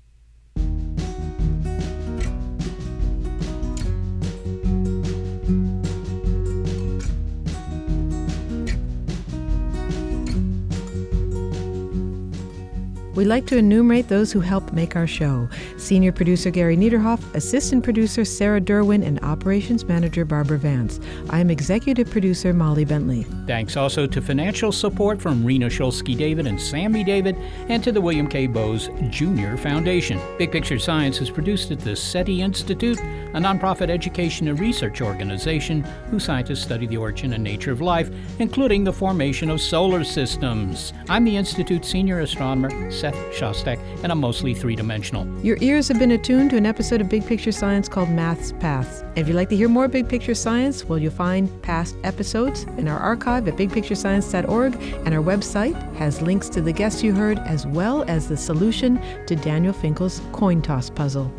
We'd 13.24 13.30
like 13.30 13.46
to 13.46 13.58
enumerate 13.58 14.10
those 14.10 14.34
who 14.34 14.42
help 14.42 14.74
make 14.74 14.98
our 14.98 15.08
show 15.08 15.48
Senior 15.78 16.12
Producer 16.12 16.50
Gary 16.50 16.76
Niederhoff, 16.76 17.22
Assistant 17.34 17.82
Producer 17.82 18.26
Sarah 18.26 18.60
Derwin, 18.60 19.02
and 19.02 19.18
Operations 19.24 19.86
Manager 19.86 20.26
Barbara 20.26 20.58
Vance. 20.58 21.00
I'm 21.30 21.50
Executive 21.50 22.10
Producer 22.10 22.52
Molly 22.52 22.84
Bentley. 22.84 23.26
Thanks 23.48 23.78
also 23.78 24.06
to 24.08 24.22
financial 24.22 24.74
support 24.74 25.22
from 25.22 25.46
Rena 25.46 25.68
Shulsky 25.68 26.18
David 26.18 26.48
and 26.48 26.60
Sammy 26.60 27.02
David, 27.02 27.38
and 27.70 27.82
to 27.86 27.94
the 27.94 28.02
William 28.02 28.28
K. 28.28 28.46
Bowes 28.46 28.90
Jr. 29.10 29.56
Foundation. 29.56 30.20
Big 30.38 30.52
Picture 30.52 30.78
Science 30.78 31.22
is 31.22 31.30
produced 31.30 31.72
at 31.72 31.80
the 31.80 31.96
SETI 31.96 32.42
Institute, 32.42 33.00
a 33.00 33.40
nonprofit 33.40 33.90
education 33.90 34.50
and 34.50 34.60
research 34.60 35.00
organization 35.00 35.82
whose 36.12 36.26
scientists 36.26 36.64
study 36.64 36.88
the 36.88 36.98
origin 36.98 37.32
and 37.32 37.44
nature 37.46 37.72
of 37.72 37.80
life, 37.80 38.10
including 38.40 38.84
the 38.84 38.92
formation 38.92 39.50
of 39.50 39.62
solar 39.62 40.04
systems. 40.04 40.92
I'm 41.08 41.24
the 41.24 41.38
Institute's 41.38 41.88
senior 41.88 42.20
astronomer, 42.20 42.92
Seth 42.92 43.13
Shostak, 43.32 43.80
and 44.04 44.12
I'm 44.12 44.20
mostly 44.20 44.54
three 44.54 44.76
dimensional. 44.76 45.28
Your 45.44 45.58
ears 45.62 45.88
have 45.88 46.00
been 46.00 46.12
attuned 46.12 46.52
to 46.52 46.58
an 46.58 46.66
episode 46.66 47.02
of 47.02 47.10
Big 47.10 47.26
Picture 47.26 47.52
Science 47.52 47.88
called 47.88 48.10
Math's 48.10 48.52
Paths. 48.54 49.04
If 49.16 49.28
you'd 49.28 49.36
like 49.36 49.50
to 49.50 49.56
hear 49.56 49.70
more 49.70 49.88
Big 49.88 50.08
Picture 50.10 50.36
Science, 50.36 50.86
well, 50.86 51.00
you'll 51.00 51.12
find 51.12 51.50
past 51.62 51.96
episodes 52.04 52.64
in 52.78 52.88
our 52.88 53.00
archive 53.00 53.48
at 53.48 53.56
bigpicturescience.org, 53.56 54.76
and 55.06 55.14
our 55.14 55.24
website 55.24 55.76
has 55.96 56.22
links 56.22 56.50
to 56.50 56.62
the 56.62 56.72
guests 56.72 57.04
you 57.04 57.14
heard 57.14 57.40
as 57.40 57.66
well 57.68 58.04
as 58.08 58.28
the 58.28 58.38
solution 58.38 59.00
to 59.28 59.36
Daniel 59.36 59.74
Finkel's 59.74 60.22
coin 60.32 60.62
toss 60.62 60.90
puzzle. 60.90 61.32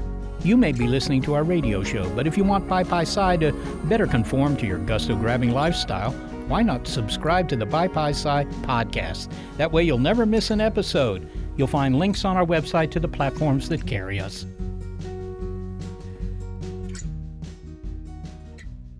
You 0.44 0.58
may 0.58 0.72
be 0.72 0.86
listening 0.86 1.22
to 1.22 1.32
our 1.32 1.42
radio 1.42 1.82
show, 1.82 2.06
but 2.10 2.26
if 2.26 2.36
you 2.36 2.44
want 2.44 2.68
Big 2.68 2.84
Pic 2.84 3.06
Sci 3.06 3.36
to 3.38 3.52
better 3.84 4.06
conform 4.06 4.56
to 4.58 4.66
your 4.66 4.78
gusto 4.78 5.16
grabbing 5.16 5.52
lifestyle, 5.52 6.12
why 6.48 6.62
not 6.62 6.86
subscribe 6.86 7.48
to 7.48 7.56
the 7.56 7.64
Big 7.64 7.94
Pic 7.94 8.14
Sci 8.14 8.44
podcast? 8.60 9.32
That 9.56 9.72
way 9.72 9.84
you'll 9.84 9.96
never 9.96 10.26
miss 10.26 10.50
an 10.50 10.60
episode. 10.60 11.26
You'll 11.56 11.68
find 11.68 11.98
links 11.98 12.24
on 12.24 12.36
our 12.36 12.44
website 12.44 12.90
to 12.92 13.00
the 13.00 13.08
platforms 13.08 13.68
that 13.68 13.86
carry 13.86 14.18
us. 14.18 14.46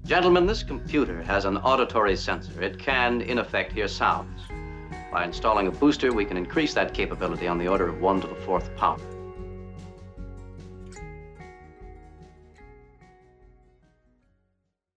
Gentlemen, 0.07 0.47
this 0.47 0.63
computer 0.63 1.23
has 1.23 1.47
an 1.47 1.57
auditory 1.57 2.15
sensor. 2.15 2.63
It 2.63 2.79
can, 2.79 3.23
in 3.23 3.39
effect, 3.39 3.73
hear 3.73 3.89
sounds. 3.89 4.43
By 5.11 5.25
installing 5.25 5.67
a 5.67 5.71
booster, 5.71 6.13
we 6.13 6.25
can 6.25 6.37
increase 6.37 6.75
that 6.75 6.93
capability 6.93 7.49
on 7.49 7.59
the 7.59 7.69
order 7.69 7.89
of 7.89 8.01
1 8.01 8.21
to 8.21 8.27
the 8.27 8.35
fourth 8.35 8.75
power. 8.77 8.99